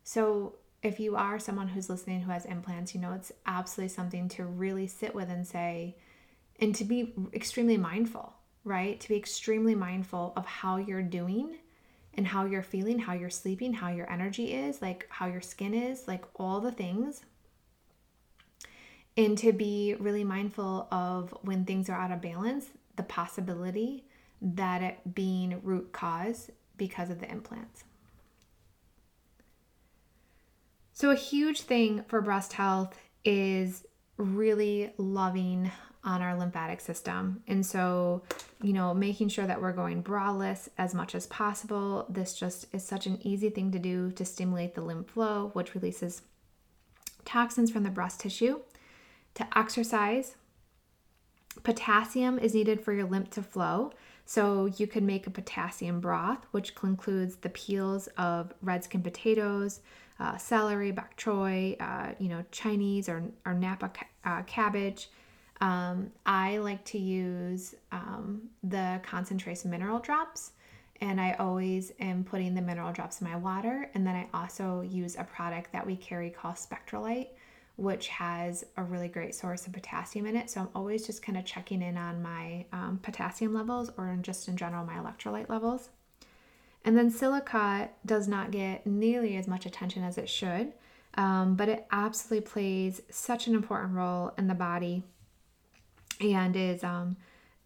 So 0.05 0.55
if 0.81 0.97
you 0.97 1.17
are 1.17 1.39
someone 1.39 1.67
who's 1.67 1.89
listening 1.89 2.21
who 2.21 2.31
has 2.31 2.45
implants, 2.45 2.95
you 2.95 3.01
know, 3.01 3.11
it's 3.11 3.33
absolutely 3.45 3.93
something 3.93 4.29
to 4.29 4.45
really 4.45 4.87
sit 4.87 5.13
with 5.13 5.29
and 5.29 5.45
say, 5.45 5.97
and 6.61 6.73
to 6.75 6.85
be 6.85 7.13
extremely 7.33 7.75
mindful, 7.75 8.33
right? 8.63 8.97
To 8.97 9.09
be 9.09 9.17
extremely 9.17 9.75
mindful 9.75 10.31
of 10.37 10.45
how 10.45 10.77
you're 10.77 11.01
doing 11.01 11.57
and 12.13 12.25
how 12.25 12.45
you're 12.45 12.63
feeling, 12.63 12.97
how 12.97 13.11
you're 13.11 13.29
sleeping, 13.29 13.73
how 13.73 13.89
your 13.89 14.09
energy 14.09 14.53
is, 14.53 14.81
like 14.81 15.05
how 15.09 15.27
your 15.27 15.41
skin 15.41 15.73
is, 15.73 16.07
like 16.07 16.23
all 16.35 16.61
the 16.61 16.71
things. 16.71 17.25
And 19.17 19.37
to 19.39 19.51
be 19.51 19.97
really 19.99 20.23
mindful 20.23 20.87
of 20.93 21.37
when 21.41 21.65
things 21.65 21.89
are 21.89 21.99
out 21.99 22.13
of 22.13 22.21
balance, 22.21 22.67
the 22.99 23.03
possibility 23.03 24.03
that 24.41 24.81
it 24.81 25.15
being 25.15 25.61
root 25.63 25.93
cause 25.93 26.51
because 26.75 27.09
of 27.09 27.21
the 27.21 27.31
implants. 27.31 27.85
So, 30.91 31.11
a 31.11 31.15
huge 31.15 31.61
thing 31.61 32.03
for 32.09 32.19
breast 32.19 32.51
health 32.51 32.99
is 33.23 33.85
really 34.17 34.91
loving 34.97 35.71
on 36.03 36.21
our 36.21 36.37
lymphatic 36.37 36.81
system. 36.81 37.41
And 37.47 37.65
so, 37.65 38.23
you 38.61 38.73
know, 38.73 38.93
making 38.93 39.29
sure 39.29 39.47
that 39.47 39.61
we're 39.61 39.71
going 39.71 40.03
braless 40.03 40.67
as 40.77 40.93
much 40.93 41.15
as 41.15 41.25
possible. 41.27 42.05
This 42.09 42.33
just 42.33 42.65
is 42.73 42.83
such 42.83 43.05
an 43.05 43.25
easy 43.25 43.49
thing 43.49 43.71
to 43.71 43.79
do 43.79 44.11
to 44.11 44.25
stimulate 44.25 44.75
the 44.75 44.81
lymph 44.81 45.11
flow, 45.11 45.51
which 45.53 45.73
releases 45.73 46.21
toxins 47.23 47.71
from 47.71 47.83
the 47.83 47.89
breast 47.89 48.19
tissue. 48.19 48.59
To 49.35 49.57
exercise, 49.57 50.35
Potassium 51.63 52.39
is 52.39 52.53
needed 52.53 52.81
for 52.81 52.93
your 52.93 53.07
lymph 53.07 53.29
to 53.31 53.43
flow. 53.43 53.91
So 54.25 54.65
you 54.77 54.85
could 54.85 55.03
make 55.03 55.25
a 55.25 55.31
potassium 55.31 55.99
broth, 55.99 56.45
which 56.51 56.73
includes 56.83 57.37
the 57.37 57.49
peels 57.49 58.07
of 58.15 58.53
red 58.61 58.83
skin 58.83 59.01
potatoes, 59.01 59.79
uh, 60.19 60.37
celery, 60.37 60.91
bok 60.91 61.17
choy, 61.17 61.75
uh, 61.79 62.13
you 62.19 62.29
know, 62.29 62.43
Chinese 62.51 63.09
or, 63.09 63.23
or 63.45 63.55
Napa 63.55 63.89
ca- 63.89 64.07
uh, 64.25 64.43
cabbage. 64.43 65.09
Um, 65.61 66.11
I 66.25 66.57
like 66.59 66.85
to 66.85 66.99
use 66.99 67.73
um, 67.91 68.43
the 68.63 69.01
concentrated 69.03 69.65
mineral 69.65 69.99
drops, 69.99 70.51
and 71.01 71.19
I 71.19 71.33
always 71.39 71.91
am 71.99 72.23
putting 72.23 72.53
the 72.53 72.61
mineral 72.61 72.93
drops 72.93 73.21
in 73.21 73.27
my 73.27 73.35
water. 73.35 73.89
And 73.93 74.05
then 74.05 74.15
I 74.15 74.27
also 74.33 74.81
use 74.81 75.15
a 75.17 75.23
product 75.23 75.71
that 75.71 75.85
we 75.85 75.95
carry 75.95 76.29
called 76.29 76.55
Spectralite, 76.55 77.29
which 77.79 78.09
has 78.09 78.65
a 78.75 78.83
really 78.83 79.07
great 79.07 79.33
source 79.33 79.65
of 79.65 79.73
potassium 79.73 80.25
in 80.25 80.35
it. 80.35 80.49
So 80.49 80.61
I'm 80.61 80.69
always 80.75 81.05
just 81.05 81.21
kind 81.21 81.37
of 81.37 81.45
checking 81.45 81.81
in 81.81 81.97
on 81.97 82.21
my 82.21 82.65
um, 82.73 82.99
potassium 83.01 83.53
levels 83.53 83.89
or 83.97 84.17
just 84.21 84.47
in 84.47 84.57
general 84.57 84.85
my 84.85 84.95
electrolyte 84.95 85.49
levels. 85.49 85.89
And 86.83 86.97
then 86.97 87.09
silica 87.09 87.89
does 88.05 88.27
not 88.27 88.51
get 88.51 88.85
nearly 88.85 89.37
as 89.37 89.47
much 89.47 89.65
attention 89.65 90.03
as 90.03 90.17
it 90.17 90.29
should, 90.29 90.73
um, 91.15 91.55
but 91.55 91.69
it 91.69 91.87
absolutely 91.91 92.47
plays 92.47 93.01
such 93.09 93.47
an 93.47 93.55
important 93.55 93.93
role 93.93 94.33
in 94.37 94.47
the 94.47 94.53
body 94.53 95.03
and 96.19 96.55
is 96.55 96.83
um, 96.83 97.15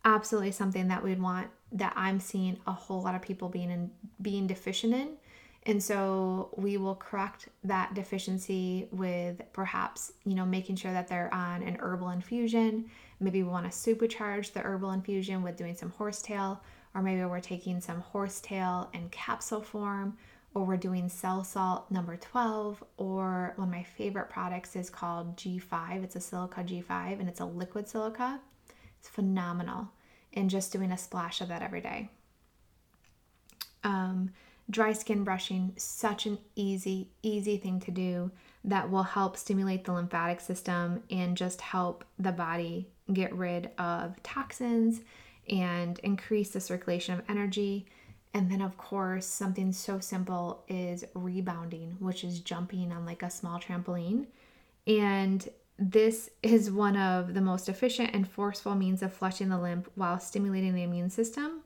absolutely 0.06 0.52
something 0.52 0.88
that 0.90 1.04
we'd 1.04 1.22
want 1.22 1.48
that 1.72 1.94
I'm 1.96 2.20
seeing 2.20 2.60
a 2.68 2.72
whole 2.72 3.02
lot 3.02 3.16
of 3.16 3.22
people 3.22 3.50
being 3.50 3.72
in, 3.72 3.90
being 4.22 4.46
deficient 4.46 4.94
in 4.94 5.18
and 5.66 5.82
so 5.82 6.50
we 6.58 6.78
will 6.78 6.96
correct 6.96 7.48
that 7.64 7.94
deficiency 7.94 8.88
with 8.92 9.42
perhaps, 9.54 10.12
you 10.26 10.36
know, 10.36 10.46
making 10.46 10.76
sure 10.76 10.92
that 10.92 11.08
they're 11.08 11.34
on 11.34 11.64
an 11.64 11.78
herbal 11.80 12.10
infusion. 12.10 12.90
Maybe 13.22 13.44
we 13.44 13.50
want 13.50 13.72
to 13.72 13.78
supercharge 13.78 14.52
the 14.52 14.60
herbal 14.60 14.92
infusion 14.92 15.42
with 15.42 15.56
doing 15.56 15.76
some 15.76 15.92
horsetail, 15.92 16.62
or 16.94 17.02
maybe 17.02 17.24
we're 17.24 17.40
taking 17.40 17.80
some 17.80 18.02
horsetail 18.02 18.90
in 18.94 19.08
capsule 19.10 19.62
form, 19.62 20.18
or 20.54 20.66
we're 20.66 20.76
doing 20.76 21.08
cell 21.08 21.46
salt 21.46 21.90
number 21.90 22.18
12, 22.18 22.84
or 22.98 23.54
one 23.56 23.70
of 23.70 23.74
my 23.74 23.84
favorite 23.84 24.30
products 24.30 24.76
is 24.76 24.90
called 24.90 25.38
G5. 25.38 26.04
It's 26.04 26.18
a 26.18 26.22
silica 26.22 26.62
G5 26.62 27.22
and 27.22 27.30
it's 27.30 27.40
a 27.40 27.46
liquid 27.46 27.88
silica. 27.88 28.42
It's 29.00 29.08
phenomenal. 29.08 29.90
And 30.34 30.50
just 30.50 30.74
doing 30.74 30.92
a 30.92 30.98
splash 30.98 31.40
of 31.40 31.48
that 31.48 31.62
every 31.62 31.82
day. 31.82 32.10
Um, 33.84 34.32
dry 34.70 34.94
skin 34.94 35.24
brushing 35.24 35.74
such 35.78 36.26
an 36.26 36.38
easy 36.56 37.10
easy 37.22 37.58
thing 37.58 37.80
to 37.80 37.92
do 37.92 38.32
that 38.64 38.90
will 38.90 39.04
help 39.04 39.36
stimulate 39.38 39.84
the 39.84 39.92
lymphatic 39.94 40.40
system 40.40 41.04
and 41.10 41.36
just 41.36 41.60
help 41.62 42.06
the 42.18 42.32
body 42.32 42.88
get 43.12 43.34
rid 43.36 43.70
of 43.78 44.22
toxins 44.24 45.02
and 45.50 46.00
increase 46.00 46.52
the 46.52 46.60
circulation 46.62 47.14
of 47.14 47.24
energy 47.30 47.86
And 48.34 48.50
then, 48.52 48.62
of 48.62 48.78
course, 48.78 49.26
something 49.28 49.72
so 49.72 50.00
simple 50.00 50.64
is 50.68 51.06
rebounding, 51.14 51.98
which 52.00 52.24
is 52.24 52.40
jumping 52.40 52.92
on 52.92 53.06
like 53.06 53.22
a 53.22 53.30
small 53.30 53.60
trampoline. 53.60 54.26
And 54.88 55.48
this 55.78 56.30
is 56.42 56.72
one 56.72 56.98
of 56.98 57.34
the 57.34 57.42
most 57.42 57.70
efficient 57.70 58.12
and 58.14 58.28
forceful 58.28 58.76
means 58.76 59.04
of 59.04 59.14
flushing 59.14 59.50
the 59.50 59.60
lymph 59.60 59.88
while 59.96 60.20
stimulating 60.20 60.74
the 60.74 60.84
immune 60.84 61.10
system. 61.12 61.62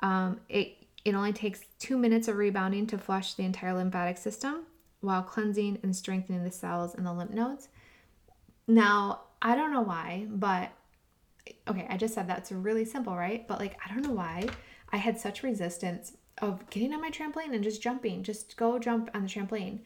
Um, 0.00 0.40
it, 0.48 0.79
it 1.04 1.14
only 1.14 1.32
takes 1.32 1.60
two 1.78 1.96
minutes 1.96 2.28
of 2.28 2.36
rebounding 2.36 2.86
to 2.88 2.98
flush 2.98 3.34
the 3.34 3.44
entire 3.44 3.74
lymphatic 3.74 4.18
system 4.18 4.64
while 5.00 5.22
cleansing 5.22 5.78
and 5.82 5.96
strengthening 5.96 6.44
the 6.44 6.50
cells 6.50 6.94
in 6.94 7.04
the 7.04 7.12
lymph 7.12 7.32
nodes. 7.32 7.68
Now, 8.66 9.22
I 9.42 9.54
don't 9.54 9.72
know 9.72 9.80
why, 9.80 10.26
but 10.28 10.70
okay, 11.66 11.86
I 11.88 11.96
just 11.96 12.14
said 12.14 12.28
that's 12.28 12.52
really 12.52 12.84
simple, 12.84 13.16
right? 13.16 13.46
But 13.48 13.58
like, 13.58 13.78
I 13.84 13.92
don't 13.92 14.04
know 14.04 14.12
why 14.12 14.48
I 14.92 14.98
had 14.98 15.18
such 15.18 15.42
resistance 15.42 16.12
of 16.38 16.68
getting 16.70 16.92
on 16.92 17.00
my 17.00 17.10
trampoline 17.10 17.54
and 17.54 17.64
just 17.64 17.82
jumping, 17.82 18.22
just 18.22 18.56
go 18.56 18.78
jump 18.78 19.10
on 19.14 19.22
the 19.22 19.28
trampoline. 19.28 19.80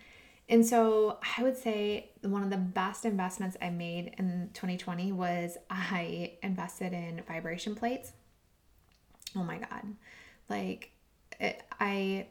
And 0.49 0.65
so 0.65 1.19
I 1.39 1.43
would 1.43 1.57
say 1.57 2.11
one 2.23 2.43
of 2.43 2.51
the 2.51 2.57
best 2.57 3.05
investments 3.05 3.57
I 3.63 3.71
made 3.71 4.15
in 4.19 4.51
2020 4.53 5.13
was 5.13 5.57
I 5.71 6.33
invested 6.43 6.93
in 6.93 7.23
vibration 7.27 7.75
plates. 7.75 8.13
Oh 9.35 9.43
my 9.43 9.59
God. 9.59 9.85
Like, 10.49 10.91
it, 11.41 11.63
I, 11.81 12.27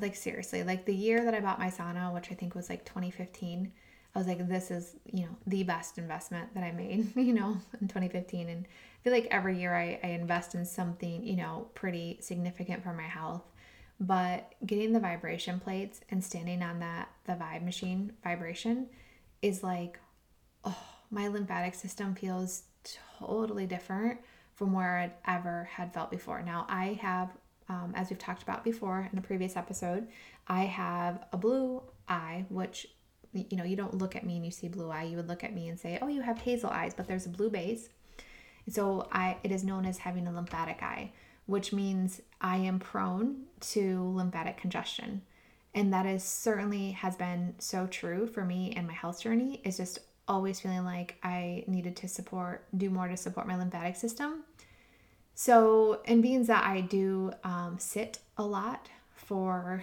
like, 0.00 0.14
seriously, 0.16 0.62
like 0.62 0.84
the 0.84 0.94
year 0.94 1.24
that 1.24 1.34
I 1.34 1.40
bought 1.40 1.58
my 1.58 1.70
sauna, 1.70 2.12
which 2.12 2.30
I 2.30 2.34
think 2.34 2.54
was 2.54 2.68
like 2.68 2.84
2015, 2.84 3.72
I 4.14 4.18
was 4.18 4.28
like, 4.28 4.46
this 4.48 4.70
is, 4.70 4.94
you 5.12 5.22
know, 5.22 5.36
the 5.46 5.64
best 5.64 5.98
investment 5.98 6.54
that 6.54 6.62
I 6.62 6.70
made, 6.70 7.16
you 7.16 7.32
know, 7.32 7.56
in 7.80 7.88
2015. 7.88 8.48
And 8.48 8.66
I 8.66 9.02
feel 9.02 9.12
like 9.12 9.26
every 9.30 9.58
year 9.58 9.74
I, 9.74 9.98
I 10.02 10.08
invest 10.08 10.54
in 10.54 10.64
something, 10.64 11.24
you 11.26 11.36
know, 11.36 11.68
pretty 11.74 12.18
significant 12.20 12.82
for 12.82 12.92
my 12.92 13.02
health. 13.02 13.42
But 14.00 14.54
getting 14.66 14.92
the 14.92 15.00
vibration 15.00 15.60
plates 15.60 16.00
and 16.10 16.22
standing 16.22 16.62
on 16.62 16.80
that, 16.80 17.08
the 17.26 17.32
vibe 17.32 17.64
machine 17.64 18.12
vibration 18.22 18.88
is 19.42 19.62
like, 19.62 19.98
oh, 20.64 20.76
my 21.10 21.28
lymphatic 21.28 21.74
system 21.74 22.14
feels 22.14 22.64
totally 23.18 23.66
different 23.66 24.20
from 24.54 24.72
where 24.72 24.98
I'd 24.98 25.12
ever 25.26 25.64
had 25.64 25.92
felt 25.92 26.10
before. 26.10 26.42
Now, 26.42 26.66
I 26.68 26.98
have, 27.00 27.30
um, 27.68 27.92
as 27.94 28.10
we've 28.10 28.18
talked 28.18 28.42
about 28.42 28.64
before 28.64 29.08
in 29.12 29.18
a 29.18 29.22
previous 29.22 29.56
episode, 29.56 30.06
I 30.46 30.64
have 30.64 31.24
a 31.32 31.36
blue 31.36 31.82
eye, 32.08 32.44
which 32.48 32.86
you 33.32 33.56
know, 33.56 33.64
you 33.64 33.76
don't 33.76 33.98
look 33.98 34.14
at 34.14 34.24
me 34.24 34.36
and 34.36 34.44
you 34.44 34.52
see 34.52 34.68
blue 34.68 34.90
eye. 34.90 35.02
You 35.02 35.16
would 35.16 35.28
look 35.28 35.42
at 35.42 35.52
me 35.52 35.68
and 35.68 35.78
say, 35.78 35.98
"Oh, 36.00 36.08
you 36.08 36.20
have 36.22 36.38
hazel 36.38 36.70
eyes," 36.70 36.94
but 36.94 37.08
there's 37.08 37.26
a 37.26 37.30
blue 37.30 37.50
base. 37.50 37.88
So 38.68 39.08
I 39.12 39.38
it 39.42 39.50
is 39.50 39.64
known 39.64 39.84
as 39.86 39.98
having 39.98 40.26
a 40.26 40.32
lymphatic 40.32 40.82
eye, 40.82 41.12
which 41.46 41.72
means 41.72 42.20
I 42.40 42.58
am 42.58 42.78
prone 42.78 43.46
to 43.72 44.12
lymphatic 44.14 44.56
congestion. 44.56 45.22
And 45.74 45.92
that 45.92 46.06
is 46.06 46.22
certainly 46.22 46.92
has 46.92 47.16
been 47.16 47.54
so 47.58 47.86
true 47.88 48.26
for 48.26 48.44
me 48.44 48.72
and 48.76 48.86
my 48.86 48.92
health 48.92 49.20
journey 49.20 49.60
is 49.64 49.76
just 49.76 49.98
always 50.28 50.60
feeling 50.60 50.84
like 50.84 51.16
I 51.22 51.64
needed 51.66 51.96
to 51.96 52.08
support, 52.08 52.66
do 52.76 52.88
more 52.90 53.08
to 53.08 53.16
support 53.16 53.48
my 53.48 53.56
lymphatic 53.56 53.96
system. 53.96 54.44
So, 55.34 56.00
and 56.04 56.22
being 56.22 56.44
that 56.44 56.64
I 56.64 56.80
do 56.80 57.32
um, 57.42 57.76
sit 57.78 58.20
a 58.38 58.44
lot 58.44 58.88
for, 59.14 59.82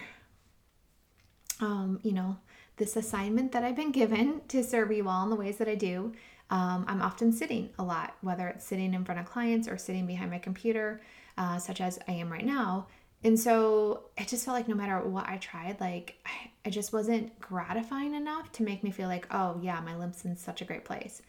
um, 1.60 1.99
you 2.04 2.14
know, 2.14 2.38
this 2.78 2.95
assignment 2.95 3.52
that 3.52 3.64
I've 3.64 3.76
been 3.76 3.91
given 3.91 4.41
to 4.47 4.64
serve 4.64 4.91
you 4.91 5.08
all 5.10 5.24
in 5.24 5.30
the 5.30 5.36
ways 5.36 5.58
that 5.58 5.68
I 5.68 5.76
do, 5.76 6.14
um, 6.49 6.86
I'm 6.88 7.02
often 7.02 7.32
sitting 7.32 7.70
a 7.78 7.84
lot, 7.84 8.16
whether 8.22 8.47
it's 8.47 8.66
sitting 8.66 8.93
in 8.93 9.06
front 9.06 9.20
of 9.20 9.26
clients 9.26 9.68
or 9.68 9.78
sitting 9.78 10.06
behind 10.06 10.32
my 10.32 10.39
computer, 10.39 11.02
uh, 11.38 11.58
such 11.58 11.82
as 11.82 11.99
I 12.08 12.14
am 12.14 12.32
right 12.32 12.45
now. 12.45 12.88
And 13.24 13.39
so 13.39 14.06
it 14.18 14.28
just 14.28 14.45
felt 14.45 14.58
like 14.58 14.68
no 14.68 14.76
matter 14.76 14.99
what 14.99 15.28
I 15.28 15.38
tried, 15.38 15.80
like 15.80 16.16
I, 16.26 16.49
it 16.66 16.72
just 16.72 16.91
wasn't 16.91 17.39
gratifying 17.39 18.16
enough 18.16 18.52
to 18.54 18.64
make 18.64 18.84
me 18.84 18.91
feel 18.91 19.08
like, 19.08 19.28
oh 19.32 19.60
yeah, 19.62 19.80
my 19.82 19.95
lymph's 19.95 20.26
in 20.26 20.36
such 20.36 20.62
a 20.62 20.66
great 20.66 20.86
place. 20.86 21.22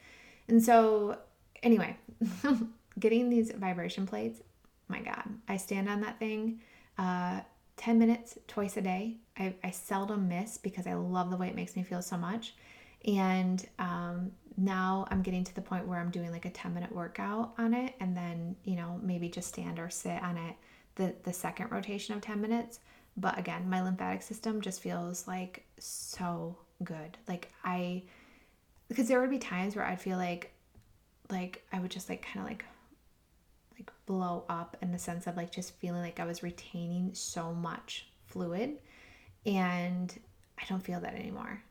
And 0.48 0.62
so, 0.62 1.18
anyway, 1.62 1.96
getting 2.98 3.30
these 3.30 3.50
vibration 3.52 4.06
plates, 4.06 4.40
my 4.88 5.00
God, 5.00 5.24
I 5.48 5.56
stand 5.56 5.88
on 5.88 6.00
that 6.02 6.18
thing. 6.18 6.60
Uh, 6.98 7.40
10 7.76 7.98
minutes 7.98 8.38
twice 8.46 8.76
a 8.76 8.82
day. 8.82 9.16
I, 9.38 9.54
I 9.64 9.70
seldom 9.70 10.28
miss 10.28 10.58
because 10.58 10.86
I 10.86 10.94
love 10.94 11.30
the 11.30 11.36
way 11.36 11.48
it 11.48 11.56
makes 11.56 11.74
me 11.74 11.82
feel 11.82 12.02
so 12.02 12.16
much. 12.16 12.54
And 13.06 13.66
um, 13.78 14.30
now 14.56 15.06
I'm 15.10 15.22
getting 15.22 15.42
to 15.44 15.54
the 15.54 15.62
point 15.62 15.86
where 15.86 15.98
I'm 15.98 16.10
doing 16.10 16.30
like 16.30 16.44
a 16.44 16.50
10 16.50 16.74
minute 16.74 16.92
workout 16.92 17.54
on 17.58 17.74
it 17.74 17.94
and 18.00 18.16
then, 18.16 18.54
you 18.64 18.76
know, 18.76 19.00
maybe 19.02 19.28
just 19.28 19.48
stand 19.48 19.78
or 19.78 19.90
sit 19.90 20.22
on 20.22 20.36
it 20.36 20.54
the, 20.94 21.14
the 21.24 21.32
second 21.32 21.72
rotation 21.72 22.14
of 22.14 22.20
10 22.20 22.40
minutes. 22.40 22.80
But 23.16 23.38
again, 23.38 23.68
my 23.68 23.82
lymphatic 23.82 24.22
system 24.22 24.60
just 24.60 24.80
feels 24.80 25.26
like 25.26 25.64
so 25.78 26.56
good. 26.84 27.16
Like 27.26 27.50
I, 27.64 28.02
because 28.88 29.08
there 29.08 29.20
would 29.20 29.30
be 29.30 29.38
times 29.38 29.74
where 29.74 29.84
I'd 29.84 30.00
feel 30.00 30.18
like, 30.18 30.52
like 31.30 31.64
I 31.72 31.80
would 31.80 31.90
just 31.90 32.08
like 32.08 32.22
kind 32.22 32.40
of 32.40 32.44
like 32.44 32.52
like 32.52 32.64
blow 34.12 34.44
up 34.50 34.76
in 34.82 34.92
the 34.92 34.98
sense 34.98 35.26
of 35.26 35.38
like 35.38 35.50
just 35.50 35.72
feeling 35.76 36.02
like 36.02 36.20
I 36.20 36.26
was 36.26 36.42
retaining 36.42 37.14
so 37.14 37.54
much 37.54 38.08
fluid 38.26 38.76
and 39.46 40.12
I 40.60 40.64
don't 40.68 40.84
feel 40.84 41.00
that 41.00 41.14
anymore. 41.14 41.62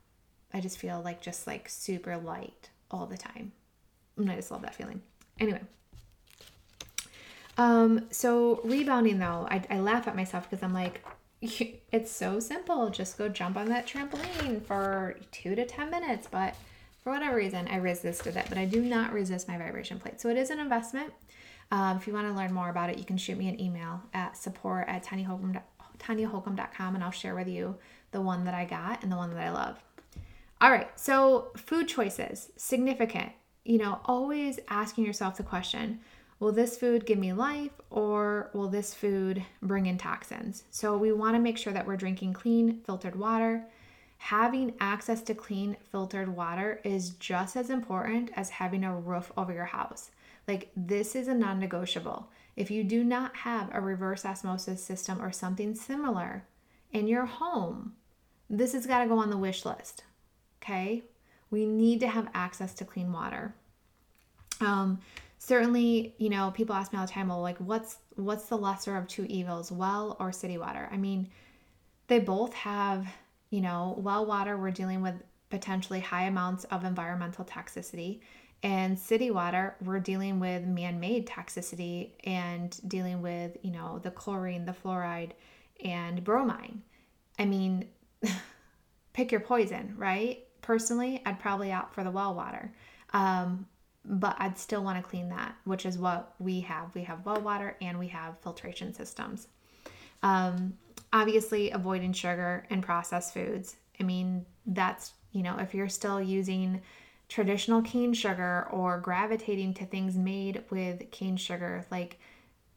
I 0.51 0.59
just 0.59 0.79
feel 0.79 1.03
like 1.05 1.21
just 1.21 1.45
like 1.45 1.69
super 1.69 2.17
light 2.17 2.71
all 2.89 3.05
the 3.05 3.15
time. 3.15 3.51
And 4.17 4.31
I 4.31 4.35
just 4.35 4.49
love 4.49 4.63
that 4.63 4.73
feeling. 4.73 5.03
Anyway. 5.39 5.61
Um, 7.59 8.07
so 8.09 8.59
rebounding 8.63 9.19
though, 9.19 9.47
I, 9.51 9.63
I 9.69 9.79
laugh 9.79 10.07
at 10.07 10.15
myself 10.15 10.49
because 10.49 10.63
I'm 10.63 10.73
like, 10.73 11.05
it's 11.41 12.11
so 12.11 12.39
simple. 12.39 12.89
Just 12.89 13.19
go 13.19 13.29
jump 13.29 13.55
on 13.55 13.67
that 13.67 13.85
trampoline 13.85 14.65
for 14.65 15.15
two 15.31 15.53
to 15.53 15.63
10 15.63 15.91
minutes. 15.91 16.27
But 16.29 16.55
for 17.03 17.13
whatever 17.13 17.35
reason, 17.35 17.67
I 17.67 17.75
resisted 17.75 18.35
it. 18.35 18.47
But 18.49 18.57
I 18.57 18.65
do 18.65 18.81
not 18.81 19.13
resist 19.13 19.47
my 19.47 19.59
vibration 19.59 19.99
plate. 19.99 20.19
So 20.19 20.29
it 20.29 20.37
is 20.37 20.49
an 20.49 20.59
investment. 20.59 21.13
Um, 21.72 21.97
if 21.97 22.05
you 22.05 22.13
want 22.13 22.28
to 22.28 22.34
learn 22.34 22.53
more 22.53 22.69
about 22.69 22.89
it, 22.89 22.97
you 22.97 23.05
can 23.05 23.17
shoot 23.17 23.38
me 23.38 23.47
an 23.47 23.59
email 23.59 24.01
at 24.13 24.36
support 24.36 24.88
at 24.88 25.05
tanyaholcomb.com 25.05 26.95
and 26.95 27.03
I'll 27.03 27.11
share 27.11 27.34
with 27.34 27.47
you 27.47 27.76
the 28.11 28.22
one 28.22 28.43
that 28.43 28.53
I 28.53 28.65
got 28.65 29.03
and 29.03 29.11
the 29.11 29.15
one 29.15 29.30
that 29.32 29.39
I 29.39 29.51
love. 29.51 29.82
All 30.59 30.69
right, 30.69 30.88
so 30.99 31.51
food 31.55 31.88
choices, 31.88 32.51
significant. 32.57 33.32
You 33.63 33.78
know, 33.78 34.01
always 34.05 34.59
asking 34.69 35.05
yourself 35.05 35.38
the 35.38 35.43
question 35.43 35.99
will 36.39 36.51
this 36.51 36.76
food 36.76 37.05
give 37.05 37.19
me 37.19 37.32
life 37.32 37.72
or 37.91 38.49
will 38.53 38.67
this 38.67 38.93
food 38.95 39.43
bring 39.61 39.86
in 39.86 39.97
toxins? 39.97 40.63
So 40.72 40.97
we 40.97 41.11
want 41.11 41.36
to 41.36 41.41
make 41.41 41.57
sure 41.57 41.72
that 41.72 41.86
we're 41.86 41.97
drinking 41.97 42.34
clean, 42.34 42.82
filtered 42.82 43.15
water. 43.15 43.63
Having 44.17 44.74
access 44.80 45.22
to 45.24 45.36
clean, 45.36 45.78
filtered 45.91 46.36
water 46.36 46.82
is 46.84 47.11
just 47.11 47.55
as 47.55 47.69
important 47.69 48.32
as 48.36 48.49
having 48.49 48.84
a 48.84 48.95
roof 48.95 49.32
over 49.38 49.53
your 49.53 49.65
house. 49.65 50.11
Like, 50.47 50.71
this 50.75 51.15
is 51.15 51.27
a 51.27 51.33
non 51.33 51.59
negotiable. 51.59 52.29
If 52.55 52.69
you 52.69 52.83
do 52.83 53.03
not 53.03 53.35
have 53.37 53.69
a 53.71 53.81
reverse 53.81 54.25
osmosis 54.25 54.83
system 54.83 55.21
or 55.21 55.31
something 55.31 55.73
similar 55.75 56.45
in 56.91 57.07
your 57.07 57.25
home, 57.25 57.93
this 58.49 58.73
has 58.73 58.85
got 58.85 59.03
to 59.03 59.07
go 59.07 59.17
on 59.17 59.29
the 59.29 59.37
wish 59.37 59.65
list. 59.65 60.03
Okay? 60.61 61.03
We 61.49 61.65
need 61.65 61.99
to 62.01 62.07
have 62.07 62.29
access 62.33 62.73
to 62.75 62.85
clean 62.85 63.11
water. 63.11 63.53
Um, 64.59 64.99
certainly, 65.37 66.13
you 66.17 66.29
know, 66.29 66.51
people 66.51 66.75
ask 66.75 66.93
me 66.93 66.99
all 66.99 67.05
the 67.05 67.11
time, 67.11 67.29
well, 67.29 67.41
like, 67.41 67.57
what's 67.57 67.97
what's 68.15 68.45
the 68.45 68.57
lesser 68.57 68.95
of 68.95 69.07
two 69.07 69.25
evils, 69.25 69.71
well 69.71 70.15
or 70.19 70.31
city 70.31 70.57
water? 70.57 70.87
I 70.91 70.97
mean, 70.97 71.29
they 72.07 72.19
both 72.19 72.53
have, 72.53 73.07
you 73.49 73.61
know, 73.61 73.95
well 73.97 74.25
water, 74.25 74.57
we're 74.57 74.71
dealing 74.71 75.01
with 75.01 75.15
potentially 75.49 75.99
high 75.99 76.23
amounts 76.23 76.63
of 76.65 76.83
environmental 76.83 77.45
toxicity. 77.45 78.19
And 78.64 78.97
city 78.97 79.32
water, 79.32 79.76
we're 79.84 79.99
dealing 79.99 80.39
with 80.39 80.64
man-made 80.66 81.28
toxicity 81.28 82.12
and 82.26 82.80
dealing 82.88 83.22
with, 83.22 83.57
you 83.64 83.72
know, 83.72 83.99
the 84.03 84.12
chlorine, 84.12 84.66
the 84.66 84.74
fluoride, 84.74 85.32
and 85.84 86.24
bromine. 86.24 86.84
I 87.39 87.45
mean, 87.45 87.88
pick 89.14 89.32
your 89.32 89.41
poison, 89.41 89.95
right? 89.97 90.45
Personally, 90.62 91.24
I'd 91.26 91.39
probably 91.39 91.72
opt 91.72 91.95
for 91.95 92.03
the 92.03 92.12
well 92.12 92.36
water. 92.36 92.72
Um, 93.14 93.66
but 94.05 94.36
I'd 94.39 94.57
still 94.57 94.84
want 94.84 95.03
to 95.03 95.07
clean 95.07 95.30
that, 95.30 95.55
which 95.66 95.86
is 95.86 95.97
what 95.97 96.34
we 96.39 96.62
have. 96.62 96.93
We 96.93 97.03
have 97.03 97.26
well 97.26 97.41
water 97.41 97.76
and 97.82 97.99
we 97.99 98.07
have 98.07 98.39
filtration 98.41 98.93
systems. 98.93 99.47
Um, 100.24 100.78
obviously, 101.14 101.72
avoiding 101.72 102.14
sugar 102.14 102.66
and 102.70 102.84
processed 102.84 103.34
foods. 103.34 103.76
I 103.99 104.03
mean, 104.03 104.45
that's, 104.66 105.14
you 105.32 105.43
know, 105.43 105.57
if 105.59 105.74
you're 105.74 105.89
still 105.89 106.22
using 106.22 106.82
traditional 107.32 107.82
cane 107.82 108.13
sugar 108.13 108.67
or 108.71 108.99
gravitating 108.99 109.73
to 109.73 109.86
things 109.86 110.17
made 110.17 110.61
with 110.69 111.09
cane 111.11 111.38
sugar, 111.38 111.86
like 111.89 112.19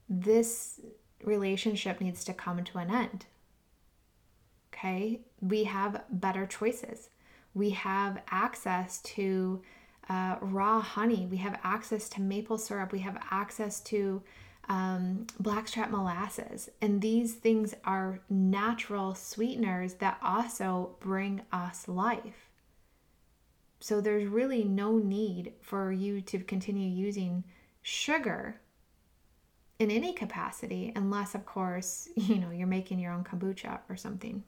this 0.08 0.80
relationship 1.24 2.00
needs 2.00 2.24
to 2.24 2.32
come 2.32 2.62
to 2.62 2.78
an 2.78 2.88
end. 2.88 3.26
Okay, 4.72 5.18
we 5.40 5.64
have 5.64 6.04
better 6.08 6.46
choices. 6.46 7.08
We 7.52 7.70
have 7.70 8.22
access 8.30 9.00
to 9.02 9.60
uh, 10.08 10.36
raw 10.40 10.80
honey. 10.80 11.26
We 11.28 11.38
have 11.38 11.58
access 11.64 12.08
to 12.10 12.20
maple 12.20 12.58
syrup. 12.58 12.92
We 12.92 13.00
have 13.00 13.20
access 13.32 13.80
to 13.80 14.22
um, 14.68 15.26
blackstrap 15.40 15.90
molasses. 15.90 16.70
And 16.80 17.00
these 17.00 17.34
things 17.34 17.74
are 17.84 18.20
natural 18.30 19.16
sweeteners 19.16 19.94
that 19.94 20.18
also 20.22 20.90
bring 21.00 21.42
us 21.52 21.88
life. 21.88 22.50
So 23.84 24.00
there's 24.00 24.26
really 24.26 24.64
no 24.64 24.96
need 24.96 25.52
for 25.60 25.92
you 25.92 26.22
to 26.22 26.38
continue 26.38 26.88
using 26.88 27.44
sugar 27.82 28.58
in 29.78 29.90
any 29.90 30.14
capacity, 30.14 30.90
unless, 30.96 31.34
of 31.34 31.44
course, 31.44 32.08
you 32.16 32.36
know, 32.36 32.50
you're 32.50 32.66
making 32.66 32.98
your 32.98 33.12
own 33.12 33.24
kombucha 33.24 33.80
or 33.90 33.96
something. 33.96 34.42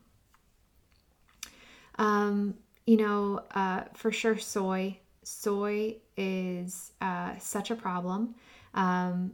Um, 1.98 2.54
you 2.86 2.96
know, 2.96 3.44
uh, 3.54 3.82
for 3.92 4.10
sure, 4.10 4.38
soy. 4.38 4.96
Soy 5.22 5.96
is 6.16 6.92
uh, 7.02 7.32
such 7.38 7.70
a 7.70 7.74
problem. 7.74 8.36
Um, 8.72 9.32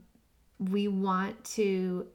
we 0.58 0.88
want 0.88 1.44
to 1.44 2.08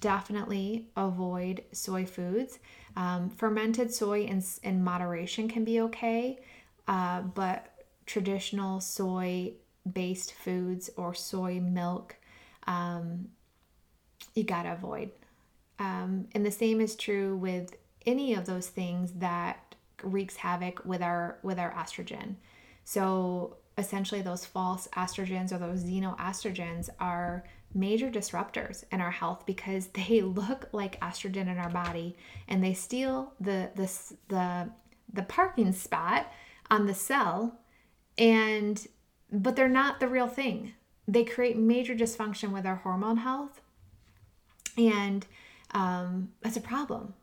definitely 0.00 0.86
avoid 0.96 1.62
soy 1.72 2.06
foods. 2.06 2.58
Um, 2.96 3.28
fermented 3.28 3.92
soy 3.92 4.22
in, 4.22 4.42
in 4.62 4.82
moderation 4.82 5.46
can 5.46 5.62
be 5.62 5.82
okay, 5.82 6.38
uh, 6.88 7.22
but 7.22 7.86
traditional 8.06 8.80
soy 8.80 9.54
based 9.90 10.32
foods 10.32 10.90
or 10.96 11.14
soy 11.14 11.60
milk, 11.60 12.16
um, 12.66 13.28
you 14.34 14.44
gotta 14.44 14.72
avoid. 14.72 15.10
Um, 15.78 16.28
and 16.32 16.44
the 16.46 16.50
same 16.50 16.80
is 16.80 16.94
true 16.96 17.36
with 17.36 17.76
any 18.06 18.34
of 18.34 18.46
those 18.46 18.68
things 18.68 19.12
that 19.14 19.74
wreaks 20.02 20.36
havoc 20.36 20.84
with 20.84 21.02
our 21.02 21.38
with 21.42 21.58
our 21.58 21.72
estrogen. 21.72 22.36
So 22.84 23.56
essentially, 23.78 24.22
those 24.22 24.44
false 24.44 24.88
estrogens 24.96 25.52
or 25.52 25.58
those 25.58 25.84
xenoestrogens 25.84 26.90
are 27.00 27.44
major 27.74 28.08
disruptors 28.08 28.84
in 28.92 29.00
our 29.00 29.10
health 29.10 29.44
because 29.46 29.86
they 29.94 30.20
look 30.22 30.68
like 30.72 31.00
estrogen 31.00 31.48
in 31.48 31.58
our 31.58 31.70
body 31.70 32.16
and 32.48 32.62
they 32.62 32.74
steal 32.74 33.32
the 33.40 33.70
the 33.74 33.90
the, 34.28 34.70
the 35.12 35.22
parking 35.22 35.72
spot 35.72 36.30
on 36.70 36.86
the 36.86 36.94
cell 36.94 37.60
and 38.18 38.86
but 39.30 39.56
they're 39.56 39.68
not 39.68 39.98
the 39.98 40.06
real 40.06 40.28
thing. 40.28 40.74
They 41.08 41.24
create 41.24 41.56
major 41.56 41.94
dysfunction 41.94 42.52
with 42.52 42.64
our 42.66 42.76
hormone 42.76 43.18
health 43.18 43.60
and 44.76 45.26
um, 45.72 46.30
that's 46.40 46.56
a 46.56 46.60
problem. 46.60 47.14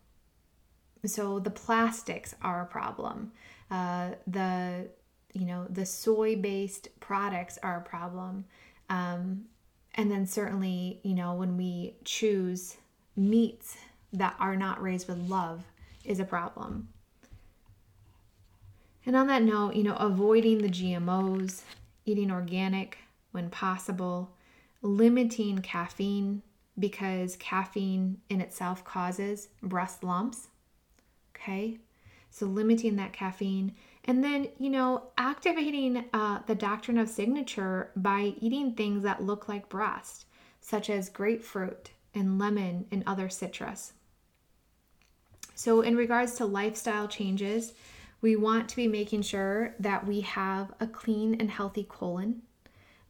So 1.04 1.38
the 1.38 1.50
plastics 1.50 2.34
are 2.42 2.62
a 2.62 2.66
problem. 2.66 3.32
Uh, 3.70 4.10
the 4.26 4.88
you 5.32 5.46
know 5.46 5.66
the 5.70 5.86
soy 5.86 6.36
based 6.36 6.88
products 7.00 7.58
are 7.62 7.78
a 7.78 7.82
problem. 7.82 8.44
Um, 8.90 9.46
and 9.94 10.10
then 10.10 10.26
certainly, 10.26 11.00
you 11.02 11.14
know, 11.14 11.34
when 11.34 11.56
we 11.56 11.94
choose 12.04 12.76
meats 13.16 13.76
that 14.12 14.34
are 14.38 14.56
not 14.56 14.82
raised 14.82 15.08
with 15.08 15.18
love 15.18 15.64
is 16.04 16.18
a 16.20 16.24
problem. 16.24 16.88
And 19.04 19.16
on 19.16 19.26
that 19.26 19.42
note, 19.42 19.74
you 19.74 19.82
know, 19.82 19.96
avoiding 19.96 20.58
the 20.58 20.68
GMOs, 20.68 21.62
eating 22.04 22.30
organic 22.30 22.98
when 23.32 23.50
possible, 23.50 24.30
limiting 24.80 25.58
caffeine 25.58 26.42
because 26.78 27.36
caffeine 27.36 28.18
in 28.30 28.40
itself 28.40 28.84
causes 28.84 29.48
breast 29.62 30.04
lumps. 30.04 30.48
Okay, 31.34 31.78
so 32.30 32.46
limiting 32.46 32.96
that 32.96 33.12
caffeine 33.12 33.74
and 34.04 34.22
then, 34.24 34.48
you 34.58 34.68
know, 34.68 35.04
activating 35.16 36.04
uh, 36.12 36.40
the 36.46 36.54
doctrine 36.54 36.98
of 36.98 37.08
signature 37.08 37.90
by 37.94 38.34
eating 38.40 38.74
things 38.74 39.04
that 39.04 39.22
look 39.22 39.48
like 39.48 39.68
breast, 39.68 40.26
such 40.60 40.90
as 40.90 41.08
grapefruit 41.08 41.90
and 42.14 42.38
lemon 42.38 42.86
and 42.90 43.04
other 43.06 43.28
citrus. 43.28 43.92
So, 45.54 45.82
in 45.82 45.96
regards 45.96 46.34
to 46.36 46.46
lifestyle 46.46 47.06
changes, 47.06 47.74
we 48.22 48.36
want 48.36 48.68
to 48.68 48.76
be 48.76 48.86
making 48.86 49.20
sure 49.20 49.74
that 49.80 50.06
we 50.06 50.20
have 50.20 50.72
a 50.80 50.86
clean 50.86 51.34
and 51.40 51.50
healthy 51.50 51.84
colon, 51.86 52.40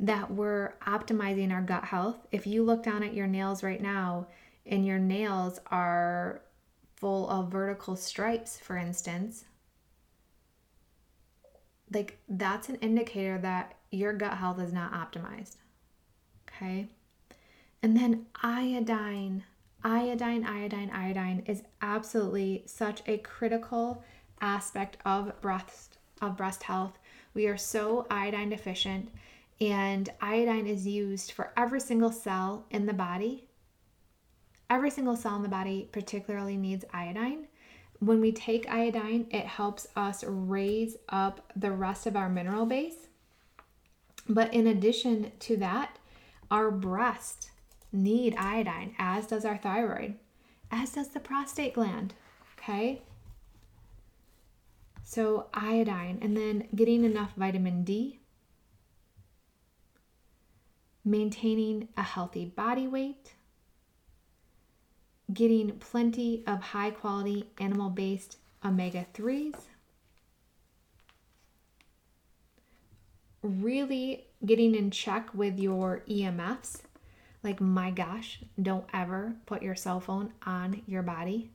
that 0.00 0.30
we're 0.30 0.72
optimizing 0.86 1.52
our 1.52 1.60
gut 1.60 1.84
health. 1.84 2.26
If 2.32 2.46
you 2.46 2.64
look 2.64 2.82
down 2.82 3.02
at 3.02 3.14
your 3.14 3.26
nails 3.26 3.62
right 3.62 3.80
now 3.80 4.26
and 4.66 4.86
your 4.86 4.98
nails 4.98 5.60
are 5.66 6.40
full 6.96 7.28
of 7.28 7.52
vertical 7.52 7.94
stripes, 7.94 8.58
for 8.58 8.78
instance, 8.78 9.44
like 11.92 12.18
that's 12.26 12.70
an 12.70 12.76
indicator 12.76 13.38
that 13.38 13.74
your 13.90 14.14
gut 14.14 14.38
health 14.38 14.58
is 14.60 14.72
not 14.72 14.92
optimized. 14.92 15.56
Okay. 16.48 16.88
And 17.82 17.94
then 17.96 18.26
iodine, 18.42 19.44
iodine, 19.84 20.46
iodine, 20.46 20.90
iodine 20.90 21.42
is 21.46 21.64
absolutely 21.82 22.62
such 22.64 23.02
a 23.06 23.18
critical 23.18 24.02
aspect 24.42 24.98
of 25.06 25.40
breast 25.40 25.96
of 26.20 26.36
breast 26.36 26.62
health. 26.62 26.98
We 27.34 27.46
are 27.46 27.56
so 27.56 28.06
iodine 28.10 28.50
deficient 28.50 29.10
and 29.60 30.10
iodine 30.20 30.66
is 30.66 30.86
used 30.86 31.32
for 31.32 31.52
every 31.56 31.80
single 31.80 32.12
cell 32.12 32.66
in 32.70 32.86
the 32.86 32.92
body. 32.92 33.48
Every 34.68 34.90
single 34.90 35.16
cell 35.16 35.36
in 35.36 35.42
the 35.42 35.48
body 35.48 35.88
particularly 35.92 36.56
needs 36.56 36.84
iodine 36.92 37.46
when 38.02 38.20
we 38.20 38.32
take 38.32 38.68
iodine, 38.68 39.28
it 39.30 39.46
helps 39.46 39.86
us 39.94 40.24
raise 40.24 40.96
up 41.08 41.52
the 41.54 41.70
rest 41.70 42.04
of 42.04 42.16
our 42.16 42.28
mineral 42.28 42.66
base. 42.66 43.06
But 44.28 44.52
in 44.52 44.66
addition 44.66 45.30
to 45.38 45.56
that, 45.58 46.00
our 46.50 46.72
breast 46.72 47.52
need 47.92 48.34
iodine, 48.36 48.96
as 48.98 49.28
does 49.28 49.44
our 49.44 49.56
thyroid, 49.56 50.16
as 50.72 50.94
does 50.94 51.10
the 51.10 51.20
prostate 51.20 51.74
gland. 51.74 52.14
Okay? 52.58 53.02
So, 55.14 55.48
iodine, 55.52 56.20
and 56.22 56.34
then 56.34 56.68
getting 56.74 57.04
enough 57.04 57.34
vitamin 57.36 57.84
D, 57.84 58.20
maintaining 61.04 61.88
a 61.98 62.02
healthy 62.02 62.46
body 62.46 62.86
weight, 62.88 63.34
getting 65.30 65.72
plenty 65.72 66.42
of 66.46 66.62
high 66.62 66.92
quality 66.92 67.50
animal 67.58 67.90
based 67.90 68.38
omega 68.64 69.04
3s, 69.12 69.60
really 73.42 74.28
getting 74.46 74.74
in 74.74 74.90
check 74.90 75.34
with 75.34 75.58
your 75.58 76.04
EMFs. 76.08 76.84
Like, 77.42 77.60
my 77.60 77.90
gosh, 77.90 78.40
don't 78.62 78.86
ever 78.94 79.34
put 79.44 79.62
your 79.62 79.74
cell 79.74 80.00
phone 80.00 80.32
on 80.46 80.80
your 80.86 81.02
body. 81.02 81.50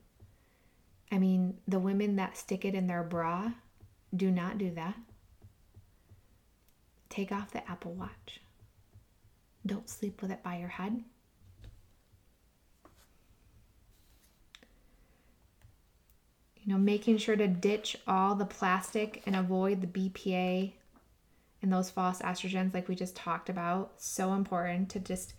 I 1.10 1.18
mean, 1.18 1.58
the 1.66 1.78
women 1.78 2.16
that 2.16 2.36
stick 2.36 2.64
it 2.64 2.74
in 2.74 2.86
their 2.86 3.02
bra, 3.02 3.52
do 4.14 4.30
not 4.30 4.58
do 4.58 4.70
that. 4.72 4.96
Take 7.08 7.32
off 7.32 7.50
the 7.50 7.68
Apple 7.68 7.94
Watch. 7.94 8.40
Don't 9.64 9.88
sleep 9.88 10.20
with 10.22 10.30
it 10.30 10.42
by 10.42 10.58
your 10.58 10.68
head. 10.68 11.02
you 16.68 16.74
know, 16.74 16.78
making 16.78 17.16
sure 17.16 17.34
to 17.34 17.48
ditch 17.48 17.96
all 18.06 18.34
the 18.34 18.44
plastic 18.44 19.22
and 19.24 19.34
avoid 19.34 19.80
the 19.80 19.86
BPA 19.86 20.70
and 21.62 21.72
those 21.72 21.88
false 21.88 22.20
estrogens, 22.20 22.74
like 22.74 22.88
we 22.88 22.94
just 22.94 23.16
talked 23.16 23.48
about. 23.48 23.92
So 23.96 24.34
important 24.34 24.90
to 24.90 25.00
just 25.00 25.32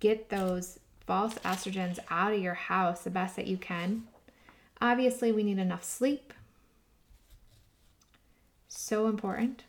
get 0.00 0.28
those 0.28 0.78
false 1.06 1.32
estrogens 1.36 1.98
out 2.10 2.34
of 2.34 2.40
your 2.40 2.52
house 2.52 3.04
the 3.04 3.08
best 3.08 3.36
that 3.36 3.46
you 3.46 3.56
can. 3.56 4.02
Obviously, 4.80 5.32
we 5.32 5.42
need 5.42 5.58
enough 5.58 5.84
sleep. 5.84 6.32
So 8.68 9.06
important. 9.06 9.64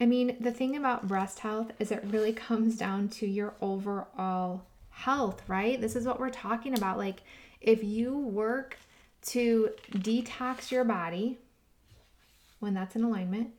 I 0.00 0.06
mean, 0.06 0.36
the 0.38 0.52
thing 0.52 0.76
about 0.76 1.08
breast 1.08 1.38
health 1.38 1.72
is 1.78 1.90
it 1.90 2.04
really 2.10 2.32
comes 2.48 2.76
down 2.76 3.08
to 3.10 3.26
your 3.26 3.54
overall 3.60 4.62
health, 4.90 5.42
right? 5.48 5.80
This 5.80 5.96
is 5.96 6.06
what 6.06 6.20
we're 6.20 6.30
talking 6.30 6.76
about. 6.76 6.98
Like, 6.98 7.22
if 7.60 7.82
you 7.82 8.16
work 8.16 8.76
to 9.28 9.70
detox 9.90 10.70
your 10.70 10.84
body 10.84 11.38
when 12.60 12.74
that's 12.74 12.94
in 12.94 13.02
alignment 13.02 13.50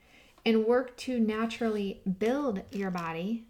and 0.46 0.66
work 0.66 0.96
to 0.98 1.20
naturally 1.20 2.02
build 2.20 2.62
your 2.72 2.92
body, 2.92 3.46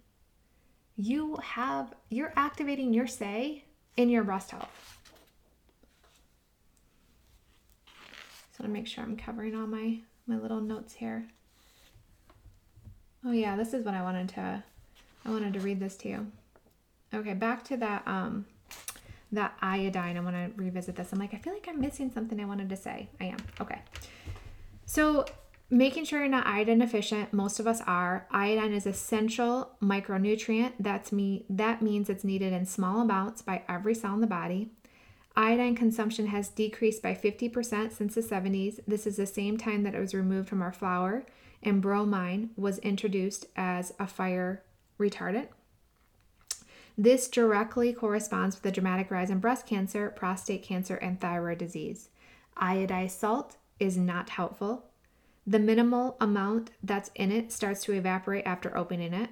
you 0.96 1.36
have, 1.42 1.94
you're 2.10 2.32
activating 2.36 2.92
your 2.92 3.06
say 3.06 3.64
in 3.96 4.08
your 4.08 4.24
breast 4.24 4.50
health. 4.50 4.98
So 8.56 8.64
to 8.64 8.68
make 8.68 8.86
sure 8.86 9.04
I'm 9.04 9.16
covering 9.16 9.54
all 9.54 9.66
my, 9.66 9.98
my 10.26 10.36
little 10.36 10.60
notes 10.60 10.94
here. 10.94 11.28
Oh 13.24 13.32
yeah, 13.32 13.56
this 13.56 13.74
is 13.74 13.84
what 13.84 13.94
I 13.94 14.02
wanted 14.02 14.28
to, 14.30 14.62
I 15.24 15.30
wanted 15.30 15.52
to 15.54 15.60
read 15.60 15.80
this 15.80 15.96
to 15.98 16.08
you. 16.08 16.32
Okay, 17.12 17.34
back 17.34 17.64
to 17.64 17.76
that 17.76 18.02
um 18.06 18.46
that 19.32 19.56
iodine. 19.60 20.16
I 20.16 20.20
want 20.20 20.36
to 20.36 20.50
revisit 20.56 20.96
this. 20.96 21.12
I'm 21.12 21.18
like, 21.18 21.34
I 21.34 21.38
feel 21.38 21.52
like 21.52 21.66
I'm 21.68 21.80
missing 21.80 22.10
something 22.12 22.40
I 22.40 22.44
wanted 22.44 22.68
to 22.68 22.76
say. 22.76 23.08
I 23.20 23.24
am. 23.24 23.38
Okay. 23.60 23.80
So 24.86 25.24
making 25.70 26.04
sure 26.04 26.20
you're 26.20 26.28
not 26.28 26.46
iodine 26.46 26.78
deficient 26.78 27.32
most 27.32 27.58
of 27.58 27.66
us 27.66 27.80
are. 27.86 28.26
Iodine 28.30 28.72
is 28.72 28.86
essential 28.86 29.72
micronutrient. 29.82 30.72
That's 30.78 31.12
me 31.12 31.44
that 31.50 31.82
means 31.82 32.08
it's 32.08 32.24
needed 32.24 32.52
in 32.52 32.66
small 32.66 33.00
amounts 33.00 33.42
by 33.42 33.62
every 33.68 33.94
cell 33.94 34.14
in 34.14 34.20
the 34.20 34.26
body. 34.26 34.70
Iodine 35.36 35.74
consumption 35.74 36.28
has 36.28 36.48
decreased 36.48 37.02
by 37.02 37.14
50% 37.14 37.92
since 37.92 38.14
the 38.14 38.22
70s 38.22 38.80
this 38.86 39.06
is 39.06 39.16
the 39.16 39.26
same 39.26 39.58
time 39.58 39.82
that 39.82 39.94
it 39.94 40.00
was 40.00 40.14
removed 40.14 40.48
from 40.48 40.62
our 40.62 40.72
flour 40.72 41.26
and 41.62 41.82
bromine 41.82 42.50
was 42.56 42.78
introduced 42.78 43.46
as 43.56 43.92
a 43.98 44.06
fire 44.06 44.62
retardant. 44.98 45.48
This 46.96 47.28
directly 47.28 47.92
corresponds 47.92 48.56
with 48.56 48.62
the 48.62 48.72
dramatic 48.72 49.10
rise 49.10 49.28
in 49.28 49.40
breast 49.40 49.66
cancer 49.66 50.08
prostate 50.10 50.62
cancer 50.62 50.94
and 50.96 51.20
thyroid 51.20 51.58
disease. 51.58 52.08
Iodized 52.56 53.10
salt 53.10 53.56
is 53.78 53.98
not 53.98 54.30
helpful 54.30 54.86
the 55.46 55.58
minimal 55.58 56.16
amount 56.20 56.70
that's 56.82 57.10
in 57.14 57.30
it 57.30 57.52
starts 57.52 57.84
to 57.84 57.92
evaporate 57.92 58.46
after 58.46 58.76
opening 58.76 59.14
it. 59.14 59.30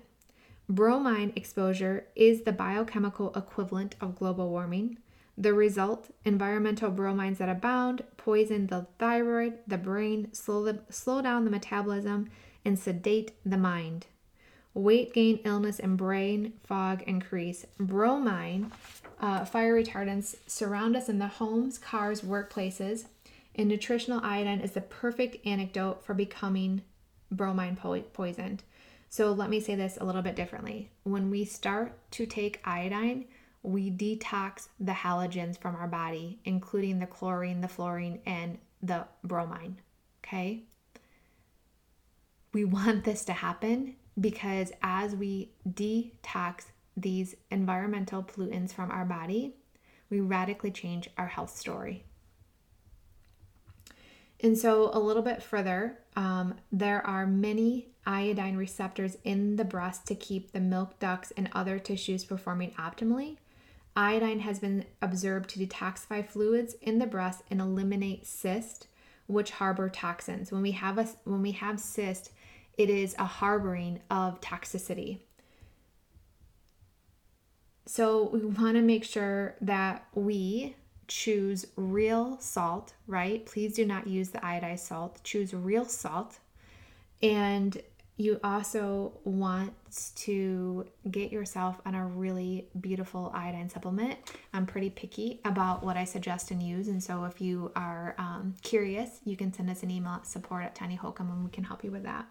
Bromine 0.69 1.33
exposure 1.37 2.07
is 2.15 2.43
the 2.43 2.53
biochemical 2.53 3.35
equivalent 3.35 3.97
of 4.01 4.17
global 4.17 4.49
warming. 4.49 4.99
The 5.37 5.53
result 5.53 6.11
environmental 6.25 6.93
bromines 6.93 7.39
that 7.39 7.49
abound 7.49 8.05
poison 8.17 8.69
the 8.69 8.87
thyroid, 8.99 9.59
the 9.67 9.77
brain, 9.77 10.33
slow, 10.33 10.65
the, 10.65 10.81
slow 10.89 11.21
down 11.21 11.45
the 11.45 11.51
metabolism, 11.51 12.31
and 12.65 12.79
sedate 12.79 13.33
the 13.45 13.59
mind. 13.59 14.07
Weight 14.73 15.12
gain, 15.12 15.41
illness, 15.45 15.81
and 15.81 15.99
brain 15.99 16.55
fog 16.62 17.03
increase. 17.03 17.67
Bromine, 17.79 18.71
uh, 19.21 19.45
fire 19.45 19.75
retardants 19.75 20.37
surround 20.47 20.97
us 20.97 21.09
in 21.09 21.19
the 21.19 21.27
homes, 21.27 21.79
cars, 21.79 22.23
workplaces 22.23 23.07
and 23.55 23.68
nutritional 23.68 24.20
iodine 24.22 24.61
is 24.61 24.72
the 24.72 24.80
perfect 24.80 25.46
antidote 25.46 26.05
for 26.05 26.14
becoming 26.14 26.82
bromine 27.30 27.76
po- 27.76 28.00
poisoned. 28.00 28.62
So 29.09 29.32
let 29.32 29.50
me 29.50 29.61
say 29.61 29.74
this 29.74 29.96
a 30.00 30.05
little 30.05 30.22
bit 30.22 30.34
differently. 30.34 30.90
When 31.05 31.30
we 31.30 31.44
start 31.44 31.92
to 32.12 32.26
take 32.26 32.61
iodine, 32.64 33.26
we 33.62 33.90
detox 33.90 34.68
the 34.80 34.92
halogens 34.92 35.59
from 35.59 35.76
our 35.76 35.86
body, 35.86 36.40
including 36.44 36.98
the 36.98 37.07
chlorine, 37.07 37.61
the 37.61 37.68
fluorine, 37.68 38.20
and 38.26 38.59
the 38.82 39.07
bromine. 39.22 39.78
Okay? 40.24 40.64
We 42.52 42.64
want 42.64 43.05
this 43.05 43.24
to 43.26 43.32
happen 43.32 43.96
because 44.20 44.72
as 44.82 45.14
we 45.14 45.50
detox 45.68 46.66
these 46.96 47.34
environmental 47.50 48.22
pollutants 48.22 48.72
from 48.72 48.90
our 48.90 49.05
body, 49.05 49.55
we 50.11 50.20
radically 50.20 50.70
change 50.70 51.09
our 51.18 51.26
health 51.26 51.57
story. 51.57 52.05
And 54.41 54.59
so, 54.59 54.91
a 54.93 54.99
little 54.99 55.22
bit 55.22 55.43
further, 55.43 55.99
um, 56.16 56.55
there 56.70 57.07
are 57.07 57.26
many 57.26 57.89
iodine 58.07 58.57
receptors 58.57 59.16
in 59.24 59.57
the 59.57 59.64
breast 59.64 60.07
to 60.07 60.14
keep 60.14 60.53
the 60.53 60.61
milk 60.61 60.99
ducts 60.99 61.32
and 61.37 61.49
other 61.53 61.78
tissues 61.78 62.24
performing 62.24 62.72
optimally. 62.72 63.39
Iodine 63.97 64.41
has 64.41 64.59
been 64.59 64.85
observed 65.01 65.51
to 65.51 65.64
detoxify 65.64 66.26
fluids 66.26 66.74
in 66.82 66.99
the 66.99 67.07
breast 67.07 67.43
and 67.51 67.61
eliminate 67.61 68.26
cysts, 68.26 68.89
which 69.26 69.53
harbor 69.53 69.89
toxins. 69.89 70.51
When 70.51 70.62
we 70.62 70.72
have 70.72 70.99
a 70.99 71.09
when 71.24 71.43
we 71.43 71.53
have 71.53 71.78
cyst, 71.78 72.32
it 72.76 72.91
is 72.91 73.14
a 73.18 73.24
harboring 73.24 74.01
of 74.11 74.41
toxicity. 74.41 75.20
So 77.87 78.30
we 78.30 78.45
want 78.45 78.76
to 78.76 78.82
make 78.82 79.05
sure 79.05 79.55
that 79.61 80.07
we 80.14 80.74
choose 81.09 81.66
real 81.76 82.38
salt, 82.40 82.94
right? 83.07 83.44
Please 83.46 83.74
do 83.74 83.84
not 83.84 84.07
use 84.07 84.30
the 84.30 84.38
iodized 84.38 84.80
salt. 84.80 85.20
Choose 85.24 85.55
real 85.55 85.84
salt. 85.84 86.38
And 87.22 87.80
you 88.16 88.38
also 88.44 89.12
want 89.24 89.72
to 90.14 90.86
get 91.11 91.32
yourself 91.32 91.80
on 91.84 91.94
a 91.96 92.07
really 92.07 92.68
beautiful 92.80 93.32
iodine 93.34 93.68
supplement. 93.68 94.18
I'm 94.52 94.66
pretty 94.66 94.90
picky 94.90 95.40
about 95.44 95.82
what 95.82 95.96
I 95.96 96.05
suggest 96.05 96.52
and 96.52 96.62
use. 96.62 96.86
And 96.86 97.02
so 97.02 97.24
if 97.24 97.40
you 97.40 97.72
are 97.74 98.14
um, 98.18 98.55
curious, 98.62 99.20
you 99.24 99.36
can 99.36 99.52
send 99.52 99.68
us 99.68 99.82
an 99.82 99.90
email 99.90 100.12
at 100.12 100.26
support 100.26 100.64
at 100.64 100.76
tanyaholcomb 100.76 101.30
and 101.30 101.44
we 101.44 101.50
can 101.50 101.64
help 101.64 101.82
you 101.82 101.90
with 101.90 102.05
that. 102.05 102.26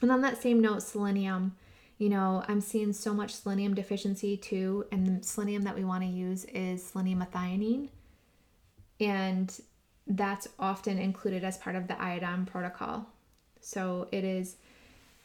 And 0.00 0.12
on 0.12 0.20
that 0.20 0.40
same 0.40 0.60
note, 0.60 0.84
selenium 0.84 1.56
you 1.98 2.08
know, 2.08 2.44
I'm 2.46 2.60
seeing 2.60 2.92
so 2.92 3.12
much 3.12 3.34
selenium 3.34 3.74
deficiency 3.74 4.36
too, 4.36 4.86
and 4.92 5.20
the 5.20 5.26
selenium 5.26 5.62
that 5.62 5.74
we 5.74 5.84
want 5.84 6.04
to 6.04 6.08
use 6.08 6.44
is 6.46 6.84
selenium 6.84 7.20
methionine, 7.20 7.88
and 9.00 9.60
that's 10.06 10.48
often 10.58 10.98
included 10.98 11.44
as 11.44 11.58
part 11.58 11.74
of 11.76 11.88
the 11.88 12.00
iodine 12.00 12.46
protocol. 12.46 13.06
So 13.60 14.08
it 14.12 14.24
is 14.24 14.56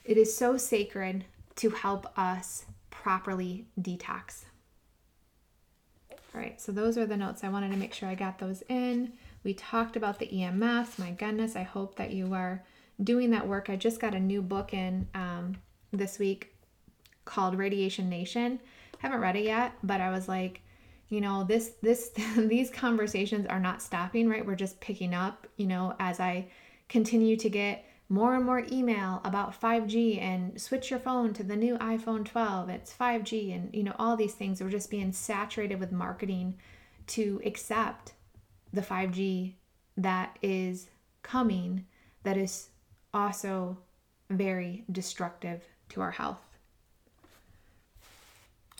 it 0.04 0.18
is 0.18 0.36
so 0.36 0.56
sacred 0.56 1.24
to 1.56 1.70
help 1.70 2.06
us 2.18 2.66
properly 2.90 3.66
detox. 3.80 4.44
All 6.10 6.40
right, 6.40 6.60
so 6.60 6.72
those 6.72 6.98
are 6.98 7.06
the 7.06 7.16
notes. 7.16 7.44
I 7.44 7.48
wanted 7.48 7.70
to 7.70 7.76
make 7.76 7.94
sure 7.94 8.08
I 8.08 8.16
got 8.16 8.40
those 8.40 8.62
in. 8.68 9.12
We 9.44 9.54
talked 9.54 9.94
about 9.94 10.18
the 10.18 10.26
EMFs. 10.26 10.98
My 10.98 11.12
goodness, 11.12 11.54
I 11.54 11.62
hope 11.62 11.94
that 11.96 12.10
you 12.10 12.34
are 12.34 12.64
doing 13.02 13.30
that 13.30 13.46
work. 13.46 13.70
I 13.70 13.76
just 13.76 14.00
got 14.00 14.14
a 14.14 14.20
new 14.20 14.42
book 14.42 14.74
in 14.74 15.06
um, 15.14 15.56
this 15.92 16.18
week 16.18 16.53
called 17.24 17.56
Radiation 17.56 18.08
Nation. 18.08 18.60
Haven't 18.98 19.20
read 19.20 19.36
it 19.36 19.44
yet, 19.44 19.72
but 19.82 20.00
I 20.00 20.10
was 20.10 20.28
like, 20.28 20.62
you 21.08 21.20
know, 21.20 21.44
this 21.44 21.72
this 21.82 22.10
these 22.36 22.70
conversations 22.70 23.46
are 23.46 23.60
not 23.60 23.82
stopping, 23.82 24.28
right? 24.28 24.44
We're 24.44 24.54
just 24.54 24.80
picking 24.80 25.14
up, 25.14 25.46
you 25.56 25.66
know, 25.66 25.94
as 25.98 26.20
I 26.20 26.48
continue 26.88 27.36
to 27.36 27.48
get 27.48 27.84
more 28.08 28.34
and 28.34 28.44
more 28.44 28.64
email 28.70 29.20
about 29.24 29.58
5G 29.58 30.20
and 30.20 30.60
switch 30.60 30.90
your 30.90 31.00
phone 31.00 31.32
to 31.34 31.42
the 31.42 31.56
new 31.56 31.78
iPhone 31.78 32.24
12. 32.24 32.68
It's 32.68 32.92
5G 32.92 33.54
and 33.54 33.74
you 33.74 33.82
know 33.82 33.94
all 33.98 34.16
these 34.16 34.34
things 34.34 34.60
We're 34.60 34.70
just 34.70 34.90
being 34.90 35.12
saturated 35.12 35.80
with 35.80 35.92
marketing 35.92 36.56
to 37.08 37.40
accept 37.44 38.12
the 38.72 38.82
5G 38.82 39.54
that 39.96 40.38
is 40.42 40.88
coming 41.22 41.86
that 42.24 42.36
is 42.36 42.68
also 43.12 43.78
very 44.30 44.84
destructive 44.90 45.62
to 45.90 46.00
our 46.00 46.10
health. 46.10 46.43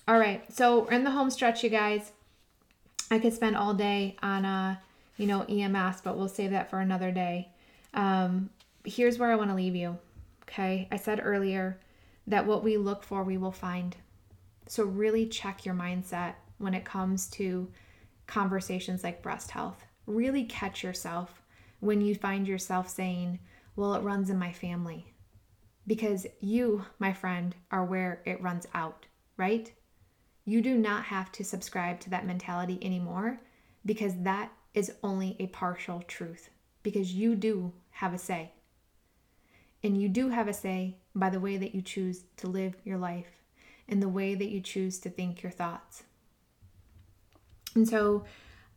All 0.07 0.19
right, 0.19 0.45
so 0.53 0.81
we're 0.81 0.93
in 0.93 1.05
the 1.05 1.11
home 1.11 1.31
stretch, 1.31 1.65
you 1.65 1.71
guys. 1.71 2.13
I 3.11 3.19
could 3.19 3.33
spend 3.33 3.57
all 3.57 3.73
day 3.73 4.17
on, 4.23 4.45
uh, 4.45 4.77
you 5.17 5.27
know, 5.27 5.47
EMFs, 5.49 6.03
but 6.05 6.19
we'll 6.19 6.29
save 6.29 6.51
that 6.51 6.69
for 6.69 6.81
another 6.81 7.11
day. 7.11 7.49
Um, 7.95 8.51
here's 8.85 9.19
where 9.19 9.33
I 9.33 9.37
want 9.37 9.49
to 9.49 9.57
leave 9.57 9.75
you. 9.75 9.97
Okay, 10.43 10.89
I 10.93 10.99
said 10.99 11.23
earlier 11.23 11.81
that 12.27 12.45
what 12.45 12.63
we 12.63 12.77
look 12.77 13.03
for, 13.03 13.25
we 13.25 13.39
will 13.39 13.51
find. 13.51 13.97
So 14.67 14.85
really 14.85 15.27
check 15.27 15.65
your 15.65 15.75
mindset 15.75 16.35
when 16.59 16.75
it 16.75 16.85
comes 16.85 17.27
to 17.31 17.71
conversations 18.27 19.05
like 19.05 19.23
breast 19.23 19.53
health. 19.53 19.87
Really 20.07 20.45
catch 20.45 20.83
yourself 20.83 21.41
when 21.81 22.03
you 22.03 22.15
find 22.15 22.47
yourself 22.47 22.91
saying, 22.91 23.39
Well, 23.75 23.95
it 23.95 24.03
runs 24.03 24.29
in 24.29 24.39
my 24.39 24.53
family. 24.53 25.15
Because 25.87 26.27
you, 26.41 26.85
my 26.99 27.15
friend, 27.15 27.55
are 27.71 27.87
where 27.87 28.21
it 28.27 28.43
runs 28.43 28.67
out, 28.75 29.07
right? 29.39 29.73
You 30.45 30.61
do 30.61 30.77
not 30.77 31.05
have 31.05 31.33
to 31.33 31.45
subscribe 31.45 32.01
to 32.01 32.11
that 32.11 32.27
mentality 32.27 32.79
anymore 32.83 33.41
because 33.85 34.15
that 34.23 34.53
is 34.75 34.93
only 35.03 35.37
a 35.39 35.47
partial 35.47 36.03
truth 36.03 36.51
because 36.83 37.15
you 37.15 37.35
do 37.35 37.73
have 37.91 38.13
a 38.13 38.19
say. 38.19 38.53
And 39.83 40.01
you 40.01 40.09
do 40.09 40.31
have 40.31 40.49
a 40.49 40.53
say 40.53 40.97
by 41.15 41.31
the 41.31 41.41
way 41.41 41.57
that 41.57 41.75
you 41.75 41.83
choose 41.83 42.25
to 42.39 42.47
live 42.47 42.75
your 42.85 42.99
life 42.99 43.43
and 43.89 44.03
the 44.03 44.09
way 44.09 44.35
that 44.35 44.49
you 44.49 44.61
choose 44.61 44.99
to 45.01 45.11
think 45.11 45.43
your 45.43 45.53
thoughts. 45.53 46.05
And 47.75 47.89
so 47.89 48.25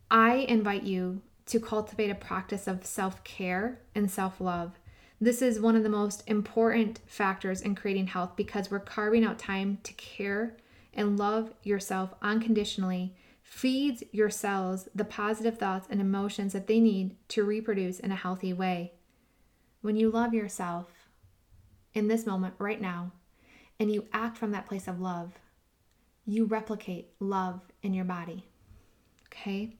I 0.09 0.45
invite 0.49 0.83
you 0.83 1.21
to 1.47 1.59
cultivate 1.59 2.09
a 2.09 2.15
practice 2.15 2.67
of 2.67 2.85
self 2.85 3.23
care 3.23 3.79
and 3.95 4.09
self 4.09 4.39
love. 4.41 4.73
This 5.19 5.41
is 5.41 5.59
one 5.59 5.75
of 5.75 5.83
the 5.83 5.89
most 5.89 6.23
important 6.27 6.99
factors 7.07 7.61
in 7.61 7.73
creating 7.73 8.07
health 8.07 8.33
because 8.35 8.69
we're 8.69 8.79
carving 8.79 9.23
out 9.23 9.39
time 9.39 9.79
to 9.83 9.93
care 9.93 10.57
and 10.97 11.17
love 11.17 11.53
yourself 11.63 12.13
unconditionally 12.21 13.15
feeds 13.43 14.03
your 14.11 14.29
cells 14.29 14.89
the 14.93 15.05
positive 15.05 15.57
thoughts 15.57 15.87
and 15.89 16.01
emotions 16.01 16.51
that 16.51 16.67
they 16.67 16.81
need 16.81 17.15
to 17.29 17.45
reproduce 17.45 17.99
in 17.99 18.11
a 18.11 18.15
healthy 18.15 18.51
way. 18.51 18.91
When 19.81 19.95
you 19.95 20.11
love 20.11 20.33
yourself 20.33 20.87
in 21.93 22.09
this 22.09 22.25
moment 22.25 22.55
right 22.59 22.81
now 22.81 23.13
and 23.79 23.89
you 23.89 24.07
act 24.11 24.37
from 24.37 24.51
that 24.51 24.65
place 24.65 24.87
of 24.87 24.99
love, 24.99 25.31
you 26.25 26.43
replicate 26.45 27.11
love 27.21 27.61
in 27.81 27.93
your 27.93 28.03
body. 28.03 28.45
Okay? 29.27 29.77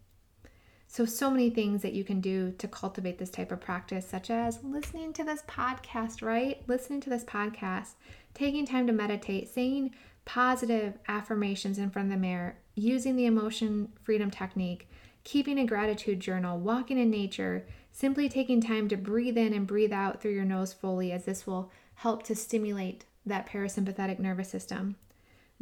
So, 0.90 1.04
so 1.04 1.30
many 1.30 1.50
things 1.50 1.82
that 1.82 1.92
you 1.92 2.06
can 2.06 2.22
do 2.22 2.54
to 2.60 2.68
cultivate 2.68 3.18
this 3.18 3.30
type 3.30 3.52
of 3.52 3.60
practice, 3.60 4.08
such 4.08 4.30
as 4.30 4.64
listening 4.64 5.12
to 5.14 5.26
this 5.26 5.42
podcast, 5.42 6.22
right? 6.22 6.62
Listening 6.68 7.02
to 7.02 7.10
this 7.10 7.26
podcast, 7.26 7.96
taking 8.34 8.66
time 8.66 8.88
to 8.88 8.94
meditate, 8.94 9.50
saying 9.50 9.94
positive 10.28 11.00
affirmations 11.08 11.80
in 11.80 11.90
front 11.90 12.10
of 12.10 12.12
the 12.12 12.20
mirror, 12.20 12.58
using 12.76 13.16
the 13.16 13.26
emotion 13.26 13.92
freedom 14.04 14.30
technique, 14.30 14.88
keeping 15.24 15.58
a 15.58 15.66
gratitude 15.66 16.20
journal, 16.20 16.60
walking 16.60 17.00
in 17.00 17.10
nature, 17.10 17.66
Simply 17.98 18.30
taking 18.30 18.62
time 18.62 18.88
to 18.90 18.96
breathe 18.96 19.40
in 19.40 19.54
and 19.56 19.66
breathe 19.66 19.92
out 19.92 20.22
through 20.22 20.34
your 20.34 20.46
nose 20.46 20.72
fully, 20.72 21.12
as 21.12 21.26
this 21.26 21.48
will 21.48 21.72
help 21.96 22.22
to 22.26 22.36
stimulate 22.36 23.06
that 23.26 23.50
parasympathetic 23.50 24.20
nervous 24.20 24.50
system. 24.50 24.98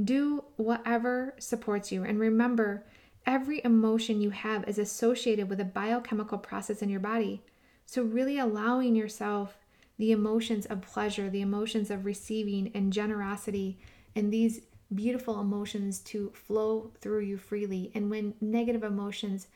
Do 0.03 0.43
whatever 0.57 1.33
supports 1.39 1.93
you. 1.93 2.03
And 2.03 2.19
remember, 2.19 2.83
every 3.25 3.61
emotion 3.63 4.19
you 4.19 4.31
have 4.31 4.67
is 4.67 4.77
associated 4.77 5.49
with 5.49 5.61
a 5.61 5.63
biochemical 5.63 6.37
process 6.39 6.81
in 6.81 6.89
your 6.89 6.99
body. 6.99 7.41
So, 7.85 8.03
really 8.03 8.37
allowing 8.37 8.97
yourself 8.97 9.57
the 9.97 10.11
emotions 10.11 10.65
of 10.65 10.81
pleasure, 10.81 11.29
the 11.29 11.39
emotions 11.39 11.89
of 11.89 12.03
receiving 12.03 12.69
and 12.75 12.91
generosity, 12.91 13.79
and 14.15 14.31
these 14.31 14.61
beautiful 14.93 15.41
emotions 15.41 15.99
to 15.99 16.31
flow 16.31 16.91
through 17.01 17.21
you 17.21 17.37
freely. 17.37 17.91
And 17.95 18.09
when 18.09 18.33
negative 18.39 18.83
emotions 18.83 19.47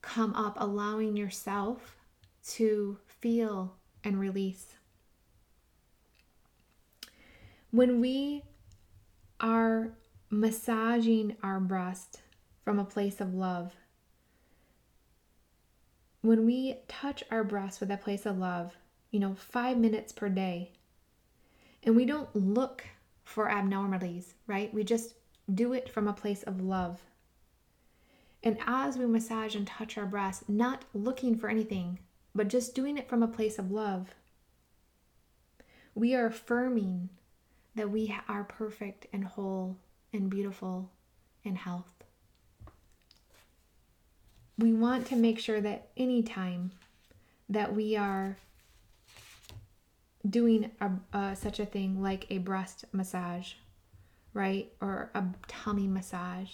come 0.00 0.34
up, 0.34 0.56
allowing 0.58 1.16
yourself 1.16 1.96
to 2.48 2.98
feel 3.06 3.74
and 4.04 4.18
release. 4.20 4.74
When 7.72 8.00
we 8.00 8.44
are 9.40 9.90
massaging 10.30 11.36
our 11.42 11.60
breast 11.60 12.20
from 12.64 12.78
a 12.78 12.84
place 12.84 13.20
of 13.20 13.34
love, 13.34 13.74
when 16.22 16.46
we 16.46 16.76
touch 16.88 17.22
our 17.30 17.44
breast 17.44 17.80
with 17.80 17.90
a 17.90 17.96
place 17.96 18.26
of 18.26 18.38
love, 18.38 18.76
you 19.10 19.20
know, 19.20 19.34
five 19.34 19.76
minutes 19.76 20.12
per 20.12 20.28
day, 20.28 20.72
and 21.82 21.94
we 21.94 22.04
don't 22.04 22.34
look 22.34 22.84
for 23.26 23.50
abnormalities, 23.50 24.34
right? 24.46 24.72
We 24.72 24.84
just 24.84 25.14
do 25.52 25.72
it 25.72 25.88
from 25.88 26.06
a 26.06 26.12
place 26.12 26.44
of 26.44 26.60
love. 26.60 27.00
And 28.42 28.56
as 28.66 28.96
we 28.96 29.04
massage 29.04 29.56
and 29.56 29.66
touch 29.66 29.98
our 29.98 30.06
breasts, 30.06 30.44
not 30.48 30.84
looking 30.94 31.36
for 31.36 31.50
anything, 31.50 31.98
but 32.34 32.46
just 32.46 32.74
doing 32.74 32.96
it 32.96 33.08
from 33.08 33.24
a 33.24 33.28
place 33.28 33.58
of 33.58 33.72
love, 33.72 34.14
we 35.94 36.14
are 36.14 36.26
affirming 36.26 37.08
that 37.74 37.90
we 37.90 38.14
are 38.28 38.44
perfect 38.44 39.06
and 39.12 39.24
whole 39.24 39.76
and 40.12 40.30
beautiful 40.30 40.92
and 41.44 41.58
health. 41.58 42.04
We 44.56 44.72
want 44.72 45.06
to 45.08 45.16
make 45.16 45.40
sure 45.40 45.60
that 45.60 45.88
anytime 45.96 46.70
that 47.48 47.74
we 47.74 47.96
are 47.96 48.38
doing 50.28 50.70
a, 51.12 51.36
such 51.36 51.60
a 51.60 51.66
thing 51.66 52.02
like 52.02 52.26
a 52.30 52.38
breast 52.38 52.84
massage, 52.92 53.52
right? 54.32 54.72
Or 54.80 55.10
a 55.14 55.24
tummy 55.48 55.86
massage, 55.86 56.50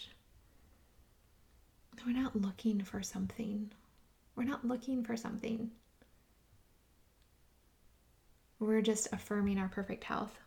we're 2.07 2.13
not 2.13 2.35
looking 2.35 2.83
for 2.83 3.03
something. 3.03 3.71
We're 4.35 4.45
not 4.45 4.67
looking 4.67 5.05
for 5.05 5.17
something. 5.17 5.71
We're 8.59 8.83
just 8.83 9.09
affirming 9.13 9.59
our 9.59 9.69
perfect 9.69 10.05
health. 10.05 10.39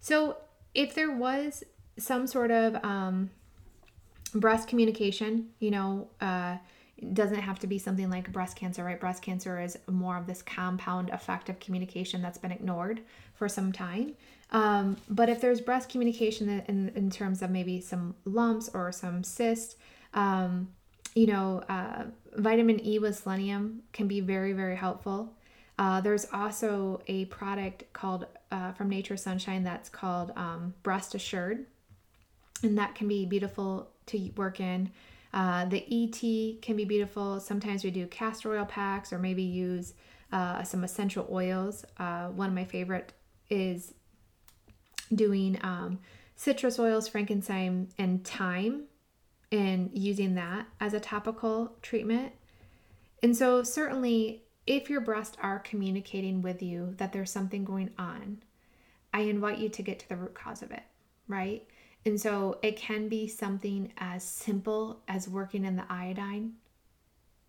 So, 0.00 0.38
if 0.74 0.94
there 0.94 1.10
was 1.12 1.64
some 1.98 2.26
sort 2.26 2.50
of 2.50 2.76
um, 2.84 3.30
breast 4.34 4.68
communication, 4.68 5.48
you 5.58 5.70
know, 5.70 6.08
uh, 6.20 6.56
doesn't 7.14 7.40
have 7.40 7.58
to 7.60 7.66
be 7.66 7.78
something 7.78 8.10
like 8.10 8.30
breast 8.32 8.56
cancer, 8.56 8.84
right? 8.84 9.00
Breast 9.00 9.22
cancer 9.22 9.60
is 9.60 9.78
more 9.88 10.16
of 10.16 10.26
this 10.26 10.42
compound 10.42 11.10
effect 11.10 11.48
of 11.48 11.58
communication 11.58 12.20
that's 12.20 12.38
been 12.38 12.52
ignored 12.52 13.00
for 13.34 13.48
some 13.48 13.72
time. 13.72 14.14
Um, 14.52 14.96
but 15.08 15.28
if 15.28 15.40
there's 15.40 15.60
breast 15.60 15.88
communication 15.88 16.62
in, 16.66 16.90
in 16.94 17.10
terms 17.10 17.40
of 17.42 17.50
maybe 17.50 17.80
some 17.80 18.14
lumps 18.24 18.68
or 18.74 18.92
some 18.92 19.22
cysts, 19.22 19.76
um, 20.12 20.68
you 21.14 21.26
know, 21.26 21.62
uh, 21.68 22.04
vitamin 22.36 22.84
E 22.84 22.98
with 22.98 23.18
selenium 23.18 23.82
can 23.92 24.06
be 24.06 24.20
very, 24.20 24.52
very 24.52 24.76
helpful. 24.76 25.32
Uh, 25.78 26.00
there's 26.00 26.26
also 26.32 27.00
a 27.06 27.24
product 27.26 27.90
called 27.92 28.26
uh, 28.52 28.72
from 28.72 28.90
Nature 28.90 29.16
Sunshine 29.16 29.64
that's 29.64 29.88
called 29.88 30.32
um, 30.36 30.74
Breast 30.82 31.14
Assured, 31.14 31.64
and 32.62 32.76
that 32.76 32.94
can 32.94 33.08
be 33.08 33.24
beautiful 33.24 33.88
to 34.06 34.30
work 34.36 34.60
in. 34.60 34.90
Uh, 35.32 35.64
the 35.66 35.84
ET 35.90 36.60
can 36.62 36.76
be 36.76 36.84
beautiful. 36.84 37.38
Sometimes 37.40 37.84
we 37.84 37.90
do 37.90 38.06
castor 38.06 38.52
oil 38.56 38.64
packs 38.64 39.12
or 39.12 39.18
maybe 39.18 39.42
use 39.42 39.94
uh, 40.32 40.62
some 40.62 40.84
essential 40.84 41.28
oils. 41.30 41.84
Uh, 41.98 42.28
one 42.28 42.48
of 42.48 42.54
my 42.54 42.64
favorite 42.64 43.12
is 43.48 43.94
doing 45.14 45.58
um, 45.62 45.98
citrus 46.36 46.78
oils, 46.78 47.08
frankincense, 47.08 47.92
and 47.98 48.24
thyme 48.24 48.84
and 49.52 49.90
using 49.92 50.34
that 50.36 50.66
as 50.80 50.94
a 50.94 51.00
topical 51.00 51.76
treatment. 51.82 52.32
And 53.22 53.36
so, 53.36 53.62
certainly, 53.62 54.44
if 54.66 54.88
your 54.88 55.00
breasts 55.00 55.36
are 55.42 55.58
communicating 55.58 56.42
with 56.42 56.62
you 56.62 56.94
that 56.98 57.12
there's 57.12 57.30
something 57.30 57.64
going 57.64 57.90
on, 57.98 58.42
I 59.12 59.22
invite 59.22 59.58
you 59.58 59.68
to 59.68 59.82
get 59.82 59.98
to 60.00 60.08
the 60.08 60.16
root 60.16 60.34
cause 60.34 60.62
of 60.62 60.70
it, 60.70 60.84
right? 61.26 61.66
And 62.06 62.20
so 62.20 62.58
it 62.62 62.76
can 62.76 63.08
be 63.08 63.28
something 63.28 63.92
as 63.98 64.24
simple 64.24 65.02
as 65.06 65.28
working 65.28 65.64
in 65.64 65.76
the 65.76 65.84
iodine, 65.90 66.54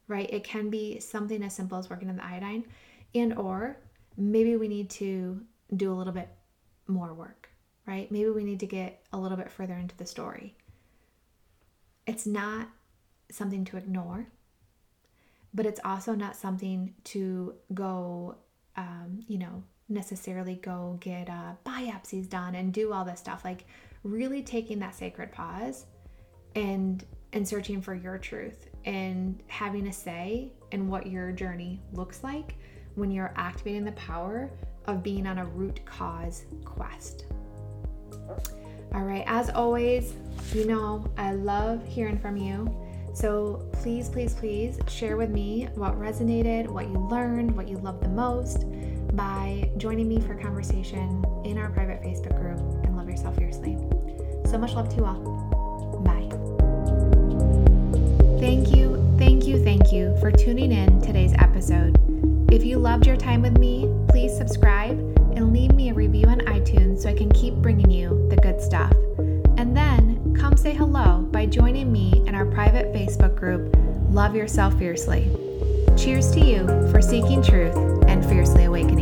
right? 0.08 0.30
It 0.32 0.43
can 0.43 0.70
be 0.70 0.99
something 0.99 1.41
as 1.43 1.56
simple 1.56 1.78
as 1.78 1.89
working 1.89 2.10
in 2.10 2.18
the 2.18 2.26
iodine 2.26 2.66
and 3.16 3.34
or 3.38 3.78
maybe 4.18 4.56
we 4.56 4.68
need 4.68 4.89
to 4.89 5.41
do 5.76 5.91
a 5.91 5.95
little 5.95 6.14
bit 6.14 6.30
more 6.88 7.14
work, 7.14 7.49
right? 7.86 8.12
Maybe 8.12 8.30
we 8.30 8.43
need 8.43 8.60
to 8.60 8.68
get 8.68 9.02
a 9.14 9.18
little 9.18 9.38
bit 9.38 9.52
further 9.52 9.74
into 9.74 9.95
the 9.97 10.06
story. 10.06 10.56
It's 12.06 12.26
not 12.26 12.68
something 13.30 13.64
to 13.66 13.78
ignore, 13.78 14.28
but 15.54 15.66
it's 15.66 15.80
also 15.84 16.14
not 16.14 16.36
something 16.36 16.93
to 17.06 17.56
go, 17.74 18.36
um, 18.76 19.22
you 19.28 19.38
know, 19.38 19.64
necessarily 19.88 20.56
go 20.56 20.97
get 20.99 21.30
uh, 21.30 21.54
biopsies 21.66 22.30
done 22.30 22.56
and 22.56 22.74
do 22.74 22.91
all 22.93 23.06
this 23.06 23.20
stuff. 23.20 23.43
Like 23.43 23.66
really 24.04 24.41
taking 24.41 24.80
that 24.80 24.95
sacred 24.95 25.32
pause 25.32 25.86
and 26.56 27.06
and 27.34 27.47
searching 27.47 27.82
for 27.82 27.93
your 27.93 28.18
truth 28.18 28.68
and 28.86 29.41
having 29.47 29.88
a 29.88 29.93
say 29.93 30.52
in 30.72 30.89
what 30.89 31.08
your 31.08 31.32
journey 31.32 31.82
looks 31.93 32.24
like 32.24 32.56
when 32.95 33.10
you're 33.10 33.34
activating 33.38 33.86
the 33.86 33.91
power 33.93 34.52
of 34.86 35.02
being 35.02 35.26
on 35.26 35.38
a 35.38 35.45
root 35.45 35.80
cause 35.86 36.43
quest. 36.66 37.26
All 38.93 39.04
right, 39.04 39.24
as 39.28 39.49
always, 39.49 40.14
you 40.54 40.66
know, 40.66 41.10
I 41.18 41.32
love 41.34 41.86
hearing 41.88 42.20
from 42.20 42.36
you. 42.36 42.70
So 43.14 43.70
please, 43.72 44.10
please, 44.10 44.34
please 44.34 44.78
share 44.88 45.16
with 45.16 45.30
me 45.30 45.70
what 45.76 45.97
resonated, 45.97 46.68
what 46.68 46.88
you 46.89 46.97
learned, 46.97 47.56
what 47.56 47.70
you 47.70 47.78
loved 47.78 48.04
the 48.04 48.10
most 48.10 48.66
by 49.16 49.70
joining 49.78 50.10
me 50.10 50.20
for 50.20 50.36
conversation 50.36 51.24
in 51.45 51.58
our 51.58 51.70
private 51.70 52.02
Facebook 52.02 52.38
group 52.38 52.60
Love 52.60 52.80
Yourself 53.12 53.36
Fiercely. 53.36 53.78
So 54.49 54.57
much 54.57 54.74
love 54.74 54.89
to 54.89 54.95
you 54.95 55.05
all. 55.05 56.01
Bye. 56.03 56.30
Thank 58.39 58.76
you, 58.76 59.16
thank 59.20 59.45
you, 59.45 59.64
thank 59.64 59.91
you 59.91 60.16
for 60.20 60.32
tuning 60.32 60.72
in 60.72 61.01
today's 61.01 61.34
episode. 61.38 61.97
If 62.51 62.64
you 62.66 62.78
loved 62.80 63.05
your 63.05 63.18
time 63.18 63.41
with 63.41 63.57
me, 63.57 63.88
please 64.09 64.36
subscribe 64.36 64.97
and 65.36 65.53
leave 65.53 65.74
me 65.74 65.89
a 65.89 65.93
review 65.93 66.28
on 66.28 66.39
iTunes 66.41 67.01
so 67.01 67.09
I 67.09 67.14
can 67.14 67.30
keep 67.32 67.53
bringing 67.55 67.91
you 67.91 68.28
the 68.30 68.38
good 68.38 68.62
stuff. 68.62 68.93
And 69.57 69.76
then 69.76 70.36
come 70.39 70.57
say 70.57 70.74
hello 70.74 71.28
by 71.32 71.45
joining 71.45 71.91
me 71.91 72.24
in 72.26 72.34
our 72.34 72.45
private 72.45 72.93
Facebook 72.93 73.36
group, 73.36 73.76
Love 74.09 74.36
Yourself 74.36 74.78
Fiercely. 74.78 75.30
Cheers 75.97 76.32
to 76.32 76.39
you 76.39 76.66
for 76.91 77.01
seeking 77.01 77.43
truth 77.43 77.76
and 78.07 78.26
fiercely 78.26 78.66
awakening. 78.66 79.01